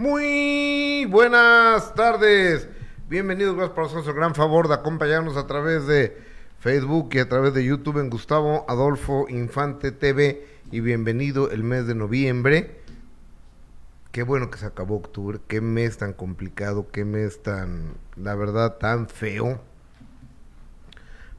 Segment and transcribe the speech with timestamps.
[0.00, 2.66] Muy buenas tardes.
[3.10, 6.16] Bienvenidos, gracias por hacernos el gran favor de acompañarnos a través de
[6.58, 10.46] Facebook y a través de YouTube en Gustavo Adolfo Infante TV.
[10.70, 12.80] Y bienvenido el mes de noviembre.
[14.10, 15.38] Qué bueno que se acabó octubre.
[15.46, 16.86] Qué mes tan complicado.
[16.90, 19.60] Qué mes tan, la verdad, tan feo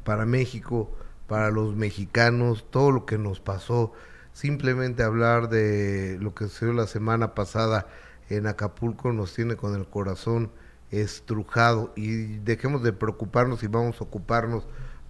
[0.03, 2.67] para México, para los mexicanos.
[2.69, 3.91] Todo lo que nos pasó.
[4.33, 7.87] Simplemente hablar de lo que sucedió la semana pasada
[8.35, 10.51] en Acapulco nos tiene con el corazón
[10.91, 14.63] estrujado y dejemos de preocuparnos y vamos a ocuparnos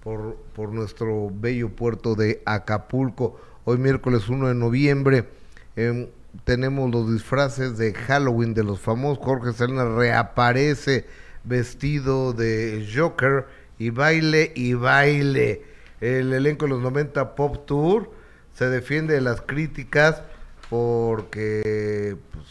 [0.04, 3.40] por, por nuestro bello puerto de Acapulco.
[3.66, 5.30] Hoy miércoles 1 de noviembre
[5.76, 6.08] em,
[6.44, 9.24] tenemos los disfraces de Halloween de los famosos.
[9.24, 11.06] Jorge Salinas reaparece
[11.44, 13.46] vestido de Joker
[13.78, 15.64] y baile y baile.
[16.00, 18.12] El elenco de los 90 Pop Tour
[18.54, 20.24] se defiende de las críticas
[20.70, 22.46] porque pues,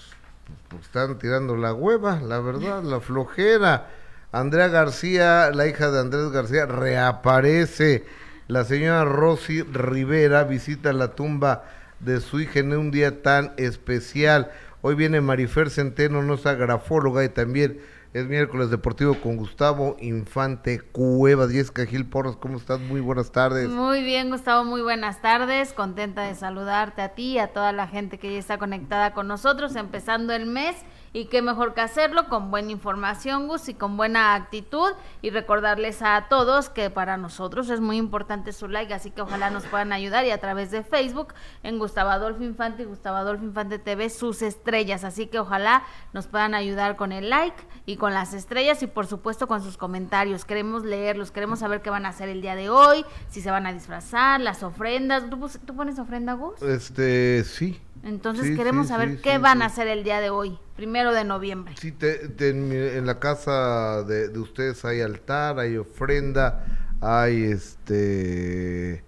[0.79, 3.89] están tirando la hueva, la verdad, la flojera.
[4.33, 8.05] Andrea García, la hija de Andrés García, reaparece.
[8.47, 11.65] La señora Rosy Rivera visita la tumba
[11.99, 14.53] de su hija en un día tan especial.
[14.83, 17.81] Hoy viene Marifer Centeno, nuestra grafóloga, y también
[18.13, 22.81] es miércoles deportivo con Gustavo Infante Cueva, Diez Gil Porras, ¿cómo estás?
[22.81, 23.69] Muy buenas tardes.
[23.69, 25.73] Muy bien, Gustavo, muy buenas tardes.
[25.73, 29.29] Contenta de saludarte a ti y a toda la gente que ya está conectada con
[29.29, 30.75] nosotros, empezando el mes
[31.13, 34.93] y qué mejor que hacerlo con buena información, Gus, y con buena actitud.
[35.23, 39.51] Y recordarles a todos que para nosotros es muy importante su like, así que ojalá
[39.51, 43.45] nos puedan ayudar y a través de Facebook en Gustavo Adolfo Infante y Gustavo Adolfo
[43.45, 45.03] Infante TV sus estrellas.
[45.03, 49.07] Así que ojalá nos puedan ayudar con el like y con las estrellas y por
[49.07, 50.45] supuesto con sus comentarios.
[50.45, 53.67] Queremos leerlos, queremos saber qué van a hacer el día de hoy, si se van
[53.67, 55.29] a disfrazar, las ofrendas.
[55.29, 56.63] ¿Tú, tú pones ofrenda, Gus?
[56.63, 57.81] Este, sí.
[58.03, 61.75] Entonces queremos saber qué van a hacer el día de hoy, primero de noviembre.
[61.79, 66.65] Sí, en, la casa de, de, ustedes hay altar, hay ofrenda,
[67.01, 69.05] hay este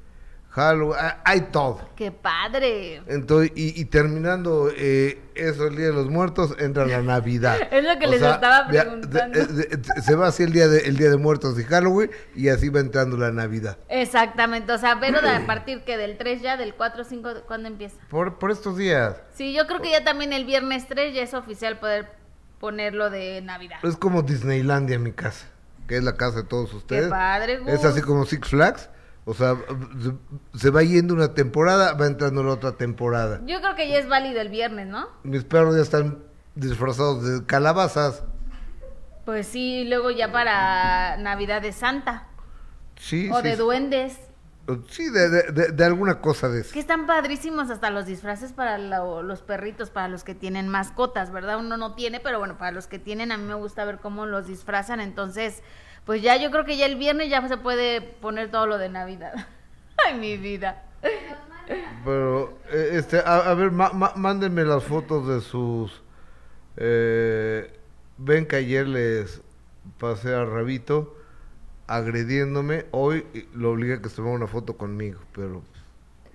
[0.53, 1.81] Halloween, hay todo.
[1.97, 3.03] ¡Qué padre!
[3.07, 7.57] Entonces, y, terminando eh, eso, el Día de los Muertos, entra la Navidad.
[7.71, 9.41] es lo que les estaba preguntando.
[10.03, 12.81] se va así el día, de, el día de Muertos y Halloween, y así va
[12.81, 13.79] entrando la Navidad.
[13.89, 17.69] Exactamente, o sea, pero de, a partir que del 3 ya, del 4, 5, ¿cuándo
[17.69, 17.97] empieza?
[18.11, 19.23] Por, por estos días.
[19.33, 22.11] Sí, yo creo que ya también el viernes 3 ya es oficial poder
[22.61, 23.79] ponerlo de Navidad.
[23.83, 25.47] Es como Disneylandia en mi casa,
[25.89, 27.05] que es la casa de todos ustedes.
[27.05, 28.91] ¡Qué padre, Es así como Six Flags
[29.25, 29.57] o sea,
[30.55, 33.41] se va yendo una temporada, va entrando la otra temporada.
[33.47, 35.09] Yo creo que ya es válido el viernes, ¿no?
[35.23, 36.19] Mis perros ya están
[36.55, 38.25] disfrazados de calabazas.
[39.25, 42.27] Pues sí, luego ya para Navidad de Santa.
[42.97, 43.31] Sí.
[43.31, 44.19] O de duendes.
[44.89, 46.73] Sí, de, alguna cosa de eso.
[46.73, 51.59] Que están padrísimos hasta los disfraces para los perritos, para los que tienen mascotas, ¿verdad?
[51.59, 54.25] Uno no tiene, pero bueno, para los que tienen, a mí me gusta ver cómo
[54.25, 55.01] los disfrazan.
[55.01, 55.63] Entonces,
[56.07, 58.89] pues ya yo creo que ya el viernes ya se puede poner todo lo de
[58.89, 59.33] Navidad.
[60.07, 60.85] Ay, mi vida.
[62.05, 66.03] Pero, eh, este, a, ver, mándenme las fotos de sus...
[66.77, 67.71] Eh,
[68.19, 69.43] ven que ayer les
[69.99, 71.17] pasé a Rabito
[71.87, 72.87] agrediéndome.
[72.91, 75.63] Hoy lo obliga a que se tomara una foto conmigo, pero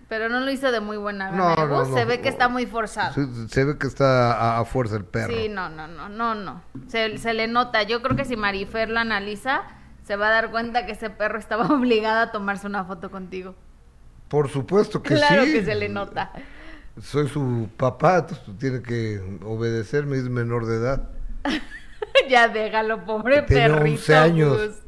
[0.07, 1.67] pero no lo hizo de muy buena gana.
[1.67, 3.13] No, se ve que está muy forzado.
[3.49, 5.33] Se, ve que está a, fuerza el perro.
[5.33, 6.61] Sí, no, no, no, no, no.
[6.87, 7.83] Se, se, le nota.
[7.83, 9.63] Yo creo que si Marifer lo analiza,
[10.03, 13.55] se va a dar cuenta que ese perro estaba obligado a tomarse una foto contigo.
[14.29, 15.19] Por supuesto que sí.
[15.19, 16.31] Claro que se le nota.
[17.01, 21.09] Soy su papá, tú tienes que obedecerme, es menor de edad.
[22.29, 23.99] ya déjalo, pobre Tiene perrito.
[23.99, 24.86] 11 años.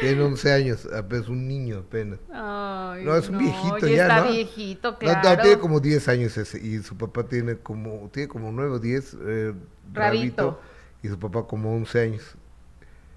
[0.00, 2.18] Tiene 11 años, apenas un niño apenas.
[2.28, 4.30] no, es un viejito ya, está ¿no?
[4.30, 5.36] viejito, claro.
[5.36, 8.78] No, tiene como 10 años ese, y su papá tiene como, tiene como 9 o
[8.78, 9.54] 10, eh,
[9.92, 10.60] rabito.
[11.02, 12.36] y su papá como 11 años.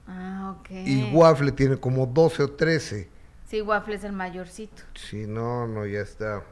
[0.08, 0.70] Ah, ok.
[0.72, 3.10] Y Waffle tiene como 12 o 13.
[3.48, 4.84] Sí, Waffle es el mayorcito.
[4.96, 6.44] Sí, no, no, ya está.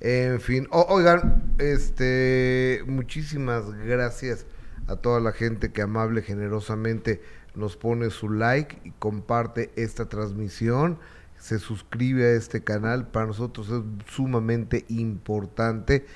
[0.00, 4.46] En fin, oigan, este, muchísimas gracias
[4.88, 7.22] a toda la gente que amable, generosamente
[7.54, 10.98] nos pone su like y comparte esta transmisión,
[11.38, 13.82] se suscribe a este canal, para nosotros es
[14.12, 16.06] sumamente importante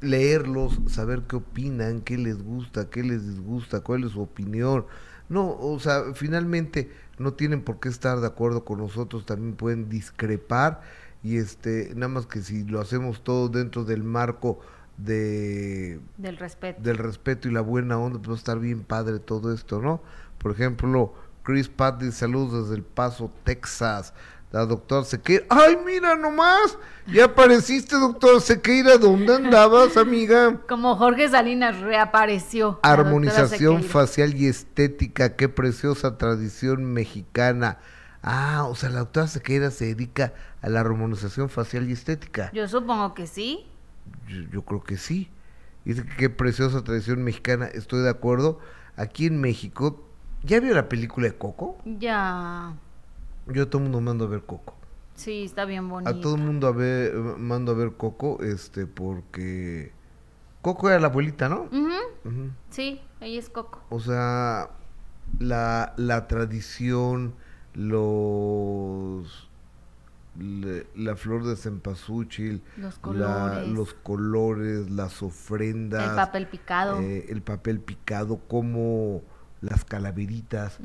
[0.00, 4.86] leerlos, saber qué opinan, qué les gusta, qué les disgusta, cuál es su opinión.
[5.28, 9.88] No, o sea, finalmente no tienen por qué estar de acuerdo con nosotros, también pueden
[9.88, 10.80] discrepar
[11.22, 14.60] y este, nada más que si lo hacemos todo dentro del marco
[14.96, 19.20] de del respeto del respeto y la buena onda pues va a estar bien padre
[19.20, 20.00] todo esto no
[20.38, 24.12] por ejemplo, Chris Patty, saludos desde El Paso, Texas.
[24.50, 25.44] la doctora Sequeira.
[25.48, 26.78] ¡Ay, mira nomás!
[27.06, 28.98] Ya apareciste, doctor Sequeira.
[28.98, 30.60] ¿Dónde andabas, amiga?
[30.68, 32.78] Como Jorge Salinas reapareció.
[32.82, 35.36] Armonización facial y estética.
[35.36, 37.78] Qué preciosa tradición mexicana.
[38.22, 42.50] Ah, o sea, la doctora Sequeira se dedica a la armonización facial y estética.
[42.52, 43.66] Yo supongo que sí.
[44.50, 45.30] Yo, creo que sí.
[45.84, 47.66] Dice que qué preciosa tradición mexicana.
[47.66, 48.58] Estoy de acuerdo.
[48.96, 50.07] Aquí en México,
[50.42, 51.78] ¿ya vio la película de Coco?
[51.84, 52.74] Ya.
[53.46, 54.74] Yo a todo el mundo mando a ver Coco.
[55.14, 56.10] Sí, está bien bonito.
[56.10, 59.92] A todo el mundo a ver, mando a ver Coco, este, porque
[60.62, 61.68] Coco era la abuelita, ¿no?
[62.70, 63.80] Sí, ella es Coco.
[63.90, 64.70] O sea,
[65.40, 67.34] la, la tradición,
[67.74, 69.48] los
[70.94, 73.68] la flor de cempasúchil, los colores.
[73.68, 79.22] los colores, las ofrendas, el papel picado, eh, el papel picado, como
[79.60, 80.78] las calaveritas.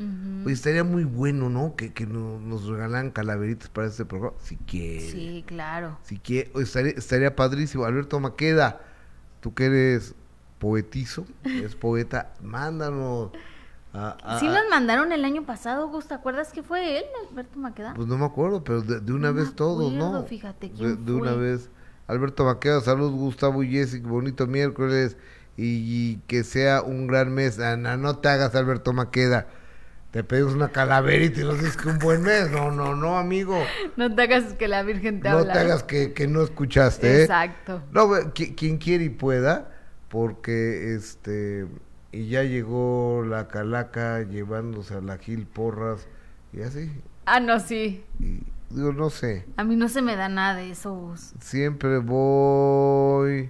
[0.43, 1.75] Pues estaría muy bueno, ¿no?
[1.75, 5.11] Que, que nos regalaran calaveritas para este programa, si quiere.
[5.11, 5.97] Sí, claro.
[6.03, 7.85] Si quiere, estaría, estaría padrísimo.
[7.85, 8.81] Alberto Maqueda,
[9.41, 10.15] tú que eres
[10.59, 13.31] poetizo, eres poeta, mándanos.
[13.93, 17.93] A, sí nos mandaron el año pasado, Gus, ¿te acuerdas que fue él, Alberto Maqueda?
[17.93, 20.23] Pues no me acuerdo, pero de, una vez todos, ¿no?
[20.23, 21.69] Fíjate, de, de una vez.
[22.07, 25.15] Alberto Maqueda, salud, Gustavo y Jessica, bonito miércoles
[25.57, 27.59] y, que sea un gran mes.
[27.59, 29.47] Ana, no te hagas, Alberto Maqueda.
[30.11, 32.51] Te pedimos una calaverita y nos dices que un buen mes.
[32.51, 33.59] No, no, no, amigo.
[33.97, 37.07] No te hagas que la Virgen te No te hagas que, que, no escuchaste.
[37.07, 37.21] ¿eh?
[37.23, 37.81] Exacto.
[37.91, 39.71] No, quien quiere y pueda,
[40.09, 41.67] porque este.
[42.11, 46.07] Y ya llegó la calaca llevándose a la Gil Porras
[46.51, 46.91] y así.
[47.25, 48.03] Ah, no, sí.
[48.69, 49.47] digo, no sé.
[49.57, 51.15] A mí no se me da nada de eso.
[51.39, 53.49] Siempre voy.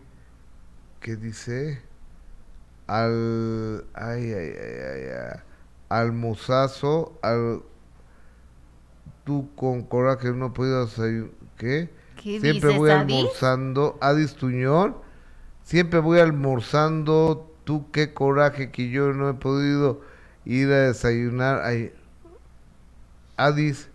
[1.01, 1.81] ¿Qué dice?
[2.87, 5.39] Al ay, ay, ay, ay,
[5.89, 6.13] al
[7.21, 7.63] al
[9.23, 10.95] tú con coraje no puedes
[11.57, 11.89] ¿qué?
[12.21, 14.95] ¿Qué siempre voy almorzando, Adis Tuñón,
[15.63, 20.01] siempre voy almorzando, tú qué coraje que yo no he podido
[20.45, 21.91] ir a desayunar, ay,
[23.37, 23.89] Adis,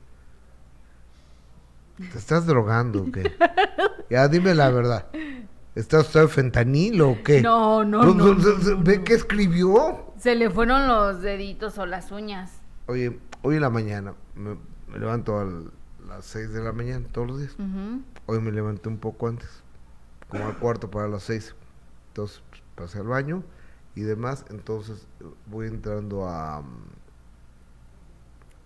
[1.97, 3.33] ¿te estás drogando o qué?
[4.11, 5.07] ya dime la verdad.
[5.79, 7.41] ¿Está usted fentanilo o qué?
[7.41, 8.35] No, no, no,
[8.83, 10.13] ¿Ve qué escribió?
[10.19, 12.51] Se le fueron los deditos o las uñas.
[12.87, 14.59] Oye, hoy en la mañana me,
[14.99, 15.45] levanto a
[16.09, 17.55] las 6 de la mañana todos los días.
[18.27, 19.49] Hoy me levanté un poco antes,
[20.29, 21.55] como al cuarto para las 6.
[22.09, 23.45] Entonces pues, pasé al baño
[23.95, 24.47] y demás.
[24.51, 25.07] Entonces
[25.47, 26.87] voy entrando a mm,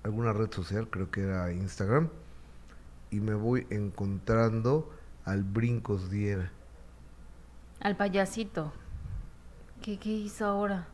[0.05, 2.08] alguna red social, creo que era Instagram,
[3.11, 4.88] y me voy encontrando
[5.26, 6.50] al Brincos Diera.
[7.82, 8.73] Al payasito.
[9.82, 10.87] ¿Qué, hizo ahora?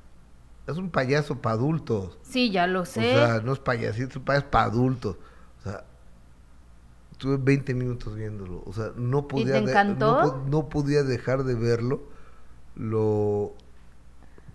[0.66, 2.18] Es un payaso para adultos.
[2.22, 3.14] Sí, ya lo sé.
[3.14, 5.16] O sea, no es payasito, es un payaso para adultos.
[5.60, 5.84] O sea,
[7.18, 8.62] tuve 20 minutos viéndolo.
[8.64, 12.00] O sea, no podía, no, podía dejar de verlo.
[12.74, 13.54] Lo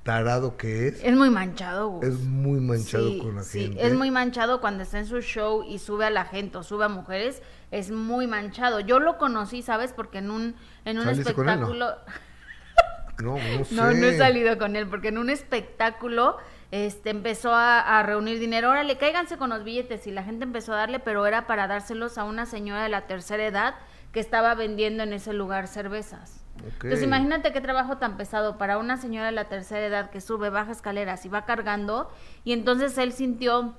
[0.04, 1.04] tarado que es.
[1.04, 5.08] Es muy manchado, Es muy manchado con la sí, Es muy manchado cuando está en
[5.08, 7.42] su show y sube a la gente o sube a mujeres.
[7.72, 8.82] Es muy manchado.
[8.82, 9.94] Yo lo conocí, ¿sabes?
[9.94, 10.56] Porque en un,
[10.86, 11.96] en un espectáculo.
[13.22, 13.76] No, no, sé.
[13.76, 16.38] no, no he salido con él, porque en un espectáculo
[16.72, 18.72] este, empezó a, reunir dinero.
[18.72, 20.08] Órale, cáiganse con los billetes.
[20.08, 23.06] Y la gente empezó a darle, pero era para dárselos a una señora de la
[23.06, 23.76] tercera edad
[24.12, 26.43] que estaba vendiendo en ese lugar cervezas.
[26.64, 30.50] Entonces imagínate qué trabajo tan pesado para una señora de la tercera edad que sube,
[30.50, 32.10] baja escaleras y va cargando.
[32.44, 33.74] Y entonces él sintió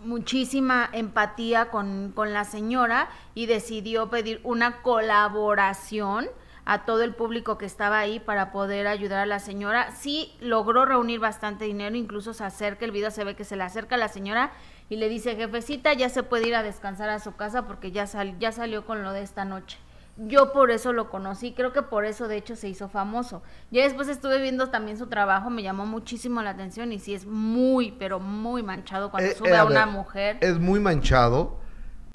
[0.00, 6.28] muchísima empatía con, con la señora y decidió pedir una colaboración
[6.64, 9.90] a todo el público que estaba ahí para poder ayudar a la señora.
[9.92, 13.64] Sí logró reunir bastante dinero, incluso se acerca, el video se ve que se le
[13.64, 14.52] acerca a la señora
[14.88, 18.06] y le dice, jefecita, ya se puede ir a descansar a su casa porque ya,
[18.06, 19.78] sal, ya salió con lo de esta noche.
[20.26, 23.42] Yo por eso lo conocí, creo que por eso de hecho se hizo famoso.
[23.70, 27.26] Ya después estuve viendo también su trabajo, me llamó muchísimo la atención y sí es
[27.26, 30.38] muy, pero muy manchado cuando eh, sube eh, a, una mujer.
[30.40, 31.56] Es muy manchado,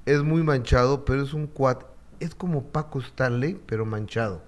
[0.06, 1.84] es muy manchado, pero es un cuat
[2.20, 4.44] es como Paco Stanley, pero manchado.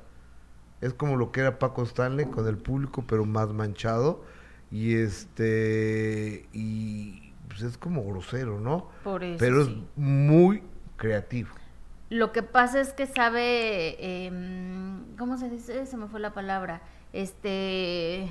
[0.82, 4.24] Es como lo que era Paco Stanley con el público, pero más manchado.
[4.72, 6.48] Y este.
[6.54, 8.90] Y pues es como grosero, ¿no?
[9.04, 9.38] Por eso.
[9.40, 10.64] Pero es muy
[10.98, 11.50] creativo.
[12.10, 13.98] Lo que pasa es que sabe.
[14.00, 14.32] Eh,
[15.18, 15.86] ¿Cómo se dice?
[15.86, 16.82] Se me fue la palabra.
[17.14, 18.30] Este.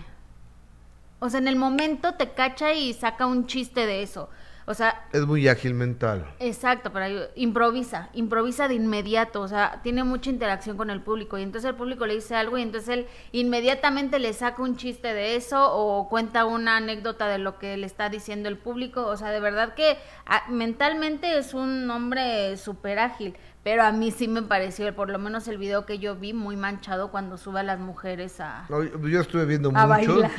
[1.18, 4.28] O sea, en el momento te cacha y saca un chiste de eso
[4.66, 6.26] O sea, Es muy ágil mental.
[6.40, 11.42] Exacto, pero improvisa, improvisa de inmediato, o sea, tiene mucha interacción con el público y
[11.42, 15.36] entonces el público le dice algo y entonces él inmediatamente le saca un chiste de
[15.36, 19.30] eso o cuenta una anécdota de lo que le está diciendo el público, o sea,
[19.30, 24.42] de verdad que ah, mentalmente es un hombre súper ágil, pero a mí sí me
[24.42, 27.80] pareció, por lo menos el video que yo vi, muy manchado cuando sube a las
[27.80, 29.88] mujeres a, No, yo estuve viendo a muchos.
[29.88, 30.30] bailar.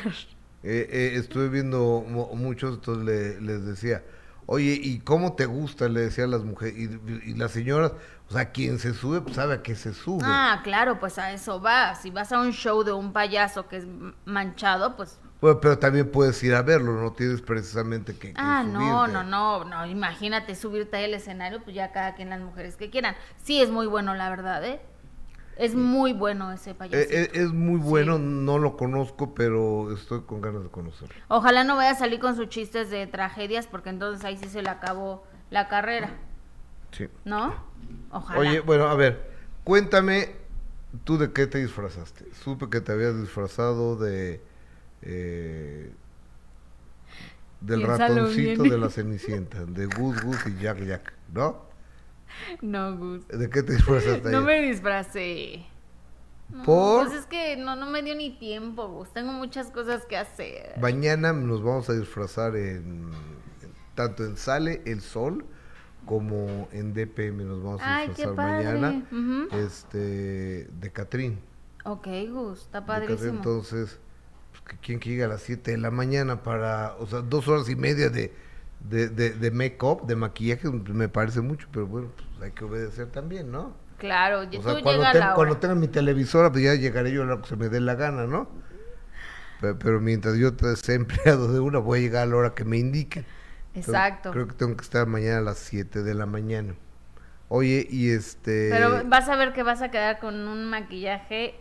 [0.63, 4.01] eh, eh, estuve viendo mu- muchos, entonces le- les decía,
[4.45, 5.89] oye, ¿y cómo te gusta?
[5.89, 6.75] Le decía a las mujeres.
[6.77, 7.91] Y, y las señoras,
[8.29, 10.23] o sea, quien se sube, pues sabe a qué se sube.
[10.23, 11.95] Ah, claro, pues a eso va.
[11.95, 13.87] Si vas a un show de un payaso que es
[14.23, 18.63] manchado, pues Bueno, pero también puedes ir a verlo, no tienes precisamente que, que Ah,
[18.63, 19.13] no, subirte.
[19.13, 22.89] no, no, no, imagínate subirte ahí al escenario, pues ya cada quien las mujeres que
[22.89, 23.15] quieran.
[23.43, 24.81] Sí, es muy bueno, la verdad, ¿eh?
[25.55, 26.97] Es muy bueno ese Eh, payaso.
[27.11, 28.23] eh, es muy bueno, Sí.
[28.23, 31.13] no lo conozco, pero estoy con ganas de conocerlo.
[31.27, 34.61] Ojalá no vaya a salir con sus chistes de tragedias, porque entonces ahí sí se
[34.63, 36.11] le acabó la carrera,
[36.91, 37.07] Sí.
[37.25, 37.53] ¿no?
[38.11, 38.39] Ojalá.
[38.39, 39.31] Oye, bueno, a ver,
[39.63, 40.35] cuéntame,
[41.03, 42.25] ¿tú de qué te disfrazaste?
[42.43, 44.41] Supe que te habías disfrazado de...
[45.01, 45.91] eh,
[47.61, 48.71] del Piénsalo ratoncito bien.
[48.73, 51.65] de la Cenicienta, de Gus Gus y Jack Jack, ¿no?
[52.61, 53.27] No, Gus.
[53.27, 54.43] ¿De qué te disfrazaste No ayer?
[54.43, 55.65] me disfracé.
[56.49, 57.07] No, ¿Por?
[57.07, 59.11] Pues es que no, no me dio ni tiempo, Gus.
[59.11, 60.77] Tengo muchas cosas que hacer.
[60.79, 63.09] Mañana nos vamos a disfrazar en,
[63.95, 65.45] tanto en Sale el Sol
[66.05, 69.03] como en DPM nos vamos a Ay, disfrazar mañana
[69.51, 69.97] este
[70.67, 71.39] de Catrín.
[71.83, 73.07] Ok, Gus, está Catrín.
[73.17, 73.33] padrísimo.
[73.37, 73.99] Entonces,
[74.67, 77.69] que ¿quién que llega a las 7 de la mañana para, o sea, dos horas
[77.69, 78.33] y media de,
[78.81, 83.07] de, de, de make-up, de maquillaje, me parece mucho, pero bueno, pues hay que obedecer
[83.11, 83.75] también, ¿no?
[83.97, 85.35] Claro, O tú sea, cuando, llega ten- la hora.
[85.35, 87.95] cuando tenga mi televisora, pues ya llegaré yo a lo que se me dé la
[87.95, 88.49] gana, ¿no?
[89.61, 92.65] Pero, pero mientras yo sea empleado de una, voy a llegar a la hora que
[92.65, 93.25] me indique.
[93.73, 94.31] Entonces, Exacto.
[94.31, 96.75] Creo que tengo que estar mañana a las 7 de la mañana.
[97.49, 98.69] Oye, y este...
[98.71, 101.55] Pero vas a ver que vas a quedar con un maquillaje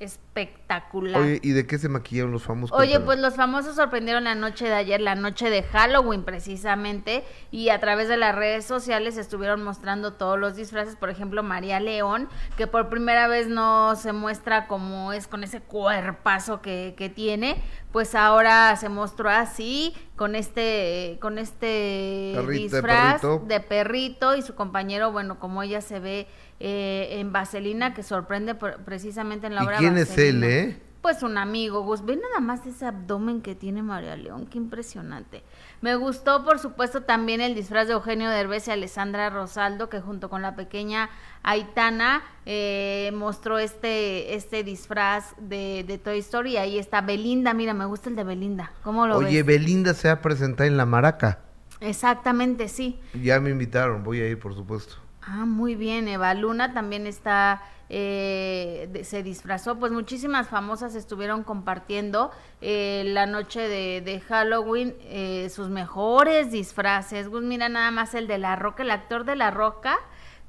[0.00, 1.20] espectacular.
[1.20, 2.78] Oye, ¿y de qué se maquillaron los famosos?
[2.78, 7.68] Oye, pues los famosos sorprendieron la noche de ayer, la noche de Halloween precisamente, y
[7.68, 12.28] a través de las redes sociales estuvieron mostrando todos los disfraces, por ejemplo, María León,
[12.56, 17.62] que por primera vez no se muestra como es con ese cuerpazo que, que tiene,
[17.92, 23.44] pues ahora se mostró así, con este, con este de disfraz perrito.
[23.46, 26.26] de perrito y su compañero, bueno, como ella se ve
[26.60, 30.46] eh, en Vaselina, que sorprende por- precisamente en la ¿Y obra quién es él, Vaselina.
[30.46, 30.80] eh?
[31.02, 32.02] Pues un amigo, Gus.
[32.06, 35.42] Ve nada más ese abdomen que tiene María León, qué impresionante.
[35.82, 40.30] Me gustó, por supuesto, también el disfraz de Eugenio Derbez y Alessandra Rosaldo, que junto
[40.30, 41.10] con la pequeña
[41.42, 46.56] Aitana eh, mostró este, este disfraz de, de Toy Story.
[46.56, 48.72] Ahí está Belinda, mira, me gusta el de Belinda.
[48.82, 49.46] ¿Cómo lo Oye, ves?
[49.60, 51.40] Belinda se va a presentar en La Maraca.
[51.80, 52.98] Exactamente, sí.
[53.22, 54.94] Ya me invitaron, voy a ir, por supuesto.
[55.26, 56.08] Ah, muy bien.
[56.08, 59.78] Eva Luna también está, eh, se disfrazó.
[59.78, 67.30] Pues muchísimas famosas estuvieron compartiendo eh, la noche de, de Halloween eh, sus mejores disfraces.
[67.30, 69.96] Mira nada más el de La Roca, el actor de La Roca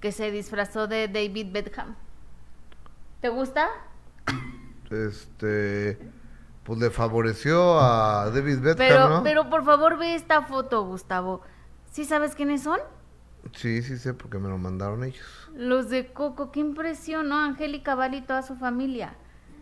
[0.01, 1.95] que se disfrazó de David Beckham.
[3.21, 3.69] ¿Te gusta?
[4.91, 5.97] Este,
[6.63, 9.23] pues le favoreció a David Beckham, Pero, ¿no?
[9.23, 11.41] pero por favor ve esta foto, Gustavo.
[11.91, 12.79] ¿Sí sabes quiénes son?
[13.53, 15.25] Sí, sí sé, porque me lo mandaron ellos.
[15.55, 16.51] Los de Coco.
[16.51, 17.37] Qué impresión, ¿no?
[17.39, 19.15] Angélica Val y toda su familia.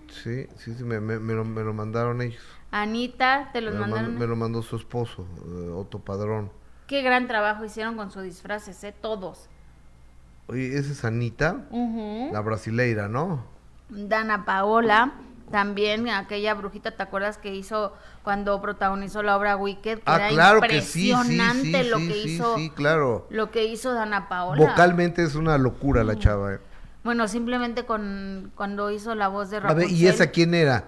[0.09, 2.41] Sí, sí, sí, me, me- me lo, me lo mandaron ellos.
[2.71, 4.05] Anita, te los lo mandaron.
[4.05, 6.51] mandó, me lo mandó su esposo, eh, Otto Padrón.
[6.87, 8.93] Qué gran trabajo hicieron con sus disfraces, ¿eh?
[8.99, 9.49] Todos.
[10.47, 11.65] Oye, esa es Anita,
[12.31, 13.45] la brasileira, ¿no?
[13.89, 15.13] Dana Paola,
[15.51, 19.97] también aquella brujita, ¿te acuerdas que hizo cuando protagonizó la obra Wicked?
[19.99, 22.69] Que Ah, era claro que sí, sí, impresionante sí, lo sí, que sí, hizo, sí,
[22.69, 23.27] claro.
[23.29, 24.61] lo que hizo Dana Paola.
[24.65, 26.53] Vocalmente es una locura la chava.
[26.55, 26.59] eh.
[27.03, 29.91] Bueno, simplemente con cuando hizo la voz de A ver, Rapunzel.
[29.97, 30.85] ¿y esa quién era?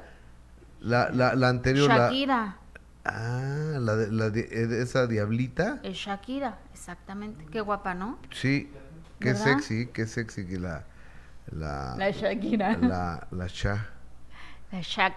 [0.80, 1.98] La, la, la anterior, la...
[1.98, 2.58] Shakira.
[3.04, 5.80] Ah, la, de- la de- eh, esa diablita.
[5.84, 7.46] Es Shakira, exactamente.
[7.52, 8.18] Qué guapa, ¿no?
[8.32, 8.72] Sí,
[9.20, 9.44] qué ¿Verdad?
[9.44, 10.86] sexy, qué sexy que la...
[11.52, 12.76] La, La Shakira.
[12.78, 13.86] la, la cha.
[14.72, 15.14] La Shak.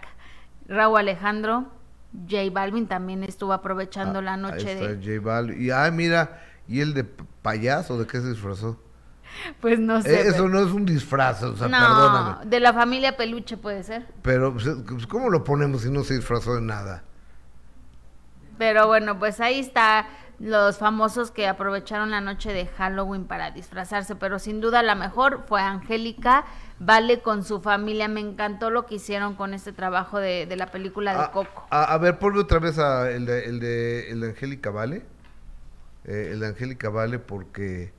[0.67, 1.69] Raúl Alejandro.
[2.29, 5.19] J Balvin también estuvo aprovechando la Ah, noche ahí está de...
[5.19, 5.63] J Balvin.
[5.63, 8.81] Y, ah, mira, ¿y el de payaso de qué se disfrazó?
[9.61, 10.15] Pues no sé.
[10.15, 12.47] Eh, eso pero- no es un disfraz, o sea, no, perdóname.
[12.47, 14.07] de la familia Peluche puede ser.
[14.23, 17.05] Pero, pues, pues, ¿cómo lo ponemos si no se disfrazó de nada?
[18.57, 20.07] Pero bueno, pues ahí está
[20.41, 25.45] los famosos que aprovecharon la noche de Halloween para disfrazarse, pero sin duda la mejor
[25.47, 26.45] fue Angélica,
[26.81, 30.67] Vale con su familia, me encantó lo que hicieron con este trabajo de, de la
[30.71, 31.67] película de Ah, Coco.
[31.71, 35.03] A, a ver, ponme otra vez a el de, el de, el de Angélica, ¿vale?
[36.05, 37.93] eh, el de Angélica Vale porque,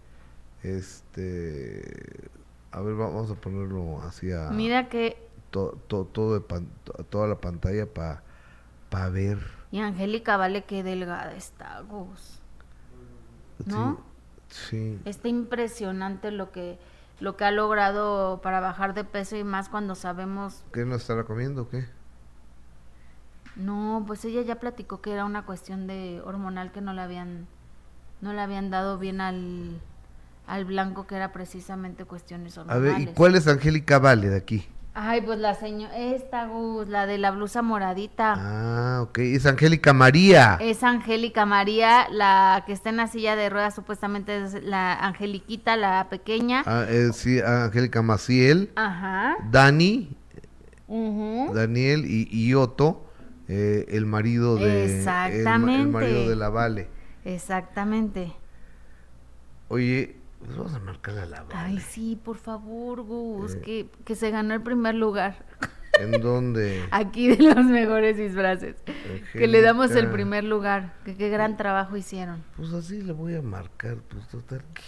[0.64, 2.30] este,
[2.72, 4.50] a ver, vamos a ponerlo así a...
[4.50, 5.28] Mira que...
[5.52, 9.40] To, to, todo de pan- to- toda la pantalla para ver.
[9.72, 12.40] Y Angélica Vale, qué delgada está, Gus.
[13.66, 14.00] ¿No?
[14.48, 15.00] Sí, sí.
[15.06, 16.80] Está impresionante lo que,
[17.20, 20.64] lo que ha logrado para bajar de peso y más cuando sabemos...
[20.74, 21.86] ¿Qué no estará comiendo o qué?
[23.56, 27.48] No, pues ella ya platicó que era una cuestión de hormonal que no le habían,
[28.22, 29.82] no le habían dado bien al,
[30.48, 32.94] al blanco, que era precisamente cuestiones A hormonales.
[32.94, 34.68] ver, ¿y cuál es Angélica Vale de aquí?
[35.02, 38.34] Ay, pues la señora, esta Gus, la de la blusa moradita.
[38.38, 40.58] Ah, ok, es Angélica María.
[40.60, 45.78] Es Angélica María, la que está en la silla de ruedas, supuestamente es la Angeliquita,
[45.78, 46.64] la pequeña.
[46.66, 49.38] Ah, eh, sí, Angélica Maciel, Ajá.
[49.50, 50.10] Dani,
[50.90, 51.54] ujú.
[51.54, 53.06] Daniel y, y Otto,
[53.48, 54.84] eh, el marido de...
[55.00, 55.88] el ma- El, Exactamente.
[55.88, 56.90] marido de la Vale.
[57.24, 58.34] Exactamente.
[59.70, 61.54] Oye, pues vamos a marcarle a la Vale.
[61.54, 63.62] Ay, sí, por favor, Gus, Eh.
[63.62, 65.46] que, que se ganó el primer lugar.
[66.00, 66.84] ¿En dónde?
[66.92, 68.76] Aquí de los mejores disfraces.
[69.34, 70.94] Que le damos el primer lugar.
[71.04, 72.44] Que qué gran trabajo hicieron.
[72.56, 74.64] Pues así le voy a marcar, pues total.
[74.74, 74.82] que-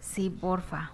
[0.00, 0.92] Sí, porfa.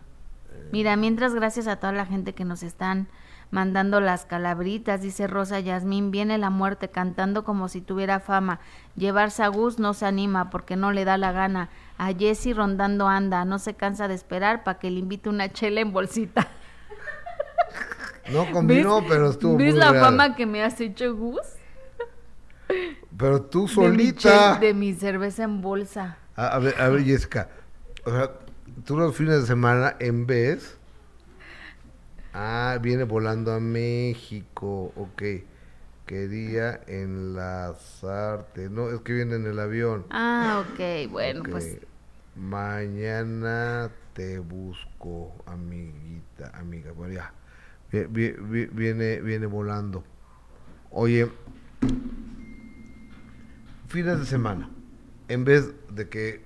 [0.72, 3.08] Mira, mientras gracias a toda la gente que nos están
[3.50, 8.60] mandando las calabritas, dice Rosa Yasmín, viene la muerte cantando como si tuviera fama.
[8.96, 11.68] Llevarse a Gus no se anima porque no le da la gana.
[11.98, 15.80] A Jessy rondando anda, no se cansa de esperar para que le invite una chela
[15.80, 16.48] en bolsita.
[18.32, 19.08] No combinó, ¿Ves?
[19.08, 20.04] pero estuvo ¿Ves muy la real.
[20.04, 21.40] fama que me has hecho, Gus?
[23.16, 24.58] Pero tú De mi, solita.
[24.58, 26.18] de mi cerveza en bolsa.
[26.34, 27.48] A, a ver, a ver, Jessica.
[28.04, 28.32] O sea,
[28.84, 30.76] tú los fines de semana, en vez.
[32.34, 34.92] Ah, viene volando a México.
[34.96, 35.22] Ok.
[36.06, 38.70] Quería enlazarte.
[38.70, 40.06] No, es que viene en el avión.
[40.10, 41.48] Ah, ok, bueno, Ok.
[41.50, 41.78] pues
[42.36, 46.92] Mañana te busco, amiguita, amiga.
[46.92, 47.32] Bueno, ya.
[47.90, 50.04] Vi- vi- vi- Viene, viene volando.
[50.90, 51.30] Oye,
[53.88, 54.68] fines de semana,
[55.28, 56.44] en vez de que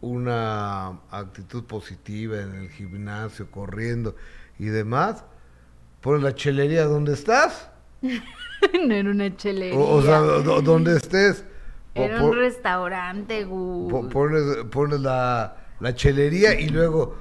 [0.00, 4.14] una actitud positiva en el gimnasio, corriendo
[4.58, 5.24] y demás,
[6.00, 7.68] pones la chelería donde estás.
[8.86, 9.78] no era una chelería.
[9.78, 11.44] O, o sea, do- donde estés.
[11.94, 13.44] Era un restaurante.
[13.46, 17.14] Po- pones, pones la, la chelería y luego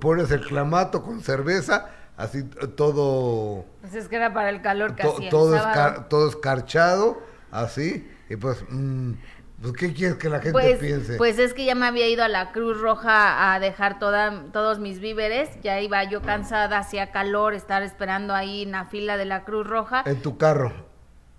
[0.00, 1.86] pones el clamato con cerveza,
[2.18, 2.44] así
[2.76, 7.18] todo, Pues es que era para el calor que to- hacía todo, escar- todo escarchado,
[7.50, 9.12] así, y pues, mm,
[9.60, 11.16] pues, ¿qué quieres que la gente Pues, piense?
[11.16, 14.78] pues es que ya me había ido a la Cruz Roja a dejar toda, todos
[14.78, 19.24] mis víveres, ya iba yo cansada, hacía calor, estar esperando ahí en la fila de
[19.24, 20.02] la Cruz Roja.
[20.06, 20.72] en tu carro,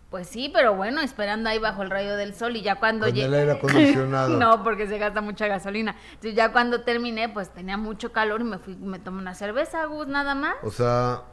[0.10, 3.16] Pues sí, pero bueno, esperando ahí bajo el rayo del sol y ya cuando con
[3.16, 4.30] lle- el aire acondicionado.
[4.40, 5.96] no, porque se gasta mucha gasolina.
[6.10, 9.84] Entonces ya cuando terminé, pues tenía mucho calor y me fui, me tomé una cerveza,
[9.86, 10.56] Gus, nada más.
[10.64, 11.24] O sea,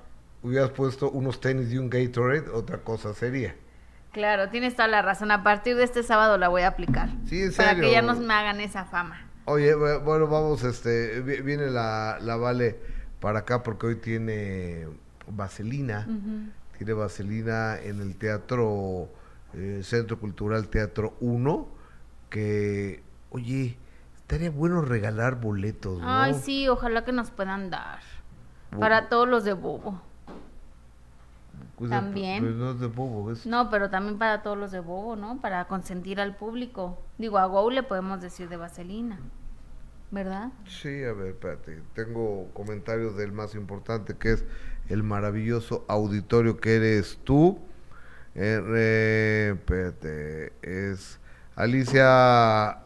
[0.42, 3.54] hubieras puesto unos tenis y un Gatorade, otra cosa sería.
[4.12, 5.30] Claro, tienes toda la razón.
[5.30, 7.08] A partir de este sábado la voy a aplicar.
[7.26, 7.84] Sí, en Para serio.
[7.84, 9.20] que ya nos me hagan esa fama.
[9.46, 12.78] Oye, bu- bueno, vamos, este, vi- viene la, la Vale
[13.20, 14.86] para acá porque hoy tiene
[15.28, 16.06] vaselina.
[16.76, 19.08] Tiene vaselina en el teatro,
[19.54, 21.68] eh, Centro Cultural Teatro 1,
[22.28, 23.76] que, oye,
[24.16, 26.08] estaría bueno regalar boletos, ¿no?
[26.08, 28.00] Ay, sí, ojalá que nos puedan dar.
[28.78, 30.00] Para todos los de Bobo.
[31.88, 32.42] Pues, también.
[32.44, 35.40] pues no es de bobo, es- No, pero también para todos los de Bobo, ¿no?
[35.40, 36.98] Para consentir al público.
[37.18, 39.18] Digo, a Go le podemos decir de vaselina.
[40.12, 40.50] ¿Verdad?
[40.66, 41.80] Sí, a ver, espérate.
[41.94, 44.44] Tengo comentarios del más importante, que es
[44.88, 47.58] el maravilloso auditorio que eres tú.
[48.34, 51.18] Eh, espérate, es
[51.56, 52.78] Alicia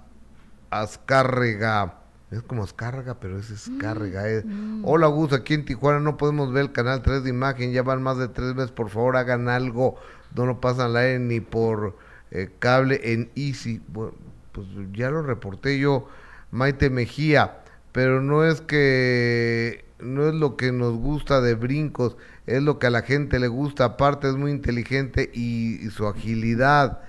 [0.70, 1.98] Azcárrega.
[2.36, 4.28] Es como Azcárrega, pero es Azcárrega.
[4.30, 4.44] eh.
[4.82, 7.72] Hola, Gus, aquí en Tijuana no podemos ver el canal 3 de imagen.
[7.72, 8.72] Ya van más de tres meses.
[8.72, 9.96] Por favor, hagan algo.
[10.34, 11.96] No lo pasan al aire ni por
[12.30, 13.80] eh, cable en Easy.
[13.88, 14.12] Bueno,
[14.52, 16.08] pues ya lo reporté yo,
[16.50, 17.58] Maite Mejía.
[17.92, 22.88] Pero no es que no es lo que nos gusta de brincos, es lo que
[22.88, 23.84] a la gente le gusta.
[23.86, 27.00] Aparte es muy inteligente y, y su agilidad.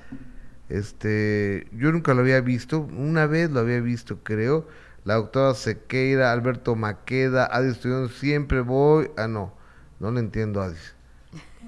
[0.70, 4.68] Este, yo nunca lo había visto, una vez lo había visto, creo.
[5.08, 9.10] La doctora Sequeira, Alberto Maqueda, Adis Tuyón, siempre voy.
[9.16, 9.54] Ah, no,
[10.02, 10.96] no le entiendo, Adis.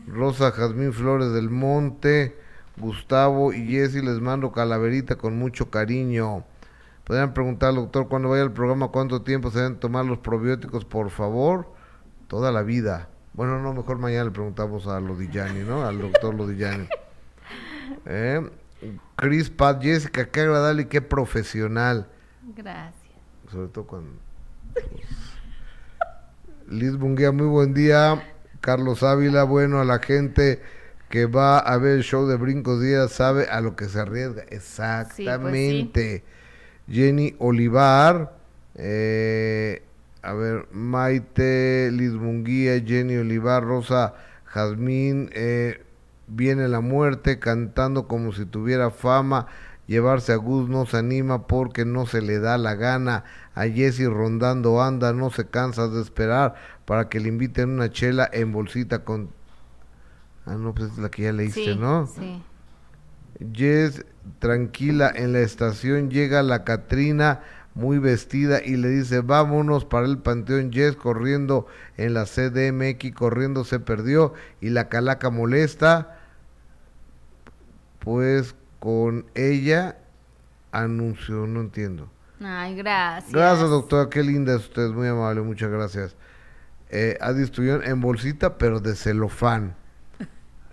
[0.08, 2.38] Rosa Jazmín Flores del Monte,
[2.76, 6.44] Gustavo y Jessy, les mando calaverita con mucho cariño.
[7.06, 10.84] Podrían preguntar al doctor cuando vaya al programa cuánto tiempo se deben tomar los probióticos,
[10.84, 11.72] por favor.
[12.28, 13.08] Toda la vida.
[13.32, 15.88] Bueno, no, mejor mañana le preguntamos a Lodillani, ¿no?
[15.88, 16.90] Al doctor Lodillani.
[18.06, 18.50] ¿Eh?
[19.16, 22.10] Chris Pat, Jessica, qué agradable y qué profesional.
[22.54, 22.99] Gracias.
[23.52, 24.12] Sobre todo cuando...
[26.68, 28.22] Liz Bunguía, muy buen día.
[28.62, 30.62] Carlos Ávila, bueno, a la gente
[31.10, 34.44] que va a ver el show de Brincos Díaz sabe a lo que se arriesga.
[34.50, 36.24] Exactamente.
[36.88, 38.38] Jenny Olivar,
[38.76, 39.82] eh,
[40.22, 44.14] a ver, Maite, Liz Munguía, Jenny Olivar, Rosa
[44.46, 45.84] Jazmín, eh,
[46.28, 49.48] viene la muerte cantando como si tuviera fama.
[49.90, 53.24] Llevarse a Gus no se anima porque no se le da la gana.
[53.56, 56.54] A Jesse rondando anda, no se cansa de esperar
[56.86, 59.32] para que le inviten una chela en bolsita con...
[60.46, 62.06] Ah, no, pues es la que ya leíste, ¿no?
[62.06, 62.44] Sí.
[63.52, 64.06] Jess,
[64.38, 67.42] tranquila, en la estación llega la Catrina
[67.74, 70.72] muy vestida y le dice, vámonos para el Panteón.
[70.72, 71.66] Jess corriendo
[71.98, 76.20] en la CDMX, corriendo se perdió y la calaca molesta.
[77.98, 79.98] Pues con ella
[80.72, 82.10] anunció, no entiendo.
[82.42, 83.32] Ay, gracias.
[83.34, 86.16] Gracias, doctora, qué linda es usted, muy amable, muchas gracias.
[86.90, 89.76] Eh, distribuido en bolsita, pero de celofán.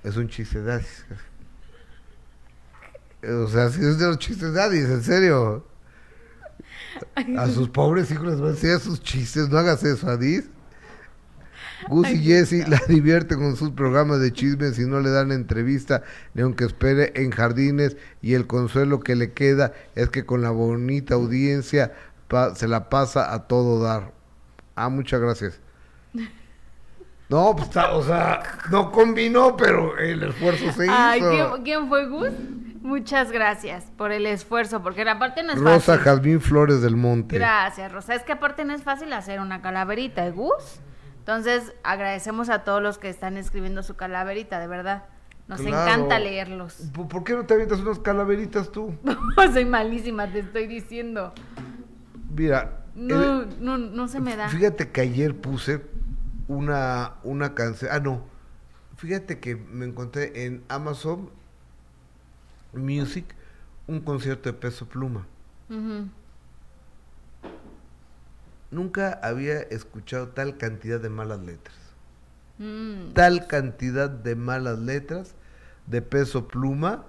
[0.02, 1.04] Es un chiste de Adis.
[3.28, 5.66] O sea, si es de los chistes de Adis, en serio.
[7.36, 10.48] A sus pobres hijos les va a decir sus chistes, no hagas eso, Adis.
[11.88, 16.02] Gus y Jesse la divierten con sus programas de chismes y no le dan entrevista
[16.34, 20.50] ni aunque espere en jardines y el consuelo que le queda es que con la
[20.50, 21.92] bonita audiencia
[22.54, 24.12] se la pasa a todo dar.
[24.74, 25.60] Ah, muchas gracias.
[27.28, 31.60] No, pues, o sea, no combinó, pero el esfuerzo se hizo.
[31.64, 32.28] ¿quién, fue Gus?
[32.82, 35.72] Muchas gracias por el esfuerzo, porque aparte no es fácil.
[35.72, 37.36] Rosa Jazmín Flores del Monte.
[37.36, 38.14] Gracias, Rosa.
[38.14, 40.80] Es que aparte no es fácil hacer una calaverita, ¿eh, Gus?
[41.26, 45.06] Entonces, agradecemos a todos los que están escribiendo su calaverita, de verdad.
[45.48, 46.84] Nos encanta leerlos.
[46.92, 48.94] ¿Por qué no te avientas unas calaveritas tú?
[49.52, 51.34] Soy malísima, te estoy diciendo.
[52.32, 52.84] Mira.
[52.94, 54.48] No, no, no se me da.
[54.48, 55.82] Fíjate que ayer puse
[56.46, 57.90] una, una canción.
[57.92, 58.22] Ah, no.
[58.96, 61.28] Fíjate que me encontré en Amazon
[62.72, 63.34] Music
[63.88, 65.26] un concierto de peso pluma.
[68.76, 71.76] Nunca había escuchado tal cantidad de malas letras.
[72.58, 73.14] Mm.
[73.14, 75.34] Tal cantidad de malas letras
[75.86, 77.06] de peso pluma,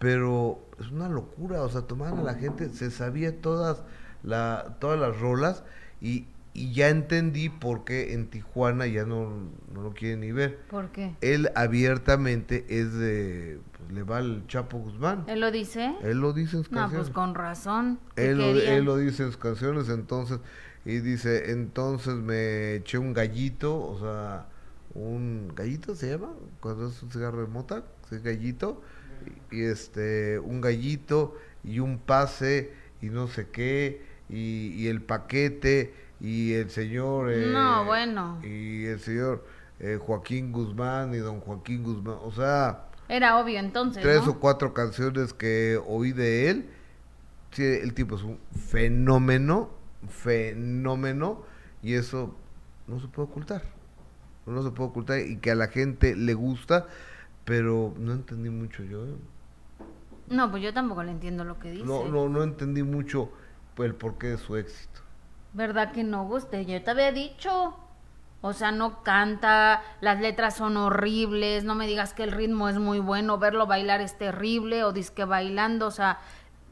[0.00, 1.62] pero es una locura.
[1.62, 3.84] O sea, tomaban a la gente, se sabía todas,
[4.24, 5.62] la, todas las rolas
[6.00, 9.30] y, y ya entendí por qué en Tijuana ya no,
[9.72, 10.58] no lo quieren ni ver.
[10.68, 11.14] ¿Por qué?
[11.20, 15.24] Él abiertamente es de, pues le va al Chapo Guzmán.
[15.28, 15.94] ¿Él lo dice?
[16.02, 16.92] Él lo dice en sus canciones.
[16.92, 18.00] No, pues con razón.
[18.16, 20.40] Él lo, él lo dice en sus canciones, entonces,
[20.84, 24.46] y dice, entonces me eché un gallito, o sea,
[24.94, 28.82] un gallito se llama, cuando es un cigarro de mota, es gallito,
[29.50, 35.94] y, este, un gallito y un pase y no sé qué, y, y el paquete
[36.20, 37.32] y el señor...
[37.32, 38.40] Eh, no, bueno.
[38.42, 39.44] Y el señor
[39.80, 42.86] eh, Joaquín Guzmán y don Joaquín Guzmán, o sea...
[43.08, 44.02] Era obvio entonces.
[44.02, 46.70] Tres o cuatro canciones que oí de él.
[47.50, 49.70] Sí, el tipo es un fenómeno,
[50.08, 51.42] fenómeno,
[51.82, 52.34] y eso
[52.86, 53.62] no se puede ocultar.
[54.46, 56.86] No se puede ocultar y que a la gente le gusta,
[57.44, 59.04] pero no entendí mucho yo.
[59.06, 59.16] ¿eh?
[60.28, 61.84] No, pues yo tampoco le entiendo lo que dice.
[61.84, 63.30] No, no, no entendí mucho
[63.78, 65.00] el porqué de su éxito.
[65.52, 66.64] ¿Verdad que no guste?
[66.64, 67.76] Yo te había dicho.
[68.46, 72.78] O sea, no canta, las letras son horribles, no me digas que el ritmo es
[72.78, 76.18] muy bueno, verlo bailar es terrible o disque bailando, o sea,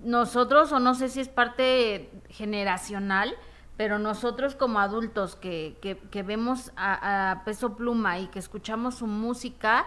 [0.03, 3.35] nosotros, o no sé si es parte generacional,
[3.77, 5.79] pero nosotros como adultos que,
[6.11, 9.87] que, vemos a, Peso Pluma y que escuchamos su música,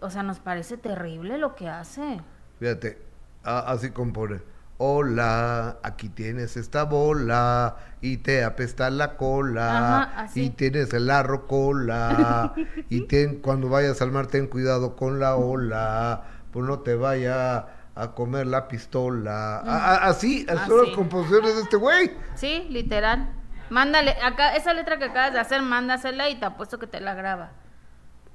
[0.00, 2.20] o sea, nos parece terrible lo que hace.
[2.58, 3.00] Fíjate,
[3.44, 4.40] así compone
[4.78, 12.54] hola, aquí tienes esta bola y te apesta la cola y tienes el arro cola
[12.88, 17.66] y ten, cuando vayas al mar ten cuidado con la ola, pues no te vaya
[17.98, 19.58] a comer la pistola.
[20.02, 22.12] así, son las composiciones de este güey.
[22.34, 23.34] Sí, literal.
[23.70, 27.14] Mándale, acá, esa letra que acabas de hacer, mándasela y te apuesto que te la
[27.14, 27.52] graba.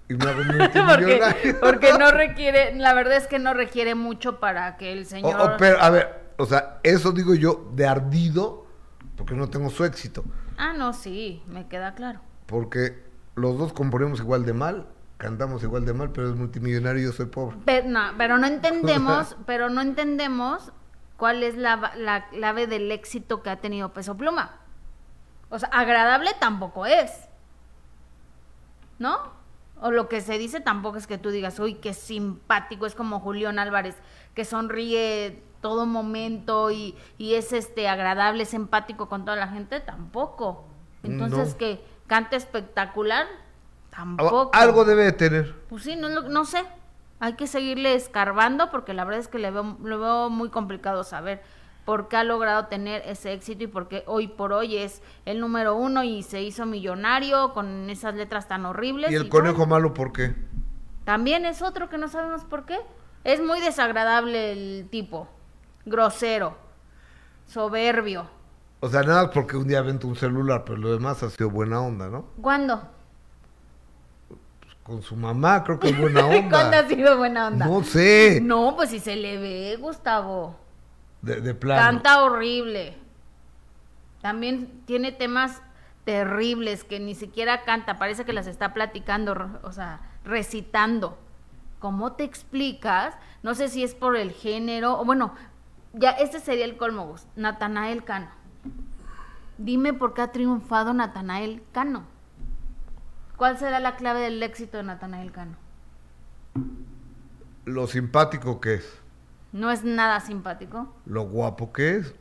[0.09, 0.25] Y me
[0.69, 5.55] porque, porque no requiere, la verdad es que no requiere mucho para que el señor...
[5.57, 8.67] pero, a ver, o sea, eso digo yo de ardido,
[9.15, 10.23] porque no tengo su éxito.
[10.57, 12.19] Ah, no, sí, me queda claro.
[12.45, 13.01] Porque
[13.35, 14.87] los dos componemos igual de mal,
[15.23, 17.55] cantamos igual de mal, pero es multimillonario y yo soy pobre.
[17.65, 20.71] Pero no, pero no entendemos, pero no entendemos
[21.17, 24.51] cuál es la, la clave del éxito que ha tenido Peso Pluma.
[25.49, 27.11] O sea, agradable tampoco es.
[28.99, 29.17] ¿No?
[29.81, 33.19] O lo que se dice tampoco es que tú digas, uy, qué simpático, es como
[33.19, 33.95] Julián Álvarez,
[34.33, 39.79] que sonríe todo momento y, y es este agradable, es empático con toda la gente,
[39.79, 40.65] tampoco.
[41.03, 41.57] Entonces No.
[41.57, 43.25] que cante espectacular,
[43.95, 44.51] tampoco.
[44.53, 45.55] Algo debe de tener.
[45.69, 46.63] Pues sí, no, no sé.
[47.19, 51.03] Hay que seguirle escarbando porque la verdad es que le veo, lo veo muy complicado
[51.03, 51.41] saber
[51.85, 55.39] por qué ha logrado tener ese éxito y por qué hoy por hoy es el
[55.39, 59.11] número uno y se hizo millonario con esas letras tan horribles.
[59.11, 60.35] ¿Y el y conejo bueno, malo por qué?
[61.05, 62.77] también es otro que no sabemos por qué.
[63.23, 65.27] Es muy desagradable el tipo.
[65.85, 66.57] Grosero.
[67.45, 68.27] Soberbio.
[68.79, 71.79] O sea, nada porque un día vente un celular, pero lo demás ha sido buena
[71.81, 72.25] onda, ¿no?
[72.41, 72.89] ¿Cuándo?
[74.83, 76.49] Con su mamá creo que es buena onda.
[76.49, 77.65] ¿Cuándo ha sido buena onda?
[77.65, 78.39] No sé.
[78.41, 80.55] No, pues si se le ve, Gustavo.
[81.21, 81.81] De, de plano.
[81.81, 82.97] Canta horrible.
[84.21, 85.61] También tiene temas
[86.03, 91.17] terribles que ni siquiera canta, parece que las está platicando, o sea, recitando.
[91.79, 93.15] ¿Cómo te explicas?
[93.41, 95.33] No sé si es por el género, o bueno,
[95.93, 98.29] ya este sería el colmo, Natanael Cano.
[99.57, 102.05] Dime por qué ha triunfado Natanael Cano.
[103.43, 105.57] ¿Cuál será la clave del éxito de Natanael Cano?
[107.65, 109.01] Lo simpático que es.
[109.51, 110.87] No es nada simpático.
[111.05, 112.15] Lo guapo que es.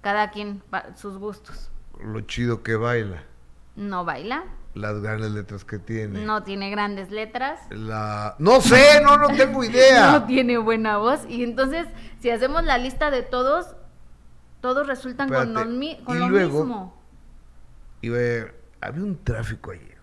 [0.00, 0.62] Cada quien
[0.94, 1.70] sus gustos.
[2.02, 3.22] Lo chido que baila.
[3.74, 6.24] No baila, Las grandes letras que tiene.
[6.24, 8.34] no tiene grandes letras, La...
[8.38, 10.12] No sé, no, no tengo idea.
[10.20, 11.26] no tiene buena voz.
[11.28, 11.86] Y entonces,
[12.20, 13.76] si hacemos la lista de todos,
[14.62, 17.02] todos resultan con, lo, mi- con y lo luego- mismo.
[18.00, 18.16] Iba,
[18.80, 19.95] había un tráfico ayer.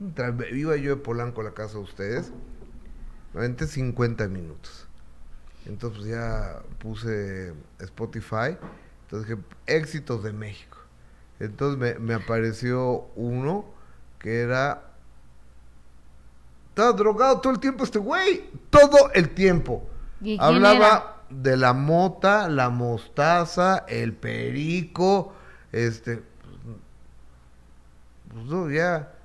[0.00, 2.32] Un tra- Iba yo de Polanco a la casa de ustedes.
[3.32, 4.86] Me aventé 50 minutos.
[5.66, 8.56] Entonces pues, ya puse Spotify.
[9.02, 10.78] Entonces dije, éxitos de México.
[11.38, 13.66] Entonces me, me apareció uno
[14.18, 14.82] que era...
[16.70, 18.50] Estaba drogado todo el tiempo este güey.
[18.70, 19.88] Todo el tiempo.
[20.20, 25.32] ¿Y quién Hablaba de la mota, la mostaza, el perico,
[25.72, 26.22] este...
[28.32, 29.15] Pues no, ya,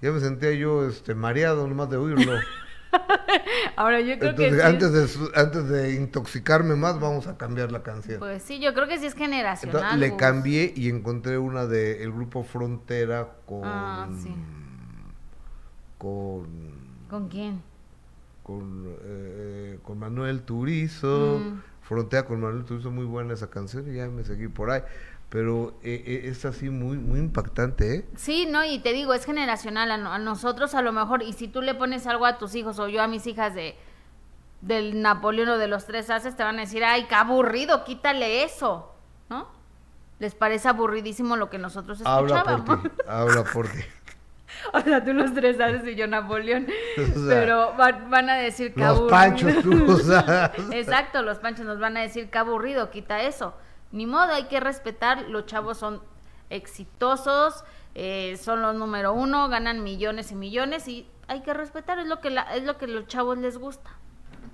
[0.00, 2.32] ya me sentía yo este, mareado nomás de oírlo.
[3.76, 7.70] Ahora yo creo Entonces, que antes, es- de, antes de intoxicarme más, vamos a cambiar
[7.70, 8.18] la canción.
[8.18, 9.76] Pues sí, yo creo que sí es generacional.
[9.76, 13.62] Entonces, le cambié y encontré una del grupo Frontera con...
[13.64, 14.34] Ah, sí.
[15.98, 16.46] Con...
[17.10, 17.62] ¿Con quién?
[18.42, 21.40] Con, eh, con Manuel Turizo.
[21.44, 21.60] Mm.
[21.82, 24.82] Frontera con Manuel Turizo, muy buena esa canción y ya me seguí por ahí.
[25.28, 28.08] Pero eh, eh, es así muy, muy impactante, ¿eh?
[28.16, 29.90] Sí, no, y te digo, es generacional.
[29.90, 32.78] A, a nosotros a lo mejor, y si tú le pones algo a tus hijos
[32.78, 33.76] o yo a mis hijas de
[34.60, 38.42] del Napoleón o de los tres haces, te van a decir, ay, qué aburrido, quítale
[38.42, 38.92] eso,
[39.28, 39.46] ¿no?
[40.18, 42.82] Les parece aburridísimo lo que nosotros Habla por escuchábamos.
[42.82, 43.78] ti, habla por ti.
[44.72, 46.66] o sea, tú los tres haces y yo Napoleón.
[46.98, 49.10] O sea, pero van, van a decir que Los aburrido.
[49.10, 50.52] panchos, tú, o sea.
[50.72, 53.54] Exacto, los panchos nos van a decir que aburrido, quita eso.
[53.92, 56.00] Ni modo, hay que respetar, los chavos son
[56.50, 62.06] exitosos, eh, son los número uno, ganan millones y millones y hay que respetar, es
[62.06, 63.90] lo que la, es lo que los chavos les gusta,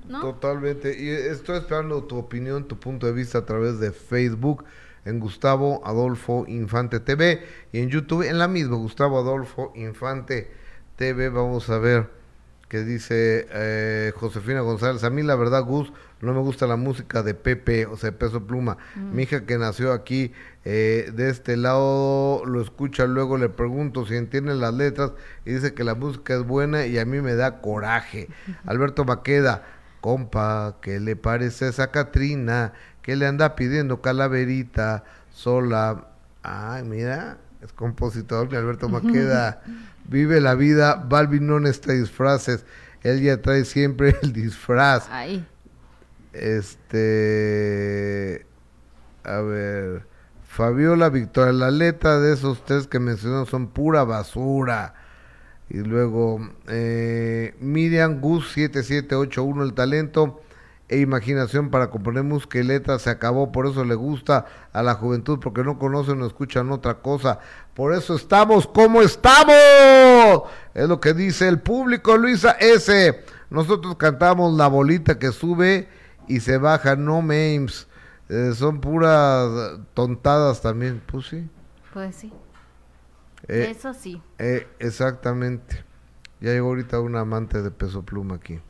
[0.08, 0.20] ¿no?
[0.20, 1.00] Totalmente.
[1.00, 4.64] Y estoy esperando tu opinión, tu punto de vista a través de Facebook
[5.04, 10.50] en Gustavo Adolfo Infante TV y en YouTube en la misma Gustavo Adolfo Infante
[10.96, 11.28] TV.
[11.28, 12.23] Vamos a ver
[12.74, 15.04] qué dice eh, Josefina González.
[15.04, 18.48] A mí la verdad, Gus, no me gusta la música de Pepe, o sea, Peso
[18.48, 18.78] Pluma.
[18.96, 20.32] Mi hija que nació aquí
[20.64, 25.12] eh, de este lado lo escucha, luego le pregunto si entiende las letras
[25.44, 28.28] y dice que la música es buena y a mí me da coraje.
[28.66, 29.62] Alberto Maqueda,
[30.00, 32.72] compa, ¿qué le parece esa Catrina?
[33.02, 36.08] que le anda pidiendo calaverita sola?
[36.42, 39.62] Ay, mira, es compositor de Alberto Maqueda.
[40.04, 42.64] Vive la vida, Balvin no necesita disfraces.
[43.02, 45.08] Él ya trae siempre el disfraz.
[46.32, 46.86] Este.
[49.24, 50.14] A ver.
[50.54, 54.94] Fabiola Victoria, la letra de esos tres que mencionó son pura basura.
[55.68, 60.42] Y luego eh, Miriam Gus 7781, el talento
[60.88, 62.24] e imaginación para componer
[62.64, 66.70] letra se acabó, por eso le gusta a la juventud, porque no conocen o escuchan
[66.70, 67.38] otra cosa.
[67.74, 69.54] Por eso estamos como estamos.
[70.74, 73.24] Es lo que dice el público, Luisa S.
[73.50, 75.88] Nosotros cantamos la bolita que sube
[76.28, 77.88] y se baja, no memes.
[78.28, 81.48] Eh, son puras tontadas también, pues sí.
[81.92, 82.32] Pues sí,
[83.48, 84.20] Eh, eso sí.
[84.38, 85.84] eh, exactamente.
[86.40, 88.60] Ya llegó ahorita un amante de peso pluma aquí.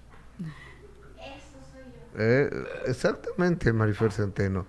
[2.17, 2.51] Eh,
[2.87, 4.67] exactamente, Marifer Centeno.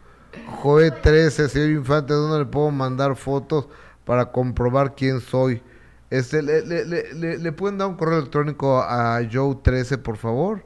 [0.62, 3.68] Joe 13, señor Infante, ¿dónde le puedo mandar fotos
[4.04, 5.62] para comprobar quién soy?
[6.10, 10.66] Este, le, le, le, le, pueden dar un correo electrónico a Joe13, por favor?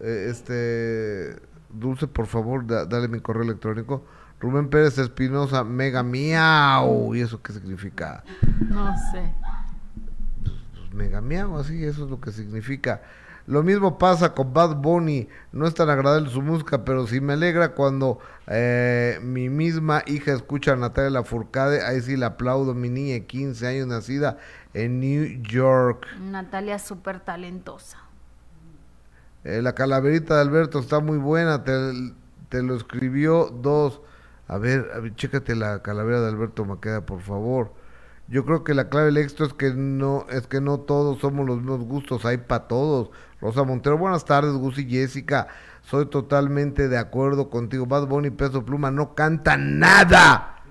[0.00, 1.36] Eh, este,
[1.68, 4.04] Dulce, por favor, dale mi correo electrónico.
[4.40, 7.14] Rubén Pérez Espinosa, mega miau.
[7.14, 8.24] ¿Y eso qué significa?
[8.68, 9.34] No sé.
[10.42, 13.02] Pues, pues, mega miau, así, eso es lo que significa.
[13.46, 15.28] Lo mismo pasa con Bad Bunny.
[15.52, 20.32] No es tan agradable su música, pero sí me alegra cuando eh, mi misma hija
[20.32, 21.82] escucha a Natalia Lafourcade.
[21.84, 22.74] Ahí sí le aplaudo.
[22.74, 24.38] Mi niña de 15 años, nacida
[24.74, 26.06] en New York.
[26.20, 27.98] Natalia súper talentosa.
[29.44, 31.64] Eh, la calaverita de Alberto está muy buena.
[31.64, 34.00] Te, lo escribió dos.
[34.48, 37.72] A ver, a ver, chécate la calavera de Alberto Maqueda, por favor.
[38.28, 41.46] Yo creo que la clave del éxito es que no es que no todos somos
[41.46, 43.10] los mismos gustos, hay para todos.
[43.40, 45.48] Rosa Montero, buenas tardes, Gus y Jessica.
[45.82, 47.86] Soy totalmente de acuerdo contigo.
[47.86, 50.62] Bad Bunny Peso Pluma no canta nada.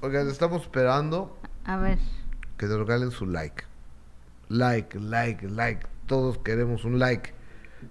[0.00, 1.38] Oigan, estamos esperando.
[1.64, 1.98] A ver.
[2.56, 3.64] Que nos regalen su like.
[4.48, 5.86] Like, like, like.
[6.06, 7.32] Todos queremos un like.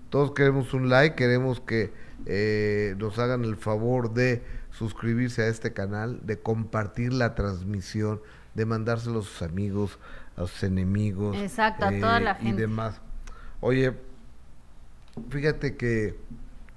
[0.10, 1.16] Todos queremos un like.
[1.16, 1.94] Queremos que
[2.26, 8.22] eh, nos hagan el favor de suscribirse a este canal, de compartir la transmisión,
[8.54, 9.98] de mandárselo a sus amigos,
[10.44, 11.38] a sus enemigos.
[11.38, 12.58] Exacto, a toda la gente.
[12.58, 13.00] Y demás.
[13.60, 13.94] Oye,
[15.30, 16.18] fíjate que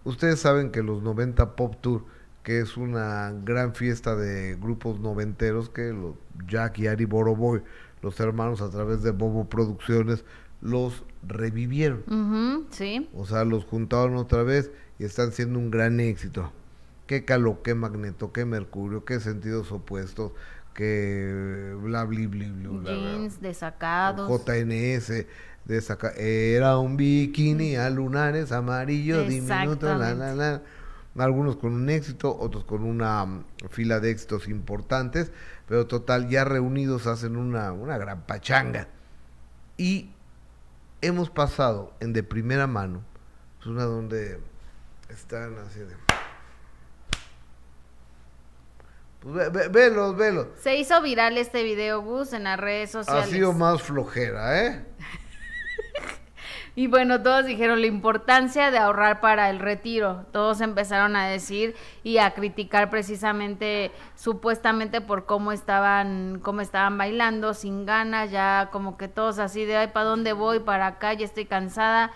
[0.04, 2.04] ustedes saben que los 90 Pop Tour,
[2.42, 6.14] que es una gran fiesta de grupos noventeros, que los
[6.46, 7.62] Jack y Ari Boroboy,
[8.02, 10.24] los hermanos a través de Bobo Producciones,
[10.60, 12.66] los revivieron.
[12.70, 13.08] sí.
[13.14, 16.52] O sea, los juntaron otra vez y están siendo un gran éxito
[17.06, 20.32] qué Calo, qué Magneto, qué Mercurio, qué sentidos opuestos,
[20.74, 22.90] qué bla bla bla bla.
[22.90, 24.28] Jeans desacados.
[24.28, 25.26] JNS
[25.64, 29.88] de Era un bikini a lunares amarillo diminuto,
[31.16, 35.30] Algunos con un éxito, otros con una mm, fila de éxitos importantes,
[35.68, 38.88] pero total, ya reunidos hacen una, una gran pachanga.
[39.76, 40.10] Y
[41.02, 43.02] hemos pasado en de primera mano,
[43.60, 44.40] es una donde
[45.08, 45.94] están así de
[49.24, 50.48] Ve, velos, velos.
[50.60, 53.24] Se hizo viral este video, Gus, en las redes sociales.
[53.24, 54.84] Ha sido más flojera, ¿eh?
[56.76, 60.26] y bueno, todos dijeron la importancia de ahorrar para el retiro.
[60.30, 67.54] Todos empezaron a decir y a criticar precisamente, supuestamente por cómo estaban, cómo estaban bailando,
[67.54, 70.60] sin ganas, ya como que todos así de, ay, ¿para dónde voy?
[70.60, 72.12] Para acá, ya estoy cansada.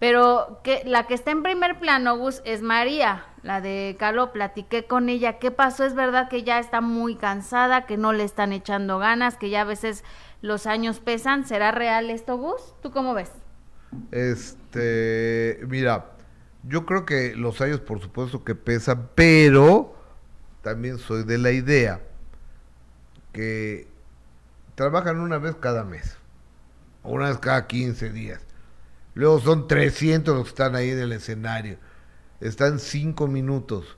[0.00, 4.30] Pero que la que está en primer plano, Gus, es María, la de Calo.
[4.30, 5.38] Platiqué con ella.
[5.38, 5.84] ¿Qué pasó?
[5.84, 9.62] Es verdad que ya está muy cansada, que no le están echando ganas, que ya
[9.62, 10.04] a veces
[10.42, 11.46] los años pesan.
[11.46, 12.74] ¿Será real esto, Gus?
[12.82, 13.32] ¿Tú cómo ves?
[14.10, 16.10] Este, mira,
[16.62, 19.96] yo creo que los años, por supuesto, que pesan, pero
[20.60, 22.02] también soy de la idea
[23.32, 23.88] que
[24.74, 26.18] trabajan una vez cada mes,
[27.02, 28.42] una vez cada 15 días
[29.18, 31.76] Luego son 300 los que están ahí en el escenario.
[32.40, 33.96] Están 5 minutos.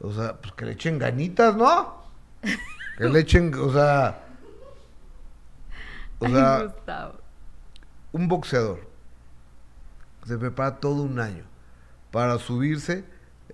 [0.00, 2.02] O sea, pues que le echen ganitas, ¿no?
[2.96, 4.24] Que le echen, o sea...
[6.20, 6.74] O sea,
[8.10, 8.88] un boxeador
[10.26, 11.44] se prepara todo un año
[12.10, 13.04] para subirse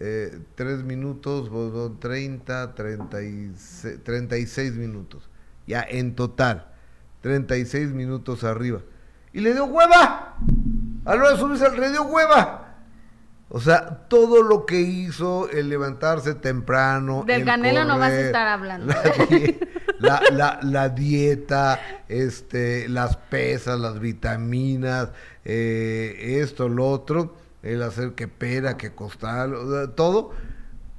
[0.00, 1.50] eh, 3 minutos,
[2.00, 5.28] 30, 36, 36 minutos.
[5.66, 6.66] Ya en total,
[7.20, 8.80] 36 minutos arriba
[9.32, 10.36] y le dio hueva.
[11.04, 12.63] A hora de subirse al le dio hueva.
[13.56, 17.22] O sea, todo lo que hizo el levantarse temprano.
[17.24, 18.92] Del canelo no vas a estar hablando.
[20.00, 25.10] La, dieta, este, las pesas, las vitaminas,
[25.44, 30.32] eh, esto, lo otro, el hacer que pera, que costal, todo,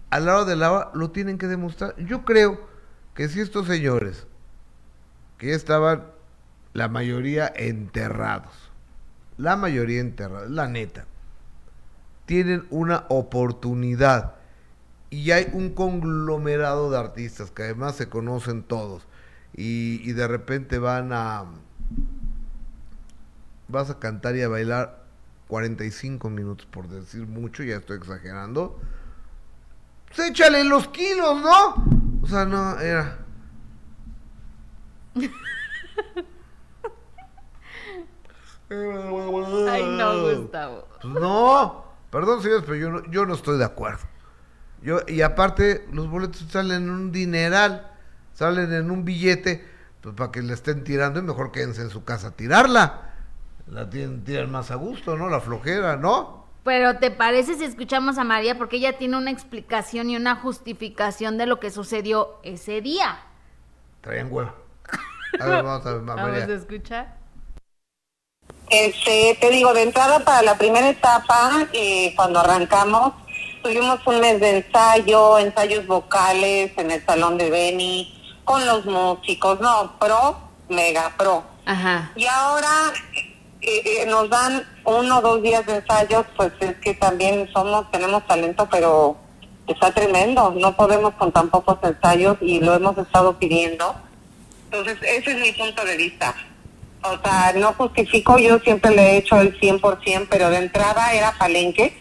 [0.10, 1.94] a la hora de la hora lo tienen que demostrar.
[1.98, 2.62] Yo creo
[3.15, 4.28] que si estos señores
[5.38, 6.06] que estaban
[6.72, 8.54] la mayoría enterrados.
[9.38, 11.06] La mayoría enterrados, la neta.
[12.25, 14.35] Tienen una oportunidad
[15.09, 19.03] y hay un conglomerado de artistas que además se conocen todos
[19.53, 21.45] y, de repente van a
[23.67, 25.05] vas a cantar y a bailar
[25.47, 28.77] 45 minutos por decir mucho, ya estoy exagerando.
[30.07, 31.75] Pues échale los kilos, ¿no?
[32.21, 33.19] O sea, no, era.
[38.69, 40.88] Ay, no, Gustavo.
[41.01, 41.85] Pues no,
[42.15, 44.06] perdón, señores, pero yo no, yo no estoy de acuerdo.
[44.82, 47.91] Yo, y aparte, los boletos salen en un dineral,
[48.34, 49.68] salen en un billete,
[49.99, 53.11] pues para que le estén tirando, es mejor quédense en su casa a tirarla.
[53.68, 55.28] La tienen, tiran más a gusto, ¿no?
[55.28, 56.45] La flojera, ¿no?
[56.63, 58.57] Pero ¿te parece si escuchamos a María?
[58.57, 63.20] Porque ella tiene una explicación y una justificación de lo que sucedió ese día.
[63.99, 64.55] Traían hueva.
[65.38, 66.45] A ver, vamos a ver, Vamos María.
[66.45, 67.24] a escuchar.
[68.70, 73.13] Este, te digo, de entrada para la primera etapa, eh, cuando arrancamos,
[73.61, 79.59] tuvimos un mes de ensayo, ensayos vocales en el salón de Beni, con los músicos,
[79.59, 80.38] no, pro,
[80.70, 81.43] mega pro.
[81.66, 82.11] Ajá.
[82.16, 82.93] Y ahora
[83.61, 87.89] eh, eh, nos dan uno o dos días de ensayos, pues es que también somos,
[87.91, 89.18] tenemos talento, pero
[89.68, 93.95] está tremendo, no podemos con tan pocos ensayos y lo hemos estado pidiendo.
[94.66, 96.36] Entonces, ese es mi punto de vista.
[97.12, 101.34] O sea, no justifico, yo siempre le he hecho el 100%, pero de entrada era
[101.38, 101.95] palenque.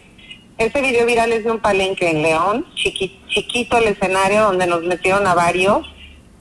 [0.57, 4.81] Ese video viral es de un palenque en León, chiqui- chiquito el escenario donde nos
[4.83, 5.85] metieron a varios.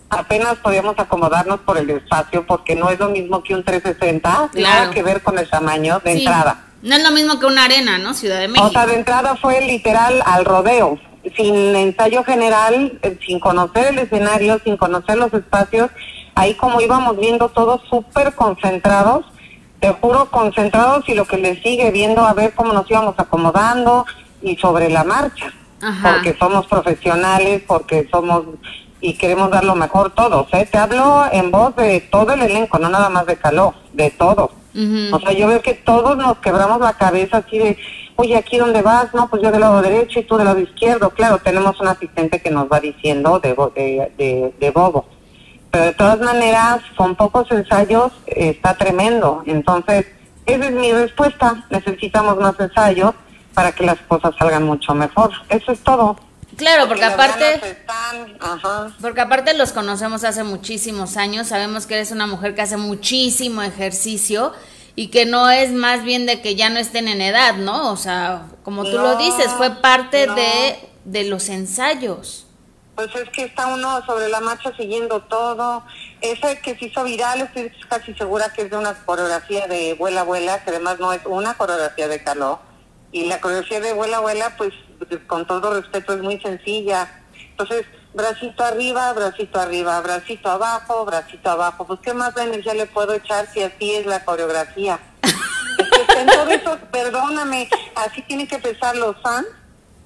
[0.09, 4.51] Apenas podíamos acomodarnos por el espacio porque no es lo mismo que un 360, nada
[4.53, 4.91] Claro.
[4.93, 6.19] que ver con el tamaño de Sí.
[6.21, 6.65] entrada.
[6.83, 8.15] No es lo mismo que una arena, ¿no?
[8.15, 8.67] Ciudad de México.
[8.67, 10.99] O sea, de entrada fue literal al rodeo,
[11.37, 15.91] sin ensayo general, eh, sin conocer el escenario, sin conocer los espacios.
[16.35, 19.25] Ahí como íbamos viendo todos súper concentrados,
[19.81, 24.07] te juro concentrados y lo que le sigue viendo a ver cómo nos íbamos acomodando
[24.43, 25.53] y sobre la marcha.
[25.83, 26.15] Ajá.
[26.15, 28.45] Porque somos profesionales, porque somos
[29.05, 30.47] y queremos dar lo mejor todos.
[30.55, 30.67] ¿eh?
[30.71, 34.51] Te hablo en voz de todo el elenco, no nada más de Caló, de todos.
[34.75, 35.15] Ujú.
[35.15, 37.77] O sea, yo veo que todos nos quebramos la cabeza así de,
[38.17, 39.13] oye, ¿aquí dónde vas?
[39.13, 41.11] No, pues yo del lado derecho y tú del lado izquierdo.
[41.11, 45.05] Claro, tenemos un asistente que nos va diciendo de, de, de, de bobo.
[45.75, 49.43] Pero de todas maneras, con pocos ensayos eh, está tremendo.
[49.45, 50.07] Entonces,
[50.47, 51.65] esa es mi respuesta.
[51.69, 53.13] Necesitamos más ensayos
[53.55, 55.33] para que las cosas salgan mucho mejor.
[55.49, 56.17] Eso es todo.
[56.57, 57.59] Claro, porque aparte...
[57.61, 58.93] ganas están, ajá.
[59.01, 63.61] Porque aparte los conocemos hace muchísimos años, sabemos que eres una mujer que hace muchísimo
[63.61, 64.53] ejercicio
[64.95, 67.91] y que no es más bien de que ya no estén en edad, ¿no?
[67.91, 70.37] O sea, como tú lo dices, fue parte no.
[70.37, 72.44] de, de los ensayos.
[72.95, 75.85] Pues es que está uno sobre la marcha siguiendo todo.
[76.21, 80.23] Ese que se hizo viral, estoy casi segura que es de una coreografía de Vuela
[80.23, 82.61] Vuela, que además no es una coreografía de Caló.
[83.11, 84.73] Y la coreografía de Vuela Vuela, pues
[85.27, 87.23] con todo respeto, es muy sencilla.
[87.51, 87.85] Entonces,
[88.15, 91.87] bracito arriba, bracito arriba, bracito abajo, bracito abajo.
[91.87, 94.99] Pues, ¿qué más energía le puedo echar si así es la coreografía?
[95.77, 99.49] Es que está en todo eso, perdóname, así tienen que pensar los fans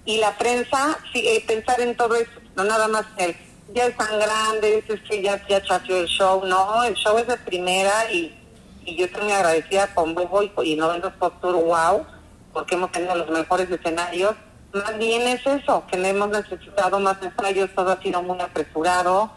[0.06, 3.36] y la prensa, sí, eh, pensar en todo eso, no nada más el,
[3.72, 7.36] ya es tan grande, es que ya, ya el show, no, el show es de
[7.36, 8.36] primera y,
[8.84, 12.04] y yo estoy muy agradecida con Bobo y, y 90 Pop Tour, wow,
[12.52, 14.34] porque hemos tenido los mejores escenarios.
[14.72, 19.30] Más bien es eso, que no hemos necesitado más ensayos, todo ha sido muy apresurado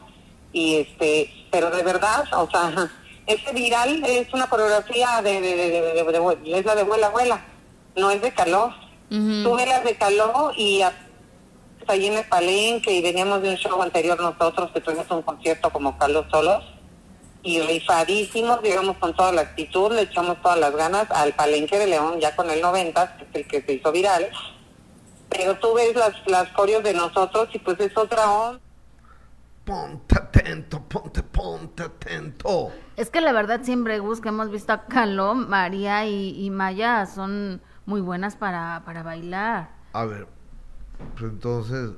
[0.52, 2.92] y este, pero de verdad, o sea,
[3.28, 7.46] ese viral es una coreografía de, de, de, es la de vuela, vuela,
[7.96, 8.72] no es de calor.
[9.12, 9.44] Ujú.
[9.44, 10.82] Tuve las de calor y
[11.88, 15.22] a- ahí en el palenque y veníamos de un show anterior nosotros que tuvimos un
[15.22, 16.64] concierto como Carlos solos
[17.44, 21.88] y rifadísimos, llegamos con toda la actitud, le echamos todas las ganas al palenque de
[21.88, 24.30] León ya con el 90, que es el que se hizo viral.
[25.30, 28.60] Pero tú ves las, las coreos de nosotros y pues es otra onda.
[29.66, 32.72] Ponte atento, ponte, ponte atento.
[32.98, 37.06] Es que la verdad siempre Gus que hemos visto a Caló, María y, y Maya
[37.06, 39.70] son muy buenas para, para bailar.
[39.94, 40.28] A ver,
[41.18, 41.92] pues entonces,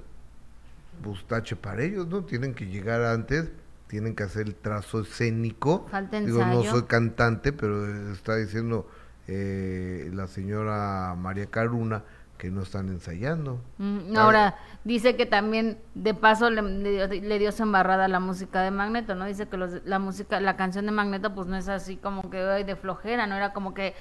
[1.03, 2.23] bustache para ellos, ¿no?
[2.23, 3.51] Tienen que llegar antes,
[3.87, 5.87] tienen que hacer el trazo escénico.
[5.89, 8.87] Falta Digo, no soy cantante, pero está diciendo
[9.27, 12.03] eh, la señora María Caruna
[12.37, 13.61] que no están ensayando.
[13.77, 18.19] Mm, Ahora, dice que también de paso le, le dio- le dio su embarrada la
[18.19, 19.25] música de Magneto, ¿no?
[19.25, 22.37] Dice que los, la música, la canción de Magneto pues no es así como que
[22.39, 23.93] de flojera, no era como que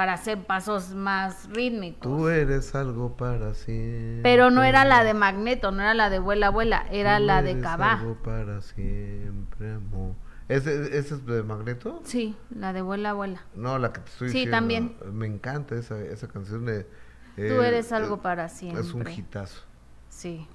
[0.00, 2.00] para hacer pasos más rítmicos.
[2.00, 4.20] Tú eres algo para siempre.
[4.22, 7.42] Pero no era la de Magneto, no era la de Vuela Vuela, era Tú la
[7.42, 7.92] de Cabá.
[7.98, 10.14] algo para siempre, amor.
[10.48, 12.00] ¿Ese, ¿Ese es de Magneto?
[12.04, 13.42] Sí, la de Vuela Vuela.
[13.54, 14.56] No, la que te estoy Sí, diciendo.
[14.56, 14.96] también.
[15.12, 16.84] Me encanta esa, esa canción de...
[17.36, 19.12] Tú eh, eres algo eh, para Es un siempre.
[19.12, 19.60] hitazo.
[20.08, 20.48] Sí.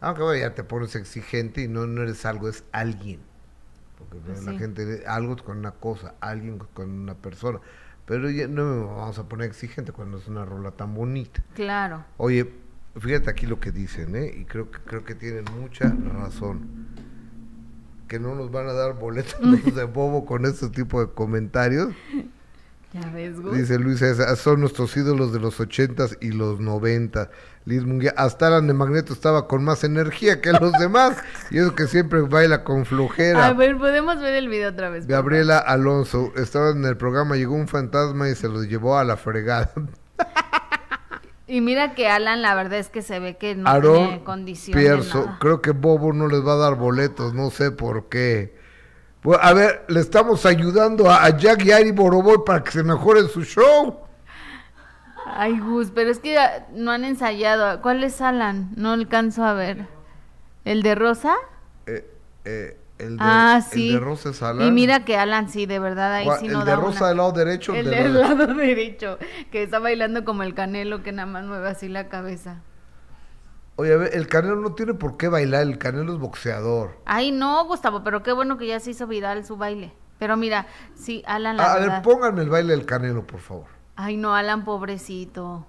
[0.00, 3.18] Aunque bueno, ya te pones exigente y no, no eres algo, es alguien.
[3.98, 4.58] Porque Pues la sí.
[4.58, 7.58] gente, algo con una cosa, alguien con una persona.
[8.06, 11.42] Pero ya no me vamos a poner exigente cuando es una rola tan bonita.
[11.54, 12.04] Claro.
[12.18, 12.50] Oye,
[12.98, 14.32] fíjate aquí lo que dicen, ¿eh?
[14.36, 16.88] Y creo que, creo que tienen mucha razón.
[18.08, 19.36] Que no nos van a dar boletos
[19.74, 21.94] de bobo con este tipo de comentarios.
[22.94, 23.56] Ya ves, Gus.
[23.56, 27.28] Dice Luis César, son nuestros ídolos de los ochentas y los noventas.
[27.64, 31.16] Liz Munguía, hasta Alan de Magneto estaba con más energía que los demás.
[31.50, 33.46] y eso que siempre baila con flojera.
[33.48, 35.08] A ver, podemos ver el video otra vez.
[35.08, 39.16] Gabriela Alonso, estaba en el programa, llegó un fantasma y se los llevó a la
[39.16, 39.72] fregada.
[41.46, 44.78] Y mira que Alan, la verdad es que se ve que no Aarón tiene condición
[44.78, 45.38] de Pierzo, nada.
[45.40, 48.56] creo que Bobo no les va a dar boletos, no sé por qué.
[49.24, 53.26] Pues, a ver, le estamos ayudando a, Jack y Ari Boroboy para que se mejore
[53.26, 54.00] su show.
[55.24, 56.36] Ay, Gus, pero es que
[56.74, 57.80] no han ensayado.
[57.80, 58.72] ¿Cuál es Alan?
[58.76, 59.86] No alcanzo a ver.
[60.66, 61.36] ¿El de Rosa?
[61.86, 62.06] Eh,
[62.44, 63.88] eh, el de, ah, sí.
[63.88, 64.68] El de Rosa es Alan.
[64.68, 67.32] Y mira que Alan sí, de verdad, ahí sí no ¿El de Rosa del lado
[67.32, 67.74] derecho?
[67.74, 69.18] El del lado derecho,
[69.50, 72.60] que está bailando como el canelo que nada más mueve así la cabeza.
[73.76, 76.96] Oye, el Canelo no tiene por qué bailar, el Canelo es boxeador.
[77.06, 79.92] Ay, no, Gustavo, pero qué bueno que ya se hizo viral su baile.
[80.18, 83.66] Pero mira, sí, Alan, la A ver, pónganme el baile del Canelo, por favor.
[83.96, 85.66] Ay, no, Alan, pobrecito.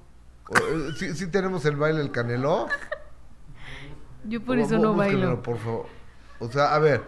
[0.52, 2.68] Eh, ¿Sí, sí tenemos el baile del Canelo?
[4.26, 5.42] Yo por eso no bailo.
[5.42, 5.86] por favor.
[6.40, 7.04] O sea, a ver,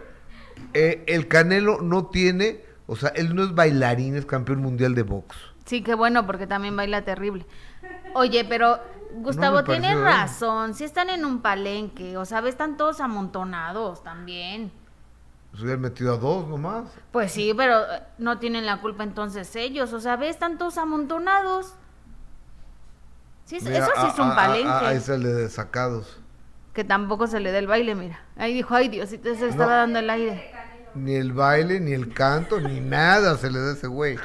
[0.74, 5.02] eh, el Canelo no tiene, o sea, él no es bailarín, es campeón mundial de
[5.02, 5.36] box.
[5.64, 7.46] Sí, qué bueno, porque también baila terrible.
[8.14, 8.78] Oye, pero
[9.14, 10.74] Gustavo, tiene razón.
[10.74, 14.72] Si están en un palenque, o sea, están todos amontonados también.
[15.54, 16.84] Se hubieran metido a dos nomás.
[17.10, 19.92] Pues sí, pero eh, no tienen la culpa entonces ellos.
[19.92, 21.74] O sea, ves, están todos amontonados.
[23.44, 24.68] Sí, eso sí es un palenque.
[24.68, 26.20] ahí es el de desacados.
[26.74, 28.20] Que tampoco se le da el baile, mira.
[28.36, 30.52] Ahí dijo, ay Dios, si te se estaba dando el aire.
[30.94, 34.18] Ni el baile, ni el canto, ni nada se le da a ese güey.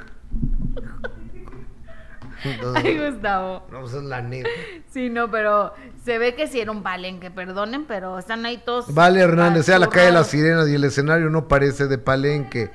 [2.76, 3.64] Ay, Gustavo.
[3.72, 4.50] No, pues es la neta.
[4.90, 5.74] Sí, no, pero
[6.04, 8.94] se ve que sí era un palenque, perdonen, pero están ahí todos.
[8.94, 12.72] Vale, Hernández, sea la calle de las sirenas y el escenario no parece de palenque.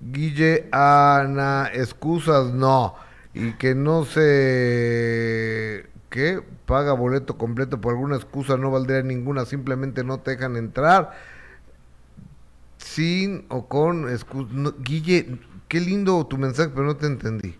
[0.00, 2.94] Guille, Ana, excusas, no.
[3.32, 5.88] Y que no se.
[6.10, 6.42] ¿Qué?
[6.66, 11.12] Paga boleto completo por alguna excusa, no valdría ninguna, simplemente no te dejan entrar.
[12.78, 14.50] Sin o con excusa.
[14.80, 17.56] Guille, qué lindo tu mensaje, pero no te entendí.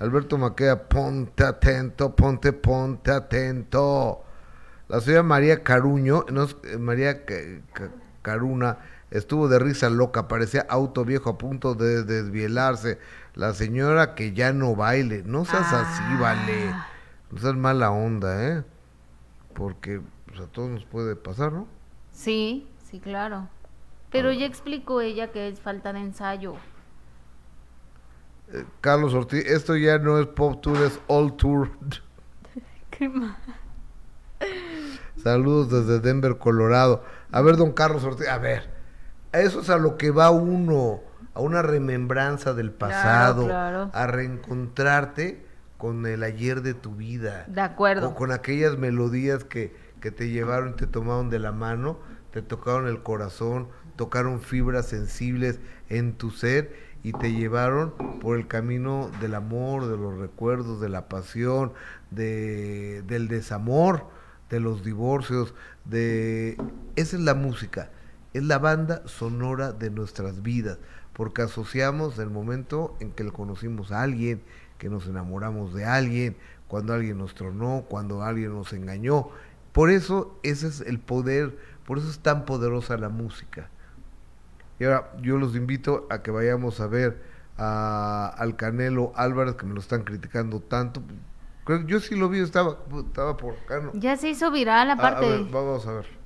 [0.00, 4.22] Alberto Maqueda, ponte atento, ponte, ponte atento.
[4.88, 7.24] La señora María Caruño, no, eh, María
[8.22, 8.78] Caruna,
[9.10, 12.98] estuvo de risa loca, parecía auto viejo a punto de desvielarse.
[13.34, 16.18] La señora que ya no baile, no seas así, ah.
[16.20, 16.74] vale.
[17.30, 18.64] No seas mala onda, ¿eh?
[19.52, 21.66] Porque pues, a todos nos puede pasar, ¿no?
[22.12, 23.48] Sí, sí, claro.
[24.10, 24.34] Pero ah.
[24.34, 26.54] ya explicó ella que es falta de ensayo.
[28.52, 31.70] Eh, Carlos Ortiz, esto ya no es Pop Tour, es All Tour.
[32.90, 33.36] Qué mal.
[35.22, 37.02] Saludos desde Denver, Colorado.
[37.30, 38.70] A ver, don Carlos Ortiz, a ver,
[39.32, 41.00] eso es a lo que va uno,
[41.34, 45.44] a una remembranza del pasado, a reencontrarte
[45.76, 47.44] con el ayer de tu vida.
[47.48, 48.08] De acuerdo.
[48.08, 51.98] O con aquellas melodías que, que te llevaron, te tomaron de la mano,
[52.30, 58.46] te tocaron el corazón, tocaron fibras sensibles en tu ser y te llevaron por el
[58.46, 61.72] camino del amor, de los recuerdos, de la pasión,
[62.10, 64.04] de, del desamor,
[64.50, 65.54] de los divorcios,
[65.86, 66.58] de...
[66.96, 67.90] Esa es la música,
[68.34, 70.76] es la banda sonora de nuestras vidas,
[71.14, 74.42] porque asociamos el momento en que le conocimos a alguien,
[74.76, 76.36] que nos enamoramos de alguien,
[76.66, 79.30] cuando alguien nos tronó, cuando alguien nos engañó.
[79.72, 81.56] Por eso ese es el poder,
[81.86, 83.70] por eso es tan poderosa la música.
[84.78, 87.22] Y ahora yo los invito a que vayamos a ver
[87.56, 91.02] a, al Canelo Álvarez, que me lo están criticando tanto.
[91.64, 93.90] Creo yo sí lo vi, estaba, estaba por acá.
[93.94, 95.46] Ya se hizo viral aparte.
[95.50, 96.17] vamos a ver.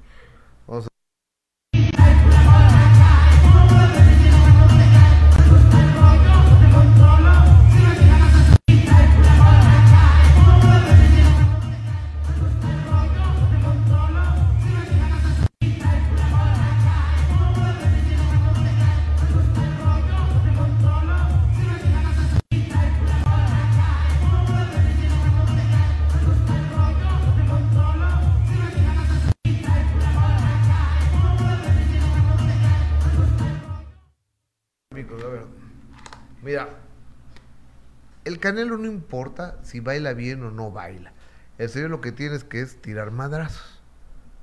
[38.40, 41.12] Canelo no importa si baila bien o no baila.
[41.58, 43.80] El señor lo que tiene es que es tirar madrazos.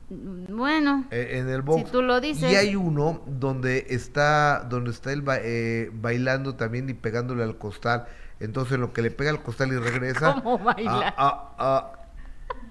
[0.09, 1.85] Bueno, eh, en el box.
[1.85, 2.51] Si tú lo dices.
[2.51, 8.07] Y hay uno donde está, donde está él eh, bailando también y pegándole al costal.
[8.39, 10.33] Entonces lo que le pega al costal y regresa.
[10.43, 11.13] ¿Cómo baila?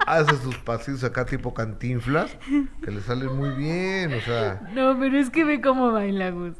[0.07, 2.37] hace sus pasillos acá tipo cantinflas,
[2.83, 4.61] que le salen muy bien, o sea.
[4.72, 6.55] No, pero es que ve cómo baila, Gus.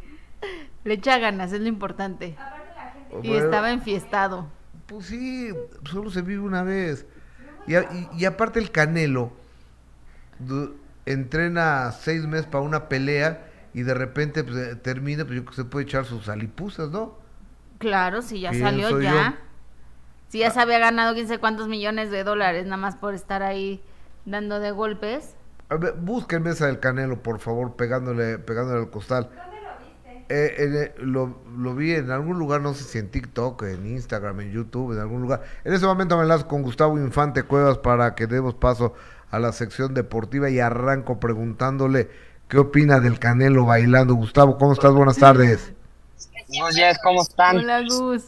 [0.85, 2.37] Le echa ganas, es lo importante.
[3.23, 4.47] Y estaba enfiestado.
[4.87, 5.51] Pues sí,
[5.85, 7.07] solo se vive una vez.
[7.67, 7.75] Y,
[8.17, 9.33] y, aparte el Canelo
[11.05, 15.55] entrena seis meses para una pelea y de repente pues, eh, termina, pues yo que
[15.55, 17.15] se puede echar sus alipuzas, ¿no?
[17.79, 19.39] Claro, si ya salió ya.
[20.29, 23.43] Si ya se había ganado quién sé cuántos millones de dólares nada más por estar
[23.43, 23.83] ahí
[24.27, 25.37] dando de golpes.
[25.71, 29.31] A ver, busquen mesa del Canelo, por favor, pegándole, pegándole al costal.
[30.31, 34.41] Eh, eh, lo, lo, vi en algún lugar, no sé si en TikTok, en Instagram,
[34.41, 35.43] en YouTube, en algún lugar.
[35.65, 38.93] En ese momento me enlazo con Gustavo Infante Cuevas para que demos paso
[39.31, 42.11] a la sección deportiva y arranco preguntándole
[42.49, 44.15] qué opina del Canelo bailando.
[44.15, 44.93] Gustavo, ¿cómo estás?
[44.93, 45.73] Buenas tardes.
[46.49, 47.57] Buenos días, ¿cómo están?
[47.59, 48.25] Hola, Gus.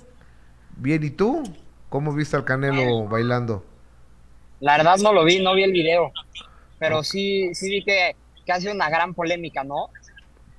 [0.77, 1.43] Bien, ¿y tú?
[1.91, 3.63] ¿Cómo viste al Canelo bailando?
[4.61, 6.13] La verdad no lo vi, no vi el video,
[6.79, 9.91] pero sí, sí vi que, que hace una gran polémica, ¿no?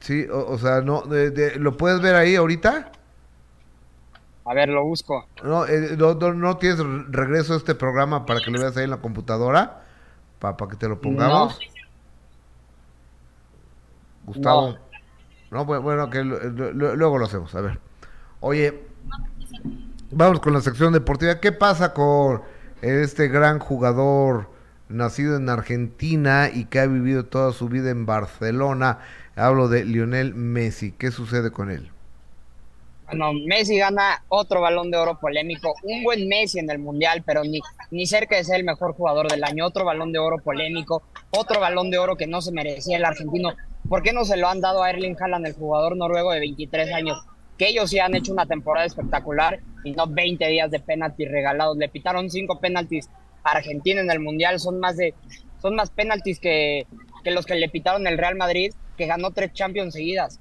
[0.02, 1.04] Sí, o, sea, no,
[1.58, 2.92] ¿lo puedes ver ahí ahorita?
[4.46, 5.28] A ver, lo busco.
[5.44, 6.80] No, eh, no, tienes
[7.10, 9.84] regreso a este programa para que lo veas ahí en la computadora,
[10.40, 11.60] para, que te lo pongamos.
[14.26, 14.78] Gustavo.
[15.52, 17.80] No, bueno, que luego lo hacemos, a ver.
[18.40, 18.84] Oye,
[20.10, 21.40] vamos con la sección deportiva.
[21.40, 22.42] ¿Qué pasa con
[22.82, 24.50] este gran jugador
[24.90, 29.00] nacido en Argentina y que ha vivido toda su vida en Barcelona?
[29.42, 30.92] Hablo de Lionel Messi.
[30.92, 31.90] ¿Qué sucede con él?
[33.08, 37.44] Bueno, Messi gana otro balón de oro polémico, un buen Messi en el Mundial, pero
[37.44, 41.02] ni, ni cerca de ser el mejor jugador del año, otro balón de oro polémico,
[41.32, 43.54] otro balón de oro que no se merecía el argentino.
[43.90, 46.94] ¿Por qué no se lo han dado a Erling Haaland, el jugador noruego de 23
[46.94, 47.18] años?
[47.58, 51.78] Que ellos sí han hecho una temporada espectacular y no 20 días de penaltis regalados.
[51.78, 53.10] Le pitaron cinco penaltis
[53.44, 55.16] a Argentina en el Mundial, son más de
[55.64, 56.86] son más penaltis que,
[57.24, 58.72] que los que le pitaron el Real Madrid
[59.02, 60.40] que ganó tres Champions seguidas.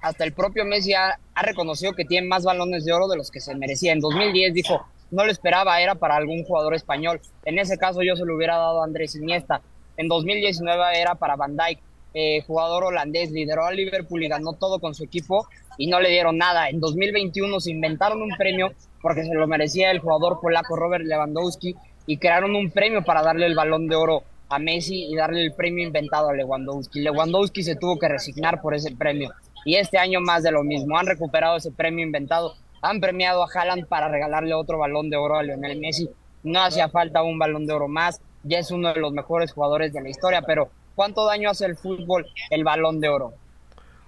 [0.00, 3.38] Hasta el propio Messi ha, reconocido que tiene más balones de oro de los que
[3.38, 3.92] se merecía.
[3.92, 7.20] En 2010 dijo, no lo esperaba, era para algún jugador español.
[7.44, 9.62] En ese caso yo se lo hubiera dado a Andrés Iniesta.
[9.96, 11.78] En 2019 era para Van Dijk,
[12.14, 15.46] eh, jugador holandés, lideró a Liverpool y ganó todo con su equipo
[15.78, 16.68] y no le dieron nada.
[16.70, 18.72] En 2021 se inventaron un premio
[19.02, 21.76] porque se lo merecía el jugador polaco Robert Lewandowski
[22.08, 25.52] y crearon un premio para darle el balón de oro a Messi y darle el
[25.52, 27.00] premio inventado a Lewandowski.
[27.00, 29.30] Lewandowski se tuvo que resignar por ese premio.
[29.64, 30.98] Y este año más de lo mismo.
[30.98, 32.54] Han recuperado ese premio inventado.
[32.82, 36.08] Han premiado a Haaland para regalarle otro balón de oro a Lionel Messi.
[36.42, 38.20] No hacía falta un balón de oro más.
[38.42, 40.42] Ya es uno de los mejores jugadores de la historia.
[40.42, 43.32] Pero ¿cuánto daño hace el fútbol el balón de oro?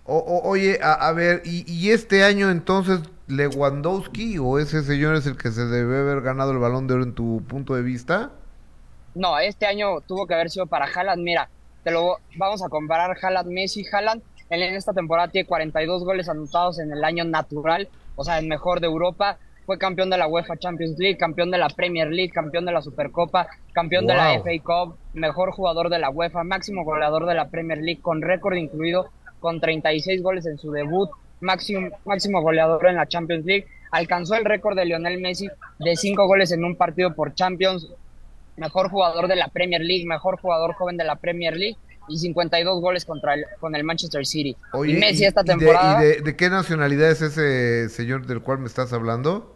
[0.09, 5.51] oye, a, ver, ¿y, ¿y, este año entonces Lewandowski o ese señor es el que
[5.51, 8.31] se debe haber ganado el balón de oro en tu punto de vista?
[9.17, 11.23] No, este año tuvo que haber sido para Haaland.
[11.23, 11.49] Mira,
[11.83, 13.83] te lo vamos a comparar Haaland Messi.
[13.91, 18.47] Haaland en esta temporada tiene 42 goles anotados en el año natural, o sea, el
[18.47, 19.39] mejor de Europa.
[19.65, 22.83] Fue campeón de la UEFA Champions League, campeón de la Premier League, campeón de la
[22.83, 27.49] Supercopa, campeón de la FA Cup, mejor jugador de la UEFA, máximo goleador de la
[27.49, 29.09] Premier League, con récord incluido,
[29.41, 31.09] con 36 goles en su debut,
[31.41, 33.67] máximo, máximo goleador en la Champions League.
[33.91, 35.49] Alcanzó el récord de Lionel Messi
[35.79, 37.91] de 5 goles en un partido por Champions,
[38.57, 41.77] mejor jugador de la Premier League, mejor jugador joven de la Premier League
[42.09, 44.57] y 52 goles contra el, con el Manchester City.
[44.87, 46.05] y Messi esta temporada...
[46.05, 49.55] ¿Y de, qué nacionalidad es ese señor del cual me estás hablando?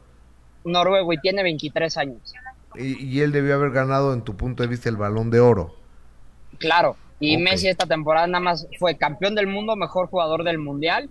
[0.65, 2.35] Noruego y tiene 23 años.
[2.77, 5.75] Y, él debió haber ganado, en tu punto de vista, el balón de oro.
[6.59, 11.09] Claro, y Messi esta temporada nada más fue campeón del mundo, mejor jugador del mundial,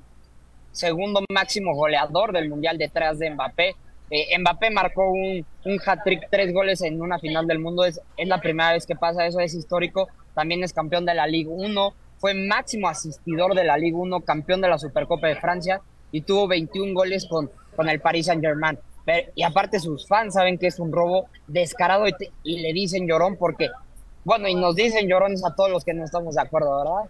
[0.72, 3.76] segundo máximo goleador del mundial detrás de Mbappé,
[4.10, 7.86] eh, Mbappé marcó un, un hat-trick, tres goles en una final del mundo.
[7.86, 10.08] Es, es la primera vez que pasa eso, es histórico.
[10.34, 14.62] También es campeón de la Liga 1, fue máximo asistidor de la Liga 1, campeón
[14.62, 15.82] de la Supercopa de Francia
[16.12, 18.80] y tuvo 21 goles con, con el Paris Saint-Germain.
[19.34, 23.38] Y aparte sus fans saben que es un robo descarado y, y, le dicen llorón
[23.38, 23.70] porque,
[24.24, 27.10] bueno, y nos dicen llorones a todos los que no estamos de acuerdo, ¿verdad?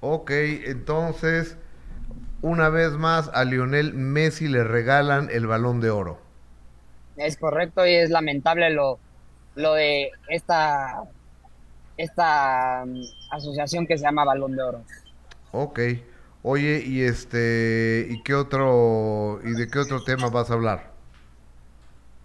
[0.00, 1.58] Ok, entonces
[2.46, 6.20] una vez más a Lionel Messi le regalan el balón de oro.
[7.16, 9.00] Es correcto y es lamentable lo,
[9.56, 11.02] lo de esta,
[11.96, 14.84] esta mm, asociación que se llama Balón de Oro.
[15.50, 15.80] Ok.
[16.42, 20.92] Oye, y este, ¿y qué otro, y de qué otro tema vas a hablar?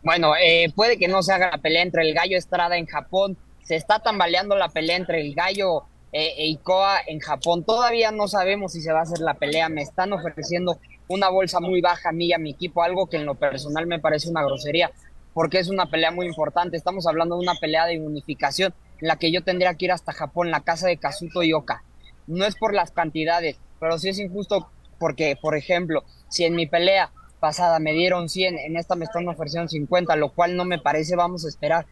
[0.04, 3.38] Bueno, eh, puede que no se haga la pelea entre el gallo Estrada en Japón.
[3.64, 7.64] Se está tambaleando la pelea entre el gallo eh, Eikoa en Japón.
[7.64, 9.70] Todavía no sabemos si se va a hacer la pelea.
[9.70, 13.18] Me están ofreciendo una bolsa muy baja a mí y a mi equipo, algo que
[13.18, 14.92] en lo personal me parece una grosería,
[15.34, 16.78] porque es una pelea muy importante.
[16.78, 20.14] Estamos hablando de una pelea de unificación en la que yo tendría que ir hasta
[20.14, 21.84] Japón, la casa de Kazuto y Oka.
[22.28, 26.68] No es por las cantidades, pero sí es injusto porque, por ejemplo, si en mi
[26.68, 30.78] pelea pasada me dieron 100, en esta me están ofreciendo 50, lo cual no me
[30.78, 31.88] parece, vamos a esperar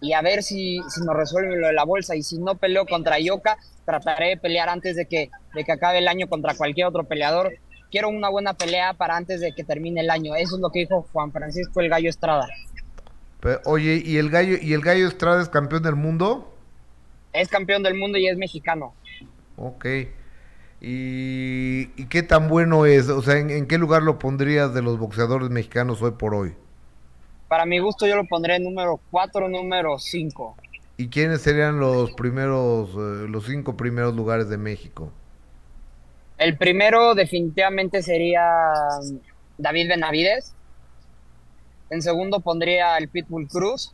[0.00, 2.16] y a ver si, si nos resuelven lo de la bolsa.
[2.16, 5.98] Y si no peleo contra Yoka, trataré de pelear antes de que, de que acabe
[5.98, 7.54] el año contra cualquier otro peleador.
[7.90, 10.34] Quiero una buena pelea para antes de que termine el año.
[10.34, 12.46] Eso es lo que dijo Juan Francisco el Gallo Estrada.
[13.64, 16.52] oye, ¿y el Gallo, ¿y el Gallo Estrada es campeón del mundo?
[17.32, 18.94] Es campeón del mundo y es mexicano.
[19.56, 19.86] Ok.
[20.80, 23.08] ¿Y, qué tan bueno es?
[23.08, 26.54] O sea, ¿en, qué lugar lo pondrías de los boxeadores mexicanos hoy por hoy?
[27.48, 30.56] Para mi gusto yo lo pondré en número 4, número 5.
[30.96, 35.12] ¿Y quiénes serían los primeros, eh, los cinco primeros lugares de México?
[36.38, 38.42] El primero definitivamente sería
[39.58, 40.54] David Benavides.
[41.90, 43.92] En segundo pondría el Pitbull Cruz.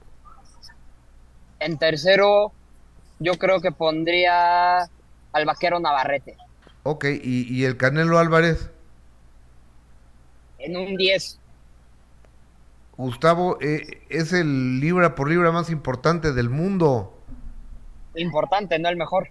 [1.61, 2.53] En tercero
[3.19, 4.79] yo creo que pondría
[5.33, 6.37] al Vaquero Navarrete.
[6.85, 8.71] Ok, ¿y, el Canelo Álvarez?
[10.59, 11.39] En un 10.
[12.97, 17.19] Gustavo, eh, es el libra por libra más importante del mundo.
[18.15, 19.29] Importante, no el mejor.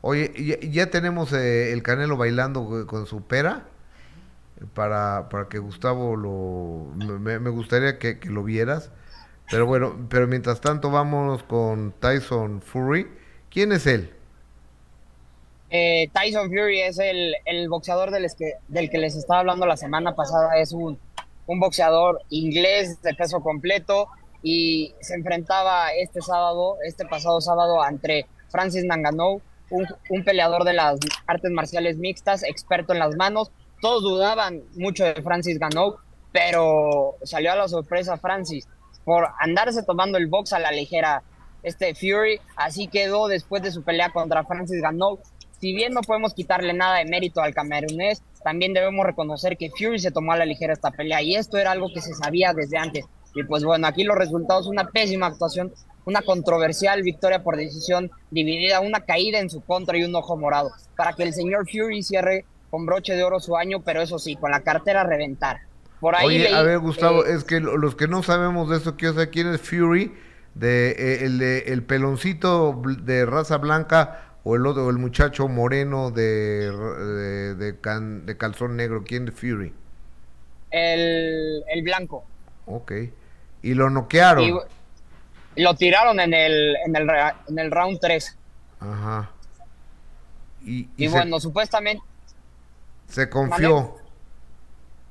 [0.00, 3.64] Oye, ya, tenemos eh, el Canelo bailando con su pera
[4.74, 6.92] para, para que Gustavo lo...
[7.18, 8.90] Me, gustaría que, lo vieras.
[9.50, 13.08] Pero bueno, pero mientras tanto vámonos con Tyson Fury.
[13.50, 14.12] ¿Quién es él?
[15.70, 20.14] Eh, Tyson Fury es el, boxeador del, que, del que les estaba hablando la semana
[20.14, 20.58] pasada.
[20.58, 20.98] Es un,
[21.48, 24.06] un boxeador inglés de peso completo
[24.42, 28.84] y se enfrentaba este sábado, este pasado sábado, entre Francis
[29.70, 35.04] un, un, peleador de las artes marciales mixtas, experto en las manos, todos dudaban mucho
[35.04, 35.96] de Francis Ganou,
[36.32, 38.68] pero salió a la sorpresa Francis
[39.04, 41.22] por andarse tomando el box a la ligera.
[41.62, 45.18] Este Fury así quedó después de su pelea contra Francis Ganou.
[45.60, 49.98] Si bien no podemos quitarle nada de mérito al camerunés, también debemos reconocer que Fury
[49.98, 52.78] se tomó a la ligera esta pelea y esto era algo que se sabía desde
[52.78, 53.06] antes.
[53.34, 55.72] Y pues bueno, aquí los resultados, una pésima actuación,
[56.04, 60.70] una controversial victoria por decisión dividida, una caída en su contra y un ojo morado,
[60.96, 64.36] para que el señor Fury cierre con broche de oro su año, pero eso sí,
[64.36, 65.60] con la cartera a reventar.
[66.00, 69.30] Por ahí Oye, a ver, Gustavo, es que los que no sabemos de quiero saber
[69.30, 70.14] quién es Fury,
[70.54, 76.10] de, eh, el, de, el peloncito de raza blanca o el otro, el muchacho moreno
[76.10, 76.70] de,
[77.56, 79.72] de, calzón negro, ¿quién es Fury?
[80.70, 82.24] El, el blanco.
[82.66, 82.92] Ok.
[83.62, 84.44] Y lo noquearon.
[84.44, 87.08] Y, lo tiraron en el, en el,
[87.48, 88.36] en el round 3.
[88.80, 89.30] Ajá.
[90.64, 92.02] Y, y bueno, supuestamente
[93.08, 93.96] se confió.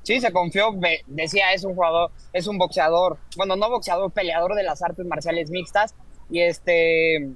[0.02, 0.70] Sí, se confió,
[1.06, 5.50] decía, es un jugador, es un boxeador, bueno, no boxeador, peleador de las artes marciales
[5.50, 5.94] mixtas,
[6.30, 7.30] y este,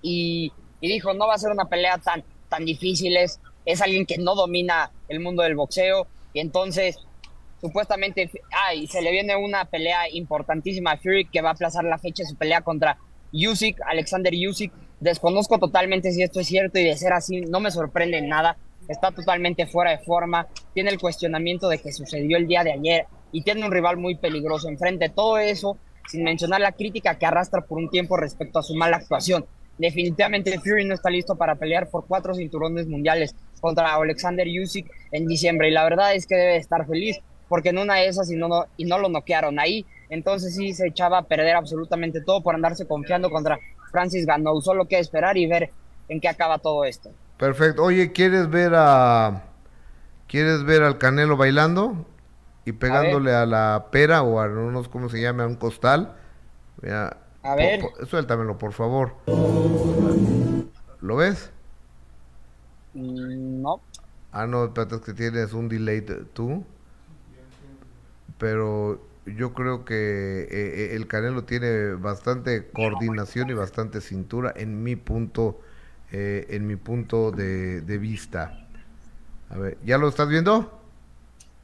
[0.00, 0.52] y,
[0.88, 3.40] dijo, no va a ser una pelea tan, tan difícil, es,
[3.80, 6.98] alguien que no domina el mundo del boxeo, y entonces,
[7.60, 11.98] supuestamente, ah, se le viene una pelea importantísima a Fury, que va a aplazar la
[11.98, 12.98] fecha de su pelea contra
[13.32, 17.70] Usyk, Alexander Usyk, desconozco totalmente si esto es cierto, y de ser así, no me
[17.70, 18.56] sorprende nada,
[18.88, 23.06] está totalmente fuera de forma, tiene el cuestionamiento de que sucedió el día de ayer
[23.32, 25.08] y tiene un rival muy peligroso enfrente.
[25.08, 25.78] Todo eso
[26.08, 29.46] sin mencionar la crítica que arrastra por un tiempo respecto a su mala actuación.
[29.80, 35.26] Definitivamente Fury no está listo para pelear por cuatro cinturones mundiales contra Alexander Usyk en
[35.26, 37.18] diciembre y la verdad es que debe estar feliz
[37.48, 40.86] porque en una de esas y no, y no lo noquearon ahí, entonces sí se
[40.86, 43.58] echaba a perder absolutamente todo por andarse confiando contra
[43.90, 44.60] Francis Ganou.
[44.60, 45.70] Solo que esperar y ver
[46.08, 47.10] en qué acaba todo esto.
[47.38, 47.82] Perfecto.
[47.82, 49.44] Oye, ¿quieres ver a
[50.28, 52.06] quieres ver al Canelo bailando
[52.64, 56.14] y pegándole a, la pera o a no sé cómo se llama, a un costal?
[56.82, 57.82] Mira, a ver.
[58.06, 59.14] suéltamelo, por favor.
[61.00, 61.50] ¿Lo ves?
[62.94, 63.80] Mm, no.
[64.32, 66.64] Ah, no, espérate, es que tienes un delay tú.
[68.38, 74.82] Pero yo creo que eh, eh, el Canelo tiene bastante coordinación y bastante cintura en
[74.82, 75.60] mi punto
[76.12, 78.66] eh, en mi punto de, vista.
[79.48, 80.80] A ver, ¿ya lo estás viendo?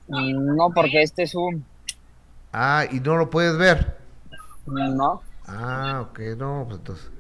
[0.09, 1.65] No, porque este es un...
[2.53, 3.97] Ah, ¿y no lo puedes ver?
[4.67, 5.23] No.
[5.47, 7.11] Ah, ok, no, pues entonces...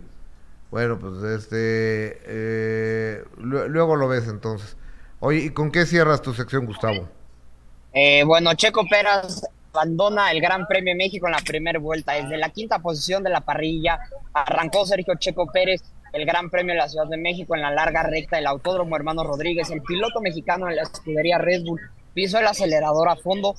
[0.71, 2.21] Bueno, pues este...
[2.27, 4.77] Eh, luego lo ves entonces.
[5.21, 7.09] Oye, ¿y con qué cierras tu sección, Gustavo?
[7.93, 12.13] Eh, bueno, Checo Pérez abandona el Gran Premio México en la primera vuelta.
[12.13, 13.99] Desde la quinta posición de la parrilla
[14.33, 18.03] arrancó Sergio Checo Pérez el Gran Premio de la Ciudad de México en la larga
[18.03, 19.71] recta del Autódromo Hermano Rodríguez.
[19.71, 21.81] El piloto mexicano en la escudería Red Bull
[22.15, 23.55] pisó el acelerador a fondo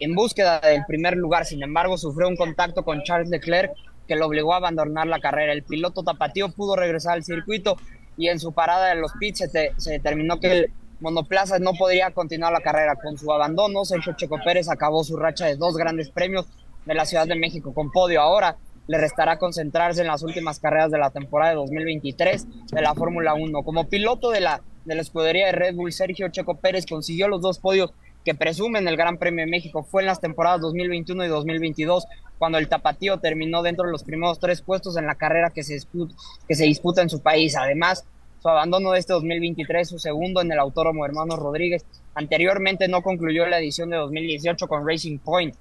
[0.00, 1.44] en búsqueda del primer lugar.
[1.44, 3.72] Sin embargo, sufrió un contacto con Charles Leclerc
[4.12, 5.54] que lo obligó a abandonar la carrera.
[5.54, 7.78] El piloto tapatío pudo regresar al circuito
[8.18, 12.52] y en su parada en los pits se, determinó que el monoplaza no podría continuar
[12.52, 12.94] la carrera.
[13.02, 16.44] Con su abandono, Sergio Checo Pérez acabó su racha de dos grandes premios
[16.84, 18.20] de la Ciudad de México con podio.
[18.20, 22.94] Ahora le restará concentrarse en las últimas carreras de la temporada de 2023 de la
[22.94, 23.62] Fórmula 1.
[23.62, 27.40] Como piloto de la, de la escudería de Red Bull, Sergio Checo Pérez consiguió los
[27.40, 27.94] dos podios
[28.24, 29.82] que presumen el Gran Premio de México.
[29.82, 32.06] Fue en las temporadas 2021 y 2022
[32.38, 35.74] cuando el tapatío terminó dentro de los primeros tres puestos en la carrera que se
[35.74, 36.14] disputa,
[36.48, 37.56] que se disputa en su país.
[37.56, 38.04] Además,
[38.40, 41.84] su abandono de este 2023, su segundo en el Autódromo Hermanos Rodríguez.
[42.14, 45.54] Anteriormente no concluyó la edición de 2018 con Racing Point.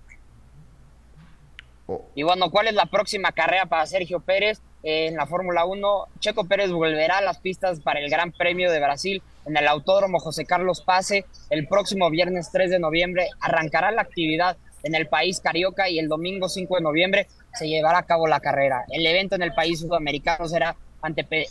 [1.87, 2.03] Oh.
[2.15, 6.07] Y bueno, ¿cuál es la próxima carrera para Sergio Pérez en la Fórmula 1?
[6.19, 10.19] Checo Pérez volverá a las pistas para el Gran Premio de Brasil en el Autódromo
[10.19, 13.27] José Carlos Pase el próximo viernes 3 de noviembre.
[13.39, 17.99] Arrancará la actividad en el país carioca y el domingo 5 de noviembre se llevará
[17.99, 18.85] a cabo la carrera.
[18.89, 20.75] El evento en el país sudamericano será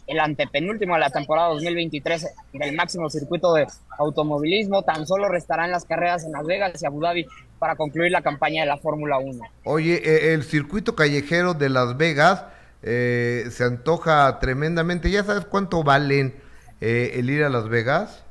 [0.07, 3.67] el antepenúltimo de la temporada 2023 del máximo circuito de
[3.99, 4.83] automovilismo.
[4.83, 7.27] Tan solo restarán las carreras en Las Vegas y Abu Dhabi
[7.59, 9.45] para concluir la campaña de la Fórmula 1.
[9.65, 12.45] Oye, eh, el circuito callejero de Las Vegas
[12.83, 15.11] eh, se antoja tremendamente.
[15.11, 16.35] ¿Ya sabes cuánto valen
[16.81, 18.25] eh, el ir a Las Vegas?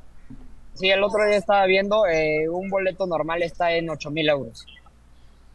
[0.74, 2.04] Sí, el otro día estaba viendo,
[2.50, 4.66] un boleto normal está en 8 mil euros.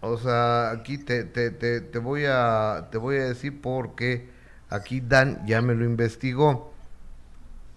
[0.02, 4.36] O sea, aquí te, te, te, te, voy a, te voy a decir por qué
[4.70, 6.74] Aquí Dan ya me lo investigó.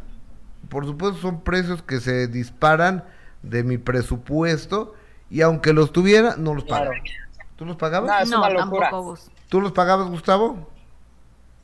[0.69, 3.03] por supuesto son precios que se disparan
[3.43, 4.95] de mi presupuesto
[5.29, 6.89] y aunque los tuviera, no los pago.
[7.55, 8.27] ¿Tú los pagabas?
[8.29, 9.17] No, Tampoco,
[9.49, 10.67] ¿Tú los pagabas, Gustavo?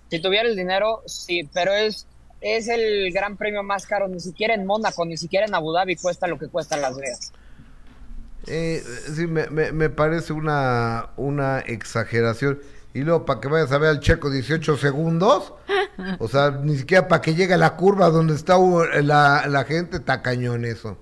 [0.09, 2.07] Si tuviera el dinero, sí, pero es
[2.45, 5.95] es el gran premio más caro, ni siquiera en Mónaco, ni siquiera en Abu Dhabi
[5.95, 7.33] cuesta lo que cuesta en Las Vegas.
[8.47, 8.83] Eh,
[9.15, 12.59] sí, me, me, parece una, una exageración.
[12.93, 15.53] Y luego, para que vayas a ver al checo 18 segundos,
[16.19, 18.57] o sea, ni siquiera para que llegue a la curva donde está
[19.01, 20.97] la, la gente, está cañón eso.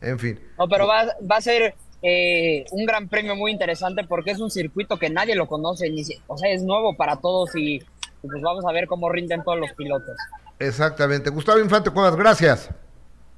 [0.00, 0.40] En fin.
[0.58, 4.50] No, pero va, va a ser eh, un gran premio muy interesante porque es un
[4.50, 7.80] circuito que nadie lo conoce, ni, o sea, es nuevo para todos y
[8.28, 10.16] pues vamos a ver cómo rinden todos los pilotos.
[10.58, 11.30] Exactamente.
[11.30, 12.70] Gustavo Infante Cuevas, gracias.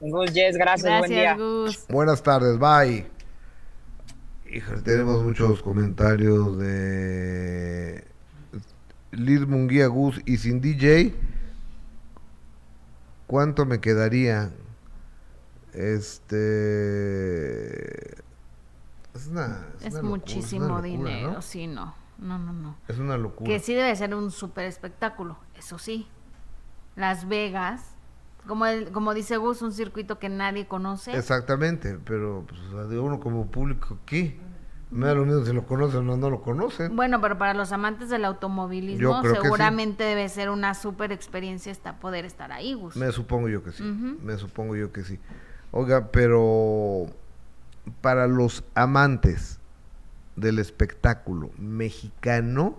[0.00, 1.36] Gus, yes, gracias, buen día.
[1.88, 3.06] Buenas tardes, bye.
[4.50, 8.04] Híjole, tenemos muchos comentarios de
[9.10, 11.14] Liz Munguía Gus y sin DJ.
[13.26, 14.52] ¿Cuánto me quedaría?
[15.72, 16.26] Este.
[19.14, 22.05] Es, una, es, muchísimo dinero, sí, no.
[22.18, 22.76] No, no, no.
[22.88, 23.48] Es una locura.
[23.50, 26.08] Que sí debe ser un super espectáculo, eso sí.
[26.94, 27.94] Las Vegas,
[28.46, 31.16] como, el, como dice Gus, un circuito que nadie conoce.
[31.16, 34.38] Exactamente, pero pues, de uno como público, ¿qué?
[34.90, 36.94] Me da lo mismo si lo conocen o no, lo conocen.
[36.94, 42.24] Bueno, pero para los amantes del automovilismo seguramente debe ser una super experiencia hasta poder
[42.24, 42.96] estar ahí, Gus.
[42.96, 45.18] Me supongo yo que sí, me supongo yo que sí.
[45.72, 47.06] Oiga, pero
[48.00, 49.55] para los amantes
[50.36, 52.78] del espectáculo mexicano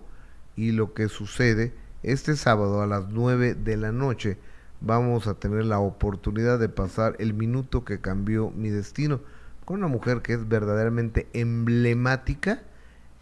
[0.56, 4.38] y lo que sucede, este sábado a las 9 de la noche.
[4.80, 9.22] Vamos a tener la oportunidad de pasar el minuto que cambió mi destino
[9.66, 12.62] con una mujer que es verdaderamente emblemática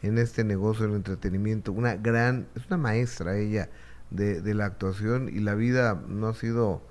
[0.03, 3.69] en este negocio del entretenimiento, una gran, es una maestra ella
[4.11, 6.83] de, de la actuación y la vida no ha sido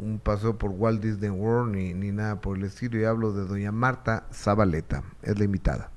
[0.00, 3.46] un paseo por Walt Disney World ni, ni nada por el estilo y hablo de
[3.46, 5.90] doña Marta Zabaleta, es la invitada.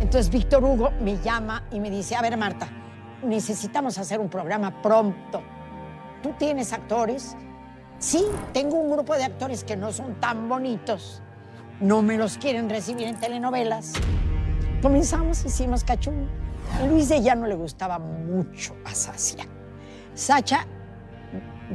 [0.00, 2.68] Entonces Víctor Hugo me llama y me dice, a ver Marta,
[3.24, 5.42] necesitamos hacer un programa pronto.
[6.22, 7.36] ¿Tú tienes actores?
[7.98, 11.22] Sí, tengo un grupo de actores que no son tan bonitos.
[11.80, 13.94] No me los quieren recibir en telenovelas.
[14.82, 16.28] Comenzamos, hicimos cachún.
[16.88, 19.46] Luis de ya no le gustaba mucho a Sacia.
[20.14, 20.66] Sacha,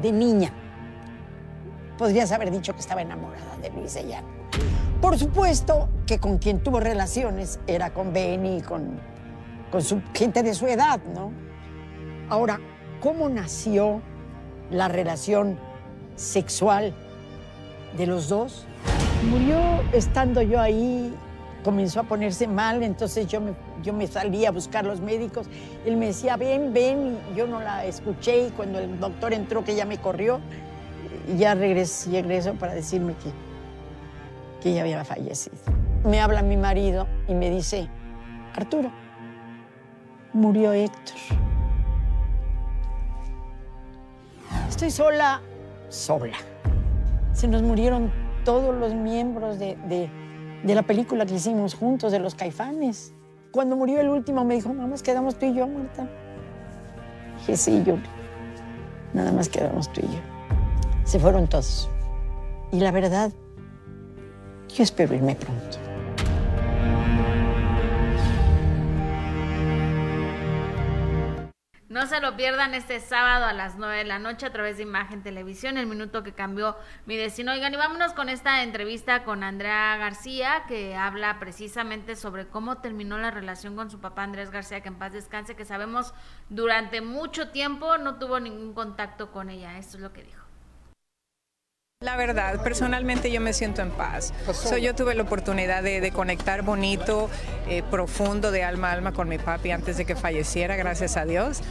[0.01, 0.51] de niña,
[1.97, 4.23] podrías haber dicho que estaba enamorada de Luis de.
[5.01, 8.99] Por supuesto que con quien tuvo relaciones era con Benny y con,
[9.71, 11.31] con su gente de su edad, ¿no?
[12.29, 12.59] Ahora,
[13.01, 14.01] ¿cómo nació
[14.69, 15.59] la relación
[16.15, 16.93] sexual
[17.97, 18.65] de los dos?
[19.29, 19.59] Murió
[19.91, 21.13] estando yo ahí,
[21.63, 23.53] comenzó a ponerse mal, entonces yo me,
[23.83, 25.47] yo me salí a buscar los médicos.
[25.85, 29.63] Él me decía, ven, ven, y yo no la escuché y cuando el doctor entró
[29.63, 30.39] que ya me corrió,
[31.37, 33.29] ya regresó para decirme que,
[34.61, 35.57] que ella había fallecido.
[36.05, 37.87] Me habla mi marido y me dice,
[38.55, 38.91] Arturo,
[40.33, 41.17] murió Héctor.
[44.67, 45.41] Estoy sola,
[45.89, 46.37] sola.
[47.31, 48.11] Se nos murieron
[48.43, 50.09] todos los miembros de, de,
[50.63, 53.12] de, la película que hicimos juntos, de los caifanes.
[53.53, 56.09] Cuando murió el último me dijo, nada más quedamos tú y yo, Marta.
[57.37, 57.97] Dije, sí, yo.
[59.13, 60.19] Nada más quedamos tú y yo.
[61.03, 61.87] Se fueron todos.
[62.71, 63.31] Y la verdad,
[64.69, 65.82] yo espero irme pronto.
[71.93, 74.83] No se lo pierdan este sábado a las 9 de la noche a través de
[74.83, 76.75] Imagen Televisión, el minuto que cambió
[77.05, 77.51] mi destino.
[77.51, 83.19] Oigan, y vámonos con esta entrevista con Andrea García, que habla precisamente sobre cómo terminó
[83.19, 86.15] la relación con su papá Andrés García, que en paz descanse, que sabemos
[86.49, 89.77] durante mucho tiempo no tuvo ningún contacto con ella.
[89.77, 90.42] Esto es lo que dijo.
[92.03, 94.33] La verdad, personalmente yo me siento en paz.
[94.51, 97.29] So, yo tuve la oportunidad de, de conectar bonito,
[97.69, 101.23] eh, profundo, de alma a alma con mi papi antes de que falleciera, gracias a
[101.23, 101.61] Dios.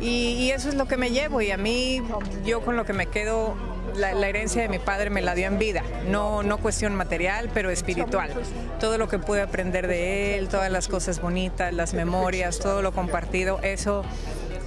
[0.00, 2.02] Y, y, eso es lo que me llevo y a mí,
[2.44, 3.54] yo con lo que me quedo,
[3.94, 7.48] la, la, herencia de mi padre me la dio en vida, no, no cuestión material,
[7.54, 8.30] pero espiritual.
[8.80, 12.90] Todo lo que pude aprender de él, todas las cosas bonitas, las memorias, todo lo
[12.90, 14.04] compartido, eso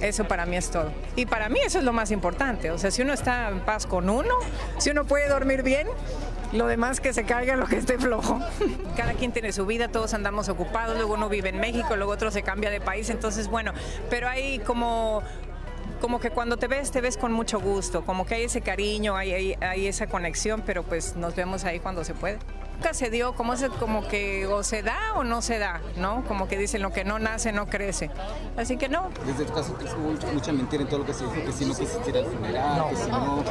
[0.00, 0.92] eso para mí es todo.
[1.16, 2.70] Y para mí eso es lo más importante.
[2.70, 4.34] O sea, si uno está en paz con uno,
[4.78, 5.86] si uno puede dormir bien,
[6.52, 8.40] lo demás que se caiga lo que esté flojo.
[8.96, 12.30] Cada quien tiene su vida, todos andamos ocupados, luego uno vive en México, luego otro
[12.30, 13.72] se cambia de país, entonces bueno,
[14.08, 15.22] pero hay como
[16.00, 19.16] como que cuando te ves, te ves con mucho gusto, como que hay ese cariño,
[19.16, 22.38] hay, hay, hay esa conexión, pero pues nos vemos ahí cuando se puede
[22.80, 26.24] nunca se dio, como, se, como que o se da o no se da, ¿no?
[26.26, 28.10] Como que dicen lo que no nace no crece.
[28.56, 29.10] Así que no.
[29.26, 31.66] Desde caso crees que hubo mucha mentira en todo lo que se dijo, que si
[31.66, 32.88] no quisiste ir al funeral, no.
[32.88, 33.44] que si no,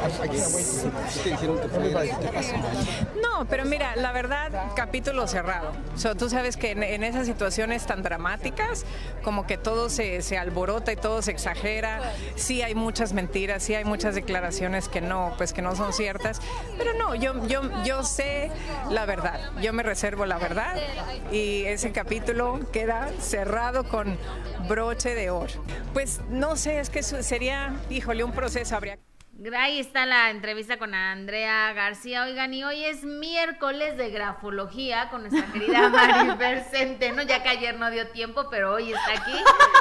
[1.08, 2.56] si te dijeron que fue, ¿qué pasó?
[3.22, 5.70] No, pero mira, la verdad, capítulo cerrado.
[5.94, 8.84] O sea, tú sabes que en, en, esas situaciones tan dramáticas,
[9.22, 12.00] como que todo se, se alborota y todo se exagera,
[12.34, 16.40] sí hay muchas mentiras, sí hay muchas declaraciones que no, pues que no son ciertas,
[16.76, 18.50] pero no, yo, yo, yo sé
[18.90, 19.19] la verdad
[19.60, 20.76] Yo me reservo la verdad
[21.32, 24.16] y ese capítulo queda cerrado con
[24.68, 25.52] broche de oro.
[25.92, 28.98] Pues no sé, es que sería, híjole, un proceso habría
[29.56, 32.24] Ahí está la entrevista con Andrea García.
[32.24, 37.78] Oigan, y hoy es miércoles de grafología con nuestra querida Maribel Centeno, ya que ayer
[37.78, 39.32] no dio tiempo, pero hoy está aquí.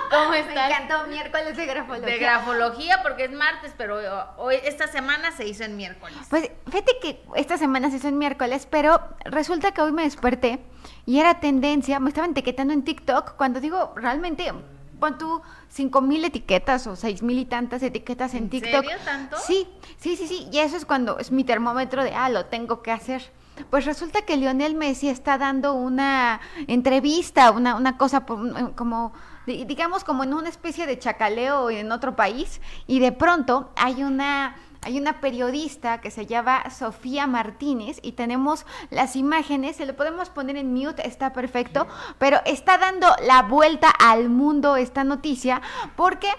[0.10, 0.56] ¿Cómo estás?
[0.56, 2.08] Me encantó miércoles de grafología.
[2.08, 4.00] De grafología, porque es martes, pero
[4.38, 6.18] hoy esta semana se hizo en miércoles.
[6.30, 10.60] Pues fíjate que esta semana se hizo en miércoles, pero resulta que hoy me desperté
[11.06, 14.54] y era tendencia, me estaba etiquetando en TikTok, cuando digo, realmente
[15.00, 18.84] pon tú cinco mil etiquetas o seis mil y tantas etiquetas en, ¿En TikTok.
[18.84, 19.38] serio tanto?
[19.38, 20.48] Sí, sí, sí, sí.
[20.52, 23.32] Y eso es cuando es mi termómetro de, ah, lo tengo que hacer.
[23.70, 29.12] Pues resulta que Lionel Messi está dando una entrevista, una, una cosa como,
[29.46, 34.56] digamos, como en una especie de chacaleo en otro país, y de pronto hay una
[34.82, 40.30] hay una periodista que se llama Sofía Martínez y tenemos las imágenes, se lo podemos
[40.30, 45.62] poner en mute, está perfecto, pero está dando la vuelta al mundo esta noticia.
[45.96, 46.30] Porque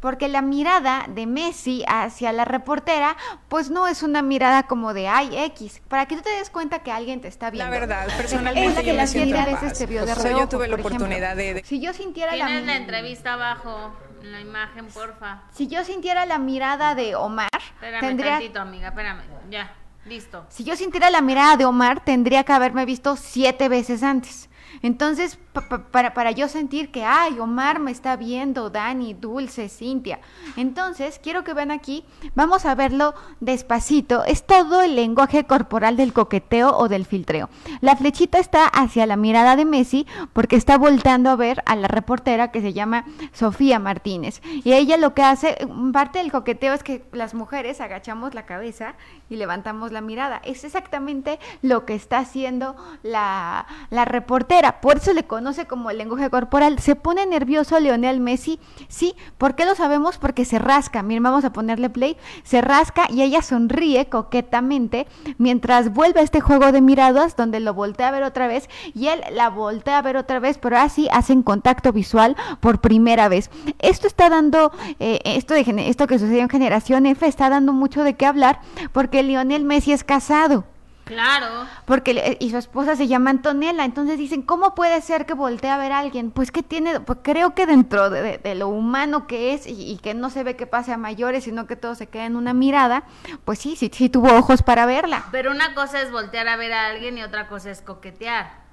[0.00, 3.16] porque la mirada de Messi hacia la reportera,
[3.48, 6.78] pues no es una mirada como de ay X, para que tú te des cuenta
[6.80, 7.70] que alguien te está viendo.
[7.70, 10.68] La verdad, personalmente es que la siete veces te vio de o sea, yo tuve
[10.68, 13.92] la oportunidad ejemplo, de, de, Si yo sintiera la, la entrevista abajo,
[14.22, 15.42] en la imagen, porfa.
[15.52, 19.22] Si yo sintiera la mirada de Omar, espérame tendría tantito, amiga, espérame.
[19.50, 19.74] Ya,
[20.04, 20.44] listo.
[20.48, 24.48] Si yo sintiera la mirada de Omar, tendría que haberme visto siete veces antes.
[24.82, 29.68] Entonces, pa pa para, para, yo sentir que, ay, Omar me está viendo, Dani, Dulce,
[29.68, 30.20] Cintia.
[30.56, 32.04] Entonces, quiero que vean aquí,
[32.34, 34.24] vamos a verlo despacito.
[34.24, 37.48] Es todo el lenguaje corporal del coqueteo o del filtreo.
[37.80, 41.88] La flechita está hacia la mirada de Messi porque está volteando a ver a la
[41.88, 44.42] reportera que se llama Sofía Martínez.
[44.64, 45.56] Y ella lo que hace,
[45.92, 48.94] parte del coqueteo es que las mujeres agachamos la cabeza
[49.30, 50.40] y levantamos la mirada.
[50.44, 55.90] Es exactamente lo que está haciendo la, la reportera Ahora, por eso le conoce como
[55.90, 56.78] el lenguaje corporal.
[56.78, 58.58] ¿Se pone nervioso Leonel Messi?
[58.88, 59.14] Sí.
[59.36, 60.16] ¿Por qué lo sabemos?
[60.16, 61.02] Porque se rasca.
[61.02, 62.16] Miren, vamos a ponerle play.
[62.42, 67.74] Se rasca y ella sonríe coquetamente mientras vuelve a este juego de miradas donde lo
[67.74, 71.06] voltea a ver otra vez y él la voltea a ver otra vez, pero así
[71.12, 73.50] hacen contacto visual por primera vez.
[73.80, 78.04] Esto está dando, eh, esto, de, esto que sucedió en Generación F está dando mucho
[78.04, 78.60] de qué hablar
[78.92, 80.64] porque Lionel Messi es casado.
[81.06, 81.68] Claro.
[81.84, 85.78] Porque y su esposa se llama Antonella, entonces dicen, ¿cómo puede ser que voltee a
[85.78, 86.32] ver a alguien?
[86.32, 90.30] Pues que tiene, pues creo que dentro de, lo humano que es y, que no
[90.30, 93.04] se ve que pase a mayores, sino que todo se queda en una mirada,
[93.44, 95.26] pues sí, sí, sí tuvo ojos para verla.
[95.30, 98.65] Pero una cosa es voltear a ver a alguien y otra cosa es coquetear.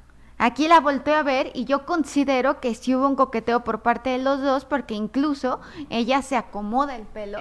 [0.46, 4.10] Aquí la volteo a ver y yo considero que sí hubo un coqueteo por parte
[4.10, 7.40] de los dos porque incluso ella se acomoda el pelo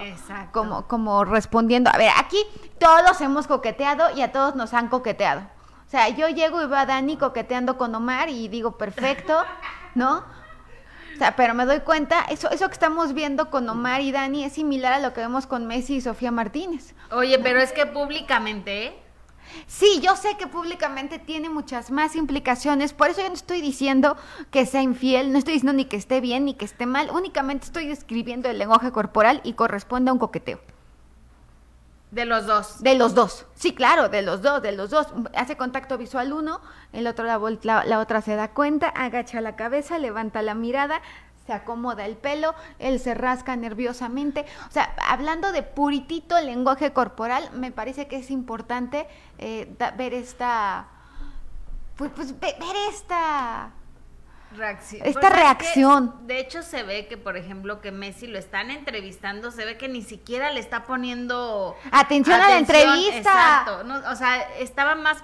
[0.53, 2.37] como como respondiendo, a ver, aquí
[2.77, 5.41] todos hemos coqueteado y a todos nos han coqueteado.
[5.41, 9.37] O sea, yo llego y veo a Dani coqueteando con Omar y digo, perfecto,
[9.95, 10.19] ¿no?
[11.13, 14.45] O sea, pero me doy cuenta, eso, eso que estamos viendo con Omar y Dani
[14.45, 16.95] es similar a lo que vemos con Messi y Sofía Martínez.
[17.11, 19.02] Oye, pero es que públicamente, ¿eh?
[19.67, 24.17] Sí, yo sé que públicamente tiene muchas más implicaciones, por eso yo no estoy diciendo
[24.51, 27.65] que sea infiel, no estoy diciendo ni que esté bien ni que esté mal, únicamente
[27.65, 30.59] estoy describiendo el lenguaje corporal y corresponde a un coqueteo.
[32.13, 32.83] De los dos.
[32.83, 33.47] De los dos.
[33.55, 35.07] Sí, claro, de los dos, de los dos.
[35.35, 39.55] Hace contacto visual uno, el otro la, la, la otra se da cuenta, agacha la
[39.55, 41.01] cabeza, levanta la mirada,
[41.45, 44.45] se acomoda el pelo, él se rasca nerviosamente.
[44.67, 49.07] O sea, hablando de puritito lenguaje corporal, me parece que es importante
[49.39, 50.87] eh, ver esta,
[51.95, 52.55] pues, pues ver
[52.89, 53.71] esta
[54.55, 55.01] reacción.
[55.05, 56.27] Esta pues, reacción.
[56.27, 59.89] de hecho, se ve que, por ejemplo, que Messi lo están entrevistando, se ve que
[59.89, 63.17] ni siquiera le está poniendo atención, a la entrevista.
[63.17, 63.83] Exacto.
[64.09, 65.23] o sea, estaba más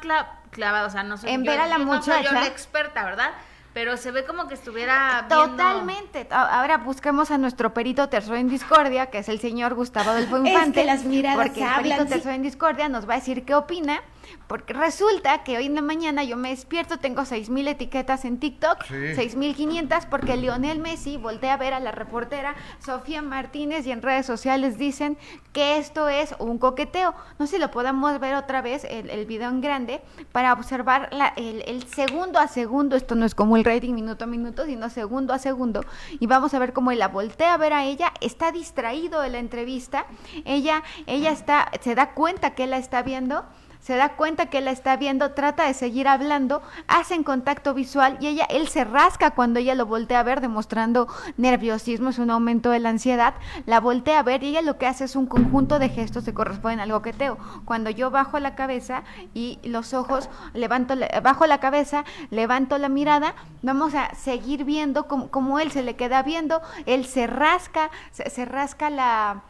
[0.52, 2.22] clavado, o sea, no soy en ver a la muchacha.
[2.22, 3.32] yo la experta, ¿verdad?
[3.80, 6.28] Pero se ve como que estuviera Totalmente.
[6.32, 10.82] Ahora busquemos a nuestro perito tercero en discordia, que es el señor Gustavo del Infante.
[10.82, 14.04] Es las miradas porque el perito tercero en discordia nos va a decir qué opina
[14.48, 18.84] porque resulta que hoy en la mañana yo me despierto, tengo mil etiquetas en TikTok,
[19.16, 23.92] seis mil 6.500, porque Lionel Messi voltea a ver a la reportera Sofía Martínez y
[23.92, 25.18] en redes sociales dicen
[25.54, 27.14] que esto es un coqueteo.
[27.38, 30.02] No sé si lo podemos ver otra vez, el, el video en grande,
[30.32, 32.96] para observar la, el, el, segundo a segundo.
[32.96, 35.84] Esto no es como el rating minuto a minuto, sino segundo a segundo.
[36.20, 39.30] Y vamos a ver cómo él la voltea a ver a ella, está distraído de
[39.30, 40.06] la entrevista,
[40.46, 43.46] ella, ella está, se da cuenta que él la está viendo
[43.80, 48.28] se da cuenta que la está viendo, trata de seguir hablando, hacen contacto visual y
[48.28, 51.08] ella, él se rasca cuando ella lo voltea a ver, demostrando
[51.38, 53.34] nerviosismo, es un aumento de la ansiedad,
[53.66, 56.34] la voltea a ver y ella lo que hace es un conjunto de gestos que
[56.34, 57.38] corresponden al coqueteo.
[57.66, 59.04] Cuando yo bajo la cabeza
[59.34, 65.60] y los ojos, levanto, bajo la cabeza, levanto la mirada, vamos a seguir viendo como,
[65.60, 69.44] él se le queda viendo, él se rasca, se rasca la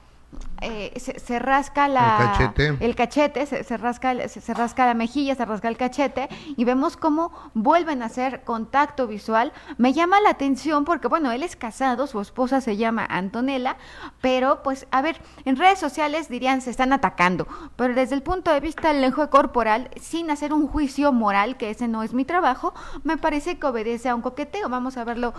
[0.61, 5.77] eh, se, rasca la, el cachete, se, rasca, se, rasca la mejilla, se rasca el
[5.77, 6.27] cachete
[6.57, 9.53] y vemos cómo vuelven a hacer contacto visual.
[9.77, 13.77] Me llama la atención porque, bueno, él es casado, su esposa se llama Antonella,
[14.19, 18.51] pero pues, a ver, en redes sociales dirían se están atacando, pero desde el punto
[18.51, 22.25] de vista del lenguaje corporal, sin hacer un juicio moral, que ese no es mi
[22.25, 22.73] trabajo,
[23.03, 24.67] me parece que obedece a un coqueteo.
[24.67, 25.34] Vamos a verlo,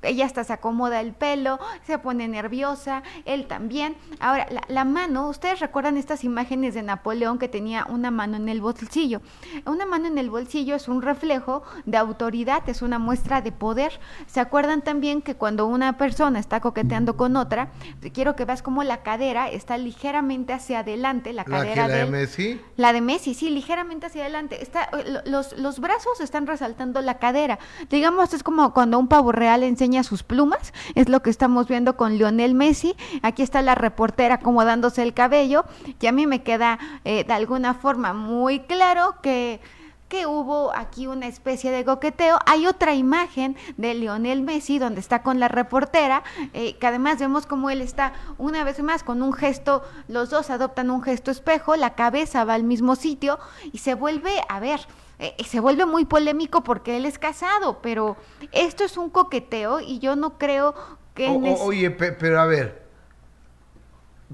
[0.00, 3.96] ella hasta se acomoda el pelo, se pone nerviosa, él también.
[4.20, 8.60] Ahora, la, mano, ustedes recuerdan estas imágenes de Napoleón que tenía una mano en el
[8.60, 9.20] bolsillo.
[9.64, 13.98] Una mano en el bolsillo es un reflejo de autoridad, es una muestra de poder.
[14.26, 17.70] ¿Se acuerdan también que cuando una persona está coqueteando con otra,
[18.12, 22.60] quiero que veas cómo la cadera está ligeramente hacia adelante, la cadera de, Messi?
[22.76, 24.62] La de Messi, sí, ligeramente hacia adelante.
[24.62, 24.88] Está,
[25.26, 27.58] los, los brazos están resaltando la cadera.
[27.90, 31.96] Digamos, es como cuando un pavo real enseña sus plumas, es lo que estamos viendo
[31.96, 32.96] con Lionel Messi.
[33.22, 33.74] Aquí está la
[34.06, 35.64] reportera acomodándose el cabello
[36.00, 39.60] y a mí me queda eh, de alguna forma muy claro que
[40.08, 42.38] que hubo aquí una especie de coqueteo.
[42.46, 46.22] Hay otra imagen de Lionel Messi donde está con la reportera,
[46.52, 50.50] eh, que además vemos como él está una vez más con un gesto, los dos
[50.50, 53.40] adoptan un gesto espejo, la cabeza va al mismo sitio
[53.72, 54.78] y se vuelve, a ver,
[55.18, 58.16] eh, se vuelve muy polémico porque él es casado, pero
[58.52, 60.76] esto es un coqueteo y yo no creo
[61.14, 61.28] que...
[61.28, 62.85] oye, pero a ver,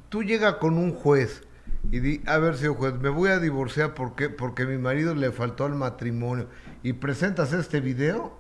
[0.09, 1.43] tú llegas con un juez
[1.91, 5.33] y di, a ver, señor juez, me voy a divorciar porque, porque mi marido le
[5.33, 6.49] faltó al matrimonio
[6.83, 8.39] y presentas este video.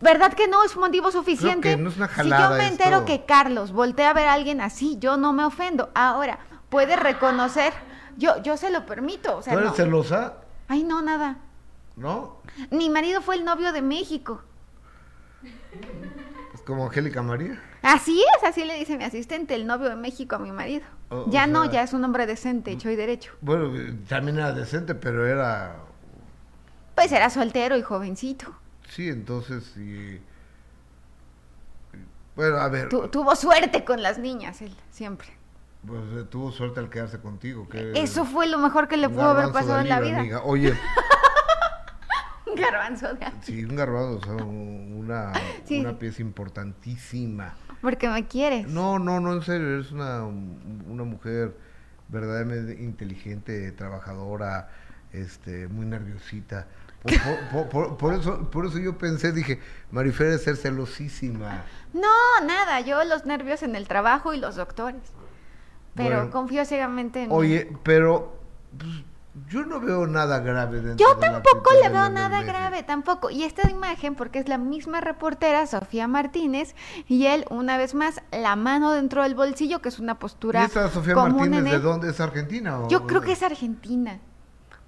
[0.00, 1.76] ¿Verdad que no es un motivo suficiente?
[1.76, 4.60] no es una jalada si yo me entero que Carlos voltea a ver a alguien
[4.60, 5.90] así, yo no me ofendo.
[5.94, 7.72] Ahora, puede reconocer,
[8.16, 9.38] yo, yo se lo permito.
[9.38, 10.34] O sea, ¿Tú eres celosa?
[10.66, 11.38] Ay, no, nada.
[11.96, 12.38] ¿No?
[12.70, 14.42] Mi marido fue el novio de México.
[16.54, 17.60] Es como Angélica María.
[17.82, 20.84] Así es, así le dice mi asistente, el novio de México a mi marido.
[21.10, 23.32] O- o ya no, sea- ya es un hombre decente, hecho y derecho.
[23.40, 23.72] Bueno,
[24.08, 25.76] también era decente, pero era...
[26.94, 28.52] Pues era soltero y jovencito.
[28.88, 30.20] Sí, entonces sí...
[32.34, 35.28] Bueno, a ver, Tu- tuvo suerte con las niñas, él, siempre.
[35.86, 37.68] pues eh, tuvo suerte al quedarse contigo.
[37.68, 40.18] Que Eso fue lo mejor que le pudo haber pasado en la vida.
[40.20, 40.42] amiga.
[40.44, 40.72] Oye,
[42.46, 45.32] Un garbanzo de sí, un garbanzo, o sea, un- una,
[45.64, 45.80] Sí.
[45.80, 47.54] una pieza importantísima.
[47.80, 48.66] Porque me quieres.
[48.68, 51.56] No, no, no, en serio, eres una, una mujer
[52.08, 54.68] verdaderamente inteligente, trabajadora,
[55.12, 56.66] este, muy nerviosita.
[57.02, 59.60] Por, por- por- por- por eso, por eso yo pensé, dije,
[59.92, 61.64] Marifer es ser celosísima.
[61.92, 65.02] No, nada, yo los nervios en el trabajo y los doctores.
[65.94, 66.30] Pero Bueno.
[66.30, 68.40] confío ciegamente en Oye, pero
[68.76, 68.90] pues,
[69.48, 73.30] yo no veo nada grave dentro Yo de la tampoco le veo nada grave, tampoco.
[73.30, 76.74] Y esta imagen, porque es la misma reportera, Sofía Martínez,
[77.06, 80.64] y él, una vez más, la mano dentro del bolsillo, que es una ¿Y postura
[80.64, 82.80] esa Sofía común Martínez de dónde es Argentina?
[82.80, 84.20] o- Yo creo que es argentina.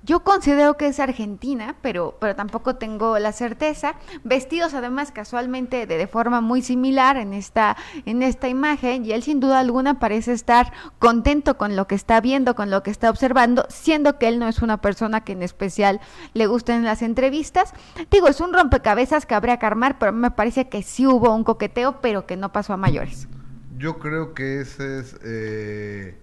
[0.02, 3.96] Yo considero que es argentina, pero, pero tampoco tengo la certeza.
[4.24, 9.22] Vestidos además casualmente de, de forma muy similar en esta, en esta imagen, y él
[9.22, 13.10] sin duda alguna parece estar contento con lo que está viendo, con lo que está
[13.10, 16.00] observando, siendo que él no es una persona que en especial
[16.32, 17.74] le gusten las entrevistas.
[18.10, 21.44] Digo, es un rompecabezas que habría que armar, pero me parece que sí hubo un
[21.44, 23.28] coqueteo, pero que no pasó a mayores.
[23.76, 25.16] Yo creo que ese es.
[25.22, 26.16] eh,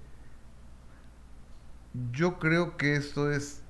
[2.14, 3.64] yo creo que esto es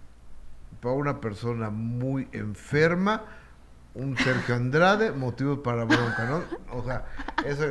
[0.88, 3.24] para una persona muy enferma,
[3.94, 6.44] un Sergio Andrade, motivos para bronca, ¿no?
[6.78, 7.04] O sea,
[7.46, 7.66] eso.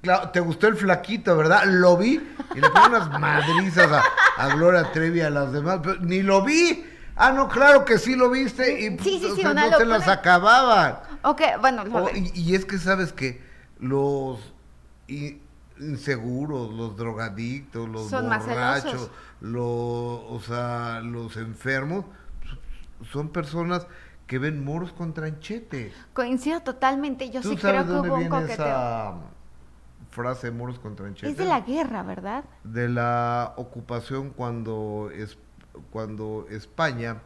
[0.00, 1.64] Claro, te gustó el flaquito, ¿verdad?
[1.66, 4.02] Lo vi y le pongo unas madrizas a,
[4.38, 6.86] a Gloria Trevi y a las demás, pero ni lo vi.
[7.16, 9.84] Ah, no, claro que sí lo viste y Sí, sí, o sí, sea, no se
[9.84, 11.00] las acababan.
[11.24, 11.84] Ok, bueno,
[12.14, 13.42] y, y es que sabes que
[13.78, 14.54] los
[15.80, 19.10] inseguros, los drogadictos, los Son borrachos,
[19.40, 22.04] los, o sea, los enfermos,
[23.04, 23.86] son personas
[24.26, 25.92] que ven moros con tranchete.
[26.12, 27.30] coincido totalmente.
[27.30, 28.54] Yo ¿Tú sí sabes creo que dónde hubo un viene coqueteo.
[28.66, 29.14] esa
[30.10, 31.30] frase moros con tranchete?
[31.30, 32.44] Es de la guerra, ¿verdad?
[32.64, 35.38] de la ocupación cuando es
[35.92, 37.18] cuando España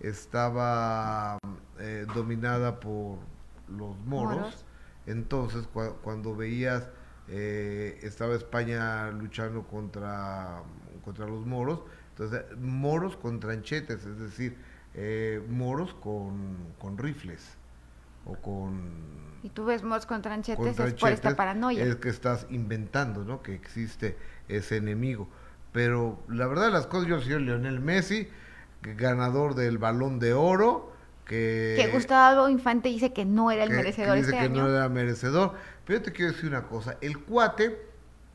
[0.00, 1.38] estaba
[1.78, 3.18] eh, dominada por
[3.68, 4.64] los moros, Moros.
[5.06, 6.88] entonces cua- cuando veías
[7.28, 10.62] eh, estaba España luchando contra
[11.04, 11.80] contra los moros
[12.10, 14.56] entonces moros con tranchetes es decir
[14.96, 17.56] eh, moros con, con rifles
[18.24, 18.80] o con
[19.42, 21.84] Y tú ves mods con tranchetes, con es por esta paranoia.
[21.84, 23.42] Es que estás inventando, ¿no?
[23.42, 24.16] Que existe
[24.48, 25.28] ese enemigo.
[25.72, 28.28] Pero la verdad de las cosas, yo soy Lionel Messi,
[28.82, 30.92] que ganador del Balón de Oro,
[31.26, 31.74] que...
[31.78, 34.62] que Gustavo Infante dice que no era el que- que merecedor dice este que año.
[34.62, 35.52] no era merecedor.
[35.84, 37.78] Pero yo te quiero decir una cosa, el cuate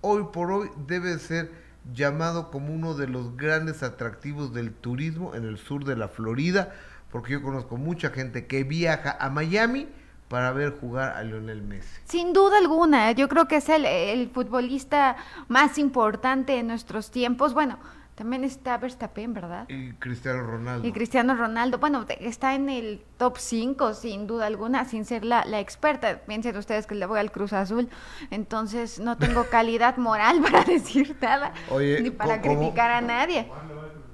[0.01, 1.51] hoy por hoy debe ser
[1.93, 6.73] llamado como uno de los grandes atractivos del turismo en el sur de la Florida,
[7.11, 9.87] porque yo conozco mucha gente que viaja a Miami
[10.27, 11.99] para ver jugar a Lionel Messi.
[12.05, 15.17] Sin duda alguna, yo creo que es el, el futbolista
[15.49, 17.53] más importante en nuestros tiempos.
[17.53, 17.77] Bueno,
[18.15, 19.67] también está Verstappen, ¿verdad?
[19.69, 20.87] Y Cristiano Ronaldo.
[20.87, 25.43] Y Cristiano Ronaldo, bueno, está en el top 5 sin duda alguna, sin ser la,
[25.45, 26.19] la experta.
[26.27, 27.89] Piensen ustedes que le voy al Cruz Azul,
[28.29, 33.47] entonces no tengo calidad moral para decir nada, Oye, ni para criticar a nadie.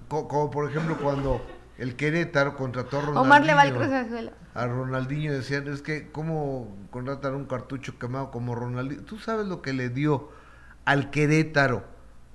[0.08, 1.42] Co- como por ejemplo cuando
[1.78, 3.22] el Querétaro contrató a Ronaldinho.
[3.22, 4.32] Omar le va al Cruz Azul.
[4.54, 9.04] A Ronaldinho decían, es que cómo contratan un cartucho quemado como Ronaldinho.
[9.04, 10.30] ¿Tú sabes lo que le dio
[10.86, 11.84] al Querétaro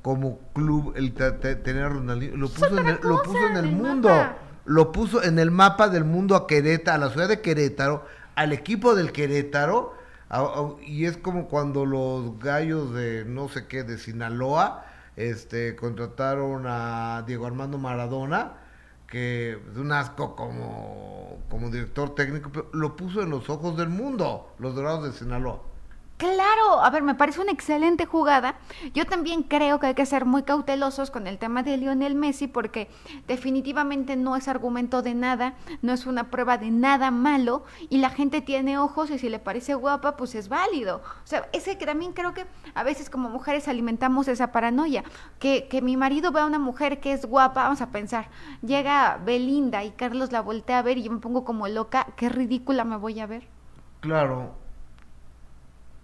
[0.03, 2.37] como club el te- te- tener a Ronaldinho?
[2.37, 4.09] Lo puso, en el, lo puso en el en el mundo.
[4.09, 4.37] mapa.
[4.65, 8.05] Lo puso en el mapa del mundo a Querétaro, a la ciudad de Querétaro,
[8.37, 9.95] al equipo del Querétaro.
[10.29, 14.85] a- a- y es como cuando los gallos de no sé qué, de Sinaloa,
[15.16, 18.55] este, contrataron a Diego Armando Maradona,
[19.07, 23.91] que es un asco como, como director técnico, pero lo puso en los ojos del
[23.91, 25.61] mundo, los Dorados de Sinaloa.
[26.23, 28.55] Claro, a ver, me parece una excelente jugada.
[28.94, 32.47] Yo también creo que hay que ser muy cautelosos con el tema de Lionel Messi
[32.47, 32.89] porque
[33.27, 38.09] definitivamente no es argumento de nada, no es una prueba de nada malo y la
[38.09, 41.03] gente tiene ojos y si le parece guapa, pues es válido.
[41.24, 45.03] O sea, ese que también creo que a veces como mujeres alimentamos esa paranoia,
[45.40, 48.28] que, que mi marido vea a una mujer que es guapa, vamos a pensar,
[48.65, 52.28] llega Belinda y Carlos la voltea a ver y yo me pongo como loca, qué
[52.28, 53.49] ridícula me voy a ver.
[53.99, 54.61] Claro.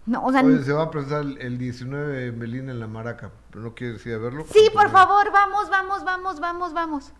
[0.08, 2.86] No, o sea, Oye, se va a presentar el, el 19 en Belín en la
[2.86, 4.46] Maraca, pero no quieres ir a verlo.
[4.50, 7.12] Sí, por favor, vamos, vamos, vamos, vamos, vamos.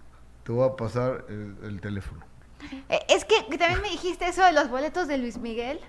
[0.42, 2.24] Te voy a pasar el, el teléfono.
[2.88, 5.80] Eh, es que también me dijiste eso de los boletos de Luis Miguel.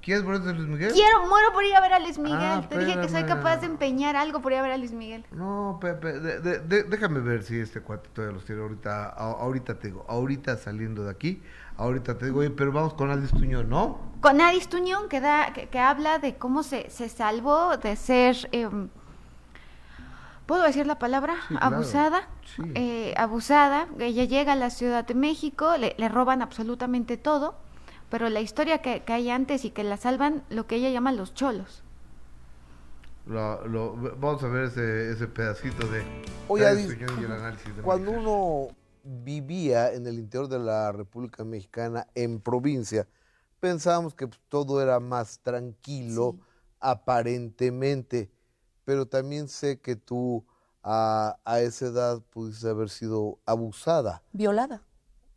[0.00, 0.92] ¿Quieres boletos de Luis Miguel?
[0.92, 2.38] Quiero, muero por ir a ver a Luis Miguel.
[2.40, 4.92] Ah, Te dije que soy capaz de empeñar algo por ir a ver a Luis
[4.92, 5.26] Miguel.
[5.32, 9.08] No, Pepe, de- de- de- déjame ver si este cuate todavía los tiene ahorita.
[9.10, 9.12] a-
[9.42, 11.42] ahorita te digo, ahorita saliendo de aquí,
[11.78, 13.98] ahorita te digo, oye, pero vamos con Alice Tuñón, ¿no?
[14.20, 18.48] Con Adis Tuñón, que, da, que, que habla de cómo se, se salvó de ser,
[18.52, 18.88] em,
[20.46, 21.36] ¿puedo decir la palabra?
[21.48, 21.76] Sí, claro.
[21.76, 22.28] Abusada.
[22.56, 22.62] Sí.
[22.74, 23.86] Eh, abusada.
[23.98, 27.54] Ella llega a la Ciudad de México, le, le roban absolutamente todo,
[28.10, 31.12] pero la historia que, que hay antes y que la salvan, lo que ella llama
[31.12, 31.82] los cholos.
[33.26, 36.02] Lo- lo- vamos a ver ese, ese pedacito de
[36.48, 38.68] Oye, Adis, Tuñón y el análisis de cuando uno
[39.08, 43.08] vivía en el interior de la República Mexicana, en provincia,
[43.58, 46.36] pensábamos que pues, todo era más tranquilo,
[46.78, 48.30] aparentemente,
[48.84, 50.44] pero también sé que tú
[50.82, 54.82] a, a esa edad pudiste haber sido abusada, Violada.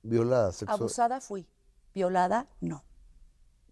[0.03, 0.79] violada, sexual.
[0.79, 1.47] Abusada fui.
[1.93, 2.83] Violada, no.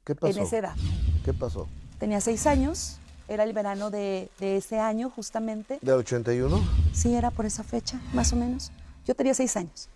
[0.03, 0.37] ¿Qué pasó?
[0.39, 0.75] En esa edad.
[1.23, 1.67] ¿Qué pasó?
[1.99, 2.99] Tenía seis años.
[3.27, 5.77] Era el verano de, de ese año, justamente.
[5.83, 6.59] ¿Del 81?
[6.93, 8.71] Sí, era por esa fecha, más o menos.
[9.09, 9.89] Yo tenía seis años.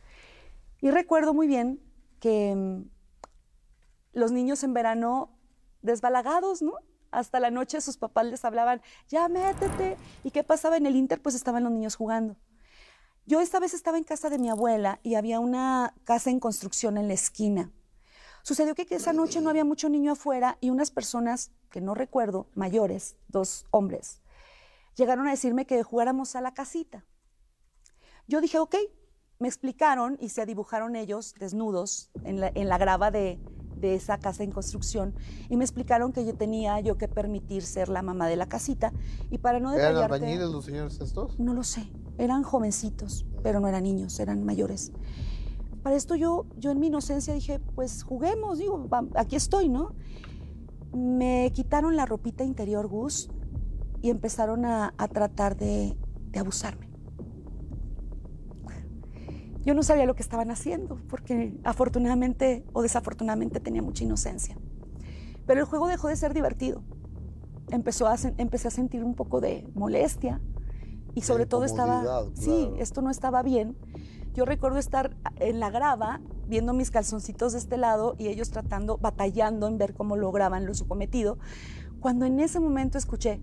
[0.82, 1.80] Y recuerdo muy bien
[2.20, 2.90] que mm,
[4.14, 5.30] los niños en verano
[5.84, 6.74] desbalagados, ¿no?
[7.12, 9.98] Hasta la noche sus papás les hablaban, ya métete.
[10.24, 11.22] ¿Y qué pasaba en el Inter?
[11.22, 12.38] Pues estaban los niños jugando.
[13.28, 16.98] Yo esta vez estaba en casa de mi abuela y había una casa en construcción
[16.98, 17.72] en la esquina.
[18.42, 21.94] Sucedió que, que esa noche no había mucho niño afuera y unas personas, que no
[21.94, 24.24] recuerdo, mayores, dos hombres,
[24.96, 27.06] llegaron a decirme que jugáramos a la casita.
[28.28, 28.76] Yo dije, ok,
[29.44, 33.38] me explicaron y se dibujaron ellos desnudos en la, en la grava de,
[33.76, 35.14] de esa casa en construcción
[35.50, 38.94] y me explicaron que yo tenía yo que permitir ser la mamá de la casita
[39.32, 41.38] y para no ¿Eran albañiles los señores estos?
[41.42, 44.94] No lo sé, eran jovencitos, pero no eran niños, eran mayores.
[45.84, 49.94] Para esto yo, yo en mi inocencia dije, pues juguemos, digo, aquí estoy, ¿no?
[50.94, 53.30] Me quitaron la ropita interior, Gus,
[54.02, 55.98] y empezaron a, a tratar de,
[56.32, 56.93] de abusarme.
[59.66, 64.58] Yo no sabía lo que estaban haciendo, porque afortunadamente o desafortunadamente tenía mucha inocencia.
[65.46, 66.84] Pero el juego dejó de ser divertido.
[67.70, 70.42] Empezó a, empecé a sentir un poco de molestia
[71.16, 72.02] y sobre todo estaba...
[72.02, 72.32] Claro.
[72.36, 73.78] Sí, esto no estaba bien.
[74.34, 78.98] Yo recuerdo estar en la grava viendo mis calzoncitos de este lado y ellos tratando,
[78.98, 81.38] batallando en ver cómo lograban lo su cometido,
[82.00, 83.42] cuando en ese momento escuché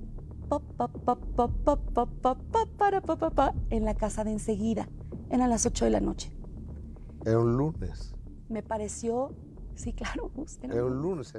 [3.70, 4.88] en la casa de enseguida.
[5.30, 6.32] Eran las 8 de la noche.
[7.24, 8.14] Era un lunes.
[8.48, 9.32] Me pareció,
[9.76, 11.32] sí, claro, Gus, era Era un- un lunes.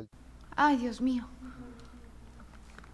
[0.55, 1.27] Ay, Dios mío.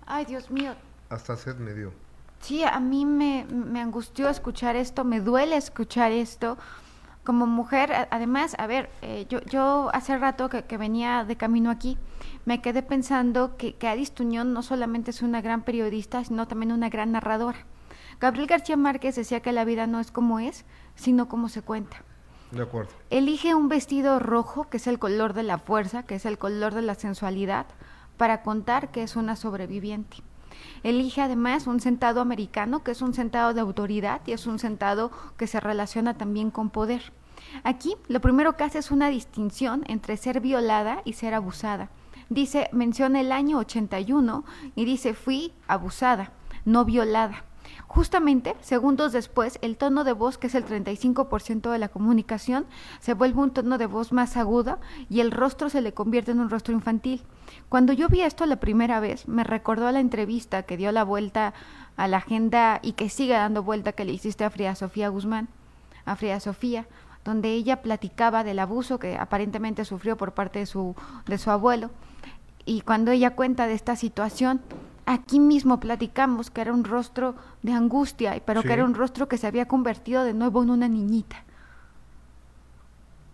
[0.06, 0.74] Ay, Dios mío.
[1.10, 1.92] Hasta sed me dio.
[2.40, 6.58] Sí, a mí me, me angustió escuchar esto, me duele escuchar esto.
[7.24, 11.70] Como mujer, además, a ver, eh, yo, yo hace rato que, que venía de camino
[11.70, 11.98] aquí,
[12.46, 16.72] me quedé pensando que, que Adis Tuñón no solamente es una gran periodista, sino también
[16.72, 17.58] una gran narradora.
[18.22, 20.64] Gabriel García Márquez decía que la vida no es como es,
[20.98, 22.04] sino como se cuenta.
[22.52, 22.92] De acuerdo.
[23.10, 26.74] Elige un vestido rojo, que es el color de la fuerza, que es el color
[26.74, 27.68] de la sensualidad,
[28.18, 30.18] para contar que es una sobreviviente.
[30.84, 35.12] Elige además un sentado americano, que es un sentado de autoridad y es un sentado
[35.38, 37.14] que se relaciona también con poder.
[37.64, 41.90] Aquí lo primero que hace es una distinción entre ser violada y ser abusada.
[42.30, 44.44] Dice, menciona el año 81
[44.76, 46.32] y dice, fui abusada,
[46.66, 47.46] no violada.
[47.88, 52.66] Justamente, segundos después, el tono de voz, que es el 35% de la comunicación,
[53.00, 54.78] se vuelve un tono de voz más agudo
[55.10, 57.24] y el rostro se le convierte en un rostro infantil.
[57.70, 61.06] Cuando yo vi esto la primera vez, me recordó a la entrevista que dio la
[61.06, 61.54] vuelta
[61.96, 65.48] a la agenda y que sigue dando vuelta que le hiciste a Frida Sofía Guzmán,
[66.06, 66.88] a Frida Sofía,
[67.24, 70.96] donde ella platicaba del abuso que aparentemente sufrió por parte de su,
[71.26, 71.90] de su abuelo.
[72.66, 74.62] Y cuando ella cuenta de esta situación,
[75.08, 78.68] aquí mismo platicamos que era un rostro de angustia, pero Sí.
[78.68, 81.44] que era un rostro que se había convertido de nuevo en una niñita.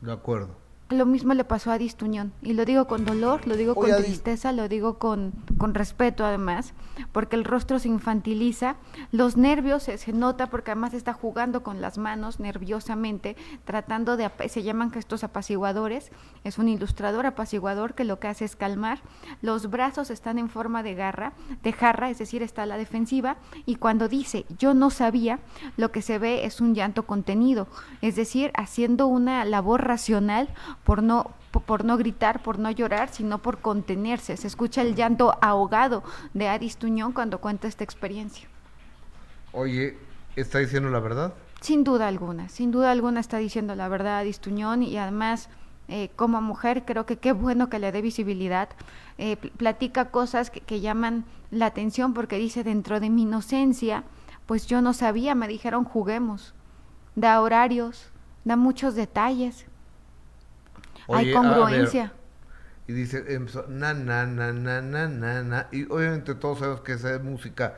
[0.01, 0.55] De acuerdo.
[0.89, 2.34] Lo mismo le pasó a Adis Tuñón.
[2.41, 6.26] Y lo digo con dolor, lo digo Oye, con tristeza, lo digo con, con respeto
[6.26, 6.73] además,
[7.11, 8.76] porque el rostro se infantiliza,
[9.11, 13.35] los nervios se, se nota porque además está jugando con las manos nerviosamente,
[13.65, 16.11] tratando de, se llaman gestos apaciguadores,
[16.43, 18.99] es un ilustrador apaciguador que lo que hace es calmar,
[19.41, 21.34] los brazos están en forma de garra,
[21.64, 25.39] de jarra, es decir, está a la defensiva, y cuando dice yo no sabía,
[25.77, 27.68] lo que se ve es un llanto contenido,
[28.01, 30.49] es decir, haciendo una labor racional
[30.84, 34.38] por no po- por no gritar, por no llorar, sino por contenerse.
[34.38, 36.03] Se escucha el llanto ahogado
[36.34, 38.47] de Aris Tuñón cuando cuenta esta experiencia.
[39.51, 39.97] Oye,
[40.35, 41.34] ¿está diciendo la verdad?
[41.61, 45.47] Sin duda alguna, sin duda alguna está diciendo la verdad Adis Tuñón y además
[45.88, 48.69] eh, como mujer, creo que qué bueno que le dé visibilidad.
[49.18, 54.03] Eh, platica cosas que, que, llaman la atención porque dice, dentro de mi inocencia,
[54.45, 56.53] pues yo no sabía, me dijeron juguemos.
[57.15, 58.07] Da horarios,
[58.43, 59.65] da muchos detalles.
[61.07, 62.13] Hay congruencia.
[62.88, 63.23] y dice,
[63.69, 65.67] na, na, na, na, na, na, na.
[65.71, 67.75] Y obviamente todos sabemos que esa música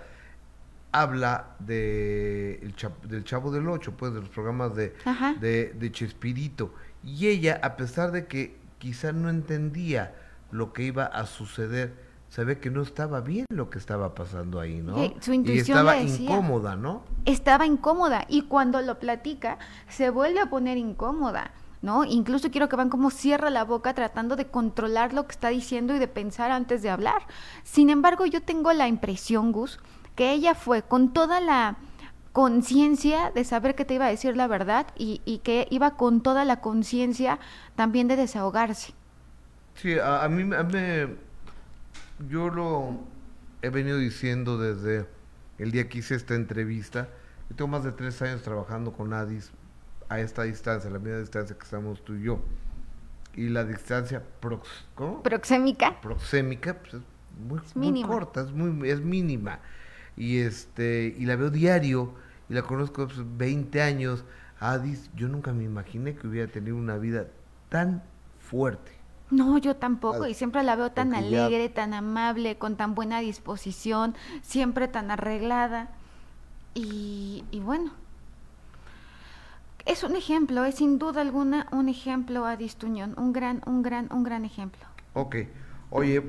[0.92, 2.74] habla de el
[3.10, 4.96] del Chavo del Ocho, pues de los programas de,
[5.40, 6.74] de, de Chespirito.
[7.04, 10.16] Y ella, a pesar de que quizá no entendía
[10.52, 11.94] lo que iba a suceder,
[12.30, 14.96] sabía que no estaba bien lo que estaba pasando ahí, ¿no?
[15.20, 17.04] Su intuición y estaba incómoda, ¿no?
[17.26, 19.58] Estaba incómoda y cuando lo platica
[19.90, 21.52] se vuelve a poner incómoda.
[21.82, 22.04] ¿No?
[22.04, 25.96] Incluso quiero que vean cómo cierra la boca tratando de controlar lo que está diciendo
[25.96, 27.28] y de pensar antes de hablar.
[27.64, 29.80] Sin embargo, yo tengo la impresión, Gus,
[30.16, 31.78] que ella fue con toda la
[32.36, 36.44] conciencia de saber que te iba a decir la verdad y, que iba con toda
[36.44, 37.40] la conciencia
[37.76, 38.94] también de desahogarse.
[39.76, 41.16] Sí, a, mí, me,
[42.28, 43.00] yo lo
[43.62, 45.06] he venido diciendo desde
[45.60, 47.08] el día que hice esta entrevista.
[47.50, 49.52] Yo tengo más de tres años trabajando con Adis
[50.10, 52.40] a esta distancia, la misma distancia que estamos tú y yo.
[53.36, 54.70] Y la distancia prox,
[55.24, 56.00] proxémica.
[56.02, 56.94] Proxémica, pues
[57.66, 59.60] es muy, corta, es, muy, es mínima.
[60.16, 62.14] Y, este, y la veo diario
[62.50, 64.24] y la conozco hace 20 años.
[64.60, 67.28] Adis, yo nunca me imaginé que hubiera tenido una vida
[67.70, 68.04] tan
[68.40, 68.94] fuerte.
[69.32, 74.16] No, yo tampoco, y siempre la veo tan alegre, tan amable, con tan buena disposición,
[74.44, 75.90] siempre tan arreglada.
[76.76, 77.92] Y, y, bueno,
[79.86, 84.12] es un ejemplo, es sin duda alguna un ejemplo a Tuñón, un gran, un gran,
[84.12, 84.84] un gran ejemplo.
[85.14, 85.36] Ok,
[85.92, 86.24] oye,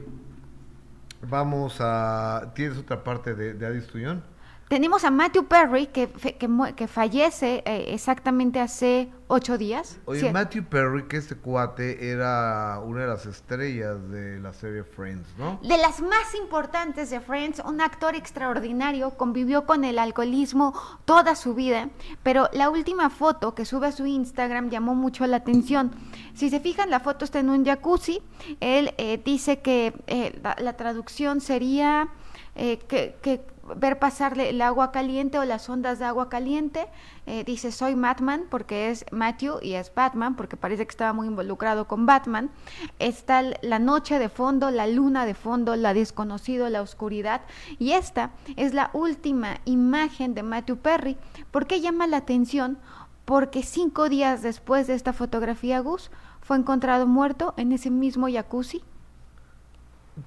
[1.29, 2.53] vamos a...
[2.55, 4.23] ¿Tienes otra parte de, de Adis Tuñón?
[4.69, 10.01] Tenemos a Matthew Perry, que, que, fallece eh, exactamente hace ocho días.
[10.07, 15.29] Oye, Matthew Perry, que este cuate era una de las estrellas de la serie Friends,
[15.39, 15.61] ¿no?
[15.63, 20.75] De las más importantes de Friends, un actor extraordinario, convivió con el alcoholismo
[21.05, 21.89] toda su vida,
[22.25, 25.93] pero la última foto que sube a su Instagram llamó mucho la atención.
[26.35, 28.21] Si se fijan, la foto está en un jacuzzi.
[28.59, 32.09] Él eh, dice que eh, la, traducción sería
[32.57, 33.41] que, que
[33.77, 36.87] ver pasarle el agua caliente o las ondas de agua caliente.
[37.27, 41.27] Eh, dice, soy Batman porque es Matthew y es Batman porque parece que estaba muy
[41.27, 42.51] involucrado con Batman.
[42.99, 47.43] Está la noche de fondo, la luna de fondo, la desconocido, la oscuridad.
[47.79, 51.17] Y esta es la última imagen de Matthew Perry.
[51.51, 52.79] ¿Por qué llama la atención?
[53.25, 56.11] Porque cinco días después de esta fotografía, Gus
[56.41, 58.85] fue encontrado muerto en ese mismo jacuzzi.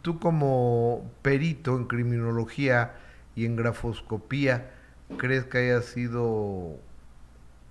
[0.02, 2.94] Tú como perito en criminología,
[3.40, 4.70] y en grafoscopía,
[5.18, 6.76] ¿crees que haya sido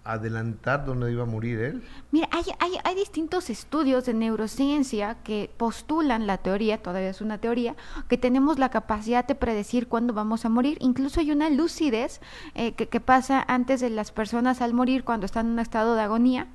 [0.02, 1.82] adelantar dónde iba a morir él?
[2.10, 2.46] Mira, hay,
[2.82, 7.76] hay, distintos estudios de neurociencia que postulan la teoría, todavía es una teoría,
[8.08, 10.78] que tenemos la capacidad de predecir cuándo vamos a morir.
[10.80, 12.22] Incluso hay una lucidez
[12.54, 16.00] eh, que pasa antes de las personas al morir cuando están en un estado de
[16.00, 16.46] agonía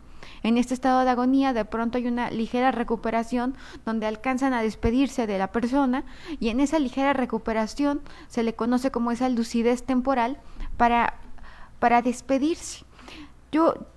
[0.44, 3.56] en este estado de agonía de pronto hay una ligera recuperación
[3.86, 6.03] donde alcanzan a despedirse de la persona
[6.40, 10.38] y en esa ligera recuperación se le conoce como esa lucidez temporal
[10.78, 11.15] para,
[11.80, 12.86] para despedirse.
[13.52, 13.88] Yo,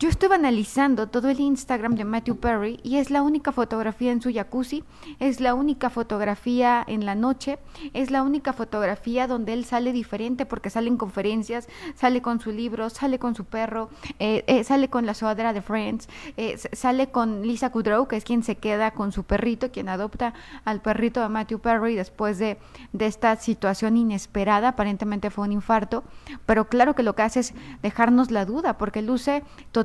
[0.00, 4.20] yo estuve analizando todo el Instagram de Matthew Perry y es la única fotografía en
[4.20, 4.82] su jacuzzi,
[5.20, 7.60] es la única fotografía en la noche,
[7.92, 12.50] es la única fotografía donde él sale diferente porque sale en conferencias, sale con su
[12.50, 13.88] libro, sale con su perro,
[14.18, 18.24] eh, eh, sale con la sudadera de Friends, eh, sale con Lisa Kudrow, que es
[18.24, 20.34] quien se queda con su perrito, quien adopta
[20.64, 22.58] al perrito de Matthew Perry después de,
[22.92, 26.02] de esta situación inesperada, aparentemente fue un infarto,
[26.46, 29.83] pero claro que lo que hace es dejarnos la duda porque luce totalmente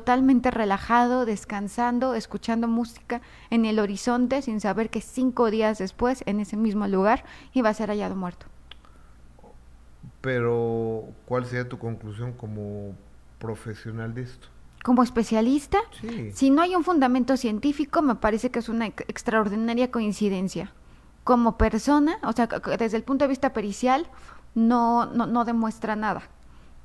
[0.50, 3.20] relajado, descansando, escuchando música
[3.50, 7.74] en el horizonte sin saber que cinco días después, en ese mismo lugar, iba a
[7.74, 8.46] ser hallado muerto.
[10.20, 12.94] Pero, ¿cuál sería tu conclusión como
[13.38, 14.48] profesional de esto?
[14.82, 15.78] Como especialista,
[16.32, 20.72] si no hay un fundamento científico, me parece que es una extraordinaria coincidencia.
[21.24, 22.48] Como persona, o sea,
[22.78, 24.06] desde el punto de vista pericial,
[24.54, 26.22] no, no, no demuestra nada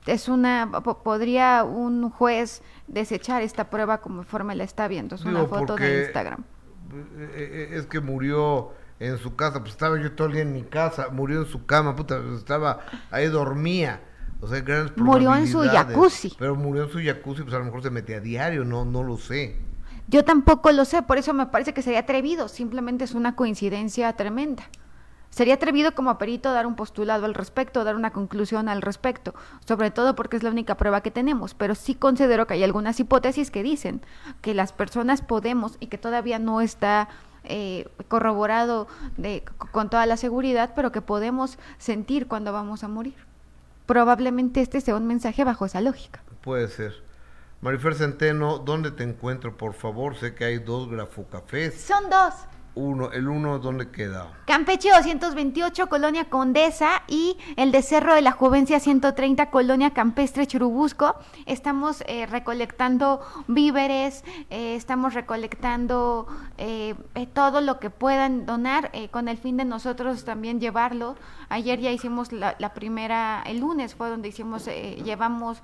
[0.05, 0.71] es una
[1.03, 5.15] podría un juez desechar esta prueba como forma la está viendo.
[5.15, 6.43] Es una foto de Instagram.
[6.93, 10.53] eh, eh, es que murió en su casa pues estaba yo todo el día en
[10.53, 14.01] mi casa murió en su cama puta estaba ahí dormía.
[14.41, 16.35] O sea grandes murió en su jacuzzi.
[16.37, 19.03] Pero murió en su jacuzzi pues a lo mejor se metía a diario no no
[19.03, 19.57] lo sé.
[20.07, 24.13] Yo tampoco lo sé por eso me parece que sería atrevido simplemente es una coincidencia
[24.13, 24.69] tremenda
[25.35, 29.35] Sería atrevido como perito dar un postulado al respecto, dar una conclusión al respecto,
[29.67, 33.01] sobre todo porque es la única prueba que tenemos, pero sí considero que hay algunas
[33.01, 33.99] hipótesis que dicen
[34.39, 37.09] que las personas podemos y que todavía no está
[37.43, 38.87] eh, corroborado
[39.17, 39.43] de,
[39.73, 43.17] con toda la seguridad, pero que podemos sentir cuando vamos a morir.
[43.87, 46.23] Probablemente este sea un mensaje bajo esa lógica.
[46.43, 46.93] Puede ser.
[47.59, 50.15] Marifer Centeno, ¿dónde te encuentro, por favor?
[50.15, 51.75] Sé que hay dos grafocafés.
[51.81, 52.35] Son dos.
[52.75, 54.33] Uno, el uno, ¿dónde queda?
[54.45, 61.15] Campeche 228, Colonia Condesa, y el de Cerro de la Juvencia 130, Colonia Campestre Churubusco.
[61.45, 66.27] Estamos eh, recolectando víveres, eh, estamos recolectando
[66.57, 66.95] eh,
[67.33, 71.15] todo lo que puedan donar con el fin de nosotros también llevarlo.
[71.47, 75.61] Ayer ya hicimos la, primera, el lunes fue donde hicimos, llevamos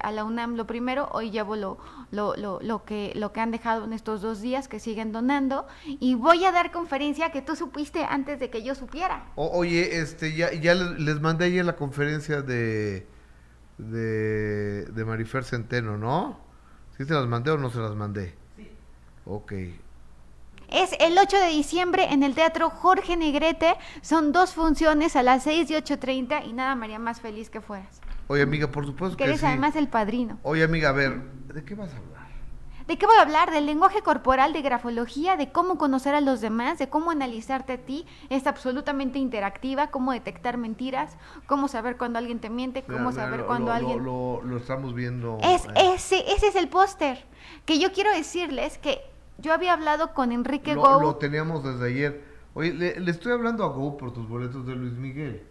[0.00, 1.78] a la UNAM lo primero, hoy llevo lo,
[2.10, 5.66] lo, lo, lo, que, lo que han dejado en estos dos días que siguen donando
[5.84, 9.26] y voy a dar conferencia que tú supiste antes de que yo supiera.
[9.36, 13.06] oye, este, ya, ya les mandé ayer la conferencia de,
[13.78, 16.40] de, de Marifer Centeno, ¿no?
[16.96, 18.34] ¿Sí se las mandé o no se las mandé?
[18.56, 18.68] Sí.
[19.24, 19.52] Ok.
[20.70, 23.76] Es el 8 de diciembre en el Teatro Jorge Negrete.
[24.02, 28.00] Son dos funciones a las 6 y 8.30 y nada María más feliz que fueras.
[28.26, 30.38] Oye, amiga, por supuesto que, que eres además el padrino.
[30.42, 31.22] Oye, amiga, a ver,
[31.54, 32.17] ¿de qué vas a hablar?
[32.88, 33.50] ¿De qué voy a hablar?
[33.50, 37.76] Del lenguaje corporal, de grafología, de cómo conocer a los demás, de cómo analizarte a
[37.76, 38.06] ti.
[38.30, 43.72] Es absolutamente interactiva, cómo detectar mentiras, cómo saber cuando alguien te miente, cómo saber cuando
[43.72, 44.02] alguien...
[44.02, 45.36] Lo, estamos viendo.
[45.42, 47.26] Es, ese, ese es el póster.
[47.66, 49.02] Que yo quiero decirles que
[49.36, 51.02] yo había hablado con Enrique Go.
[51.02, 52.24] Lo teníamos desde ayer.
[52.54, 55.42] Oye, le, le, estoy hablando a Go por tus boletos de Luis Miguel.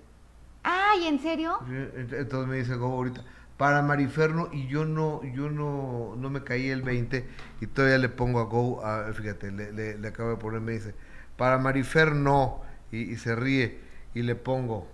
[0.64, 1.60] Ay, ¿en serio?
[1.70, 3.24] Entonces me dice Go ahorita
[3.58, 7.28] para Mariferno y yo no yo no, no me caí el 20
[7.60, 8.82] y todavía le pongo a Go,
[9.14, 10.94] fíjate, le, le, acabo de poner, me dice,
[11.36, 12.62] para Mariferno
[12.92, 13.80] y, y, se ríe
[14.14, 14.88] y le pongo,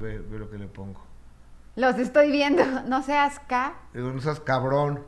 [0.00, 1.04] ve, ve, lo que le pongo.
[1.76, 3.74] Los estoy viendo, no seas K.
[3.92, 5.04] Digo, no seas cabrón.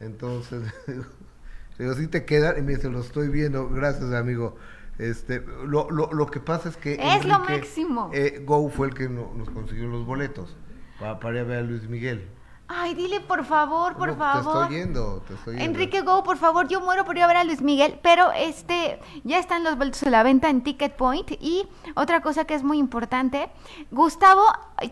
[0.00, 0.62] Entonces,
[1.78, 4.56] digo, sí te quedan y me dice, lo estoy viendo, gracias amigo.
[4.98, 6.94] Este, lo, lo, lo que pasa es que...
[7.00, 8.10] Es lo máximo.
[8.14, 10.56] Eh, Go fue el que nos consiguió los boletos.
[10.98, 12.28] Para, ir a ver a Luis Miguel.
[12.66, 14.68] Ay, dile por favor, por favor.
[14.68, 15.70] Te estoy yendo, te estoy yendo.
[15.70, 19.00] Enrique Go, por favor, yo muero por ir a ver a Luis Miguel, pero este
[19.22, 22.62] ya están los boletos a la venta en Ticket Point y otra cosa que es
[22.62, 23.50] muy importante,
[23.90, 24.42] Gustavo,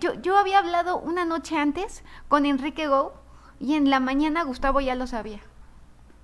[0.00, 3.14] yo, yo había hablado una noche antes con Enrique Go
[3.58, 5.40] y en la mañana Gustavo ya lo sabía.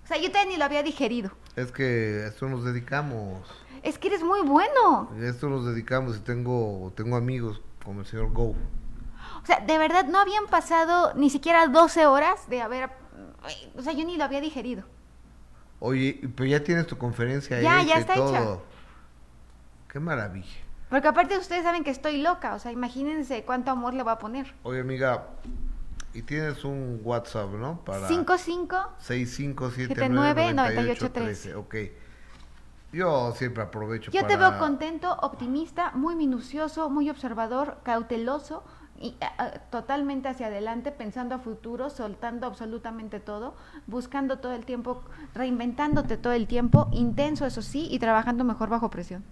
[0.05, 1.31] O sea, yo todavía ni lo había digerido.
[1.57, 3.47] Es que a esto nos dedicamos.
[3.83, 5.11] Es que eres muy bueno.
[5.13, 8.55] A esto nos dedicamos y tengo tengo amigos como el señor Go.
[9.43, 12.91] O sea, de verdad no habían pasado ni siquiera 12 horas de haber...
[13.77, 14.85] O sea, yo ni lo había digerido.
[15.81, 18.55] Oye, pero ya tienes tu conferencia ya, ya está todo.
[18.55, 18.63] Hecha.
[19.93, 20.57] Qué maravilla.
[20.91, 24.19] Porque aparte ustedes saben que estoy loca, o sea, imagínense cuánto amor le voy a
[24.19, 24.55] poner.
[24.63, 25.27] Oye, amiga,
[26.15, 27.85] y tienes un WhatsApp, ¿no?
[27.85, 31.55] Para 55 6579 9813.
[31.57, 31.75] Ok.
[32.91, 38.65] Yo siempre aprovecho Yo te veo contento, optimista, muy minucioso, muy observador, cauteloso,
[39.01, 39.17] y,
[39.71, 43.55] totalmente hacia adelante, pensando a futuro, soltando absolutamente todo,
[43.87, 45.03] buscando todo el tiempo,
[45.35, 49.25] reinventándote todo el tiempo, intenso eso sí, y trabajando mejor bajo presión.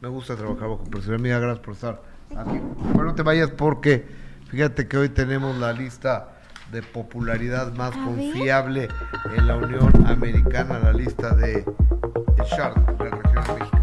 [0.00, 1.16] Me gusta trabajar bajo presión.
[1.16, 2.02] Amiga, gracias por estar
[2.36, 2.58] aquí.
[2.94, 4.06] Bueno, no te vayas porque
[4.48, 6.36] fíjate que hoy tenemos la lista
[6.72, 8.88] de popularidad más confiable
[9.36, 11.64] en la Unión Americana, la lista de
[12.46, 13.79] Sharp de la región mexicana.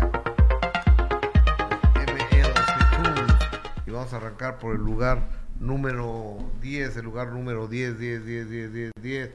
[4.08, 5.28] Vamos a arrancar por el lugar
[5.60, 9.30] número 10, el lugar número 10, 10, 10, 10, 10, 10,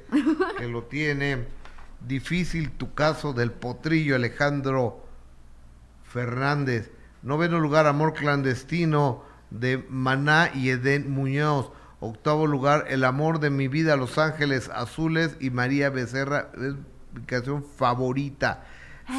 [0.56, 1.44] que lo tiene.
[2.00, 5.04] Difícil tu caso del potrillo Alejandro
[6.04, 6.90] Fernández.
[7.22, 11.70] Noveno lugar, Amor Clandestino de Maná y Edén Muñoz.
[12.00, 16.74] Octavo lugar, El Amor de mi vida, Los Ángeles Azules y María Becerra, es
[17.12, 18.64] mi canción favorita.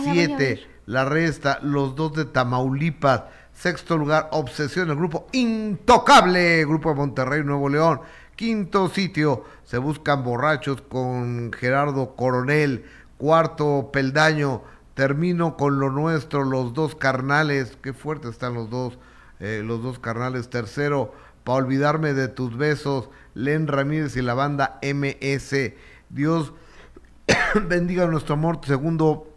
[0.04, 3.24] Siete, La Resta, Los Dos de Tamaulipas.
[3.54, 8.02] Sexto lugar, Obsesión, el grupo Intocable, grupo de Monterrey, Nuevo León.
[8.36, 12.86] Quinto sitio, Se Buscan Borrachos con Gerardo Coronel.
[13.18, 14.64] Cuarto, Peldaño,
[14.96, 17.78] Termino con lo nuestro, los dos carnales.
[17.82, 18.98] Qué fuertes están los dos,
[19.40, 20.50] eh, los dos carnales.
[20.50, 21.14] Tercero,
[21.44, 25.74] para olvidarme de tus besos, Len Ramírez y la banda MS.
[26.10, 26.54] Dios
[27.68, 28.60] bendiga nuestro amor.
[28.66, 29.28] Segundo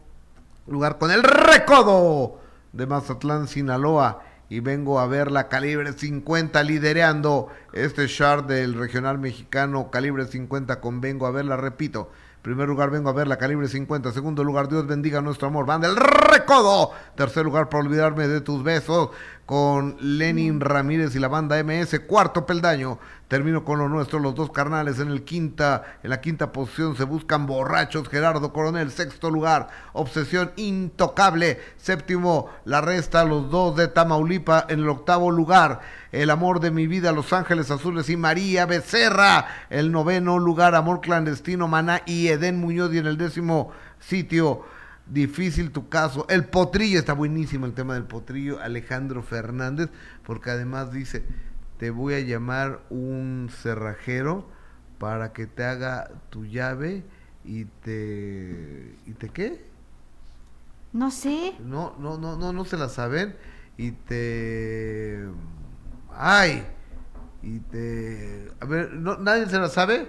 [0.67, 2.46] lugar con el Recodo
[2.77, 4.23] de Mazatlán, Sinaloa.
[4.49, 10.81] Y vengo a ver la calibre 50 lidereando este chart del regional mexicano calibre 50
[10.81, 12.11] con vengo a verla, repito.
[12.43, 14.13] Primer lugar vengo a ver la calibre 50.
[14.13, 15.67] Segundo lugar, Dios bendiga nuestro amor.
[15.67, 16.93] Van del recodo.
[17.17, 19.11] Tercer lugar, para olvidarme de tus besos.
[19.47, 22.01] Con Lenin Ramírez y la banda MS.
[22.09, 22.99] Cuarto peldaño,
[23.29, 27.05] termino con lo nuestro, los dos carnales en el quinta, en la quinta posición se
[27.05, 34.67] buscan borrachos, Gerardo Coronel, sexto lugar, Obsesión Intocable, séptimo, la resta, los dos de Tamaulipa
[34.69, 39.47] en el octavo lugar, El amor de mi vida, Los Ángeles Azules y María Becerra,
[39.71, 43.71] el noveno lugar, Amor Clandestino, Maná y Edén Muñoz y en el décimo
[44.01, 44.65] sitio,
[45.07, 46.27] difícil tu caso.
[46.29, 49.91] El potrillo, está buenísimo el tema del potrillo, Alejandro Fernández,
[50.25, 51.25] porque además dice,
[51.79, 54.49] te voy a llamar un cerrajero
[54.99, 57.05] para que te haga tu llave
[57.45, 58.97] y te...
[59.07, 59.65] ¿Y te qué?
[60.93, 61.55] No sé.
[61.61, 63.37] No, no, no, no, no se la saben.
[63.77, 65.27] Y te...
[66.11, 66.67] ¡Ay!
[67.43, 68.51] Y te...
[68.61, 70.09] A ver, ¿no, ¿nadie se la sabe?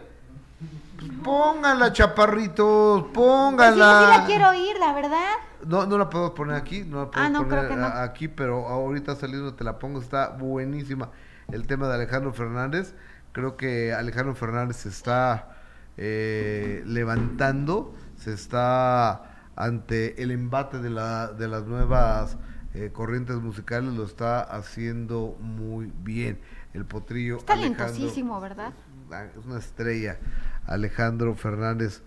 [0.98, 3.76] Pues póngala, chaparritos, póngala.
[3.76, 5.34] Pues sí, sí la quiero oír, la verdad.
[5.66, 7.86] No, no la podemos poner aquí, no la podemos Ah, no, poner creo que no.
[7.88, 11.10] aquí, pero ahorita saliendo te la pongo, está buenísima.
[11.52, 12.96] El tema de Alejandro Fernández,
[13.32, 15.56] creo que Alejandro Fernández se está
[15.98, 19.24] eh, levantando, se está
[19.56, 22.38] ante el embate de, la, de las nuevas
[22.74, 26.40] eh, corrientes musicales, lo está haciendo muy bien.
[26.74, 28.72] El potrillo Es Alejandro- talentosísimo, ¿verdad?
[29.12, 30.18] Ah, es una estrella,
[30.66, 32.02] Alejandro Fernández.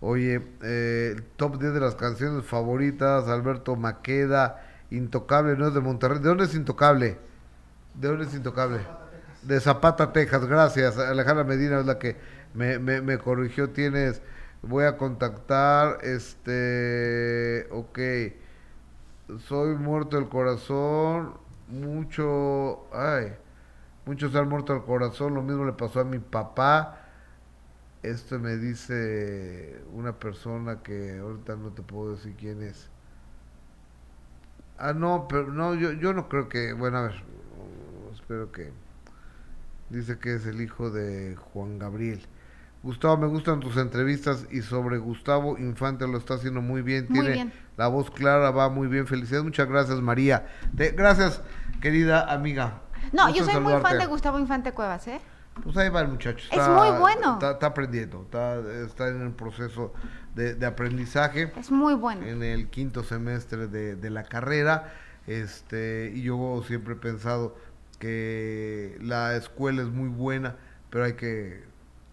[0.00, 5.80] Oye, eh, el top 10 de las canciones favoritas, Alberto Maqueda, Intocable, no es de
[5.80, 6.18] Monterrey.
[6.18, 7.18] ¿De dónde es Intocable?
[7.94, 8.80] ¿De dónde es Intocable?
[9.42, 10.98] De Zapata, Texas, gracias.
[10.98, 12.16] Alejandra Medina es la que
[12.54, 13.70] me, me, me corrigió.
[13.70, 14.22] Tienes,
[14.62, 17.98] voy a contactar, este, ok.
[19.46, 21.34] Soy muerto del corazón,
[21.68, 23.32] mucho, ay,
[24.06, 27.02] muchos han muerto del corazón, lo mismo le pasó a mi papá.
[28.02, 32.88] Esto me dice una persona que ahorita no te puedo decir quién es.
[34.78, 37.22] Ah, no, pero no, yo, yo no creo que, bueno, a ver,
[38.14, 38.72] espero que...
[39.88, 42.20] Dice que es el hijo de Juan Gabriel.
[42.82, 47.08] Gustavo, me gustan tus entrevistas y sobre Gustavo Infante lo está haciendo muy bien.
[47.08, 47.52] Muy Tiene bien.
[47.76, 49.06] la voz clara, va muy bien.
[49.06, 50.46] Felicidades, muchas gracias María.
[50.76, 51.40] Te- gracias,
[51.80, 52.82] querida amiga.
[53.12, 55.20] No, Gusto yo soy muy fan de Gustavo Infante Cuevas, ¿eh?
[55.62, 56.46] Pues ahí va el muchacho.
[56.52, 57.34] Es muy bueno.
[57.34, 59.94] Está, está aprendiendo, está, está en el proceso
[60.34, 61.50] de, de aprendizaje.
[61.56, 62.26] Es muy bueno.
[62.26, 64.92] En el quinto semestre de, de la carrera.
[65.26, 67.56] Este, y yo siempre he pensado
[67.98, 70.56] que la escuela es muy buena,
[70.90, 71.64] pero hay que,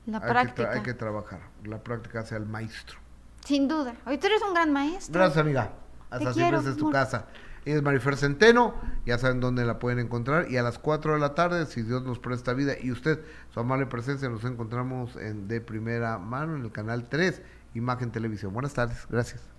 [0.06, 1.42] La hay que, hay trabajar.
[1.66, 2.98] La práctica hace al maestro.
[3.46, 3.94] Sin duda.
[4.06, 5.14] Hoy tú eres un gran maestro.
[5.14, 5.72] Gracias, amiga.
[6.10, 6.94] Hasta Te siempre quiero, es tu amor.
[6.94, 7.26] casa.
[7.66, 8.76] Ella es Marifer Centeno,
[9.06, 10.52] ya saben dónde la pueden encontrar.
[10.52, 13.20] Y a las 4 de la tarde, si Dios nos presta vida y usted,
[13.54, 17.42] su amable presencia, nos encontramos en de primera mano en el canal 3,
[17.74, 18.54] Imagen Televisión.
[18.54, 19.53] Buenas tardes, gracias.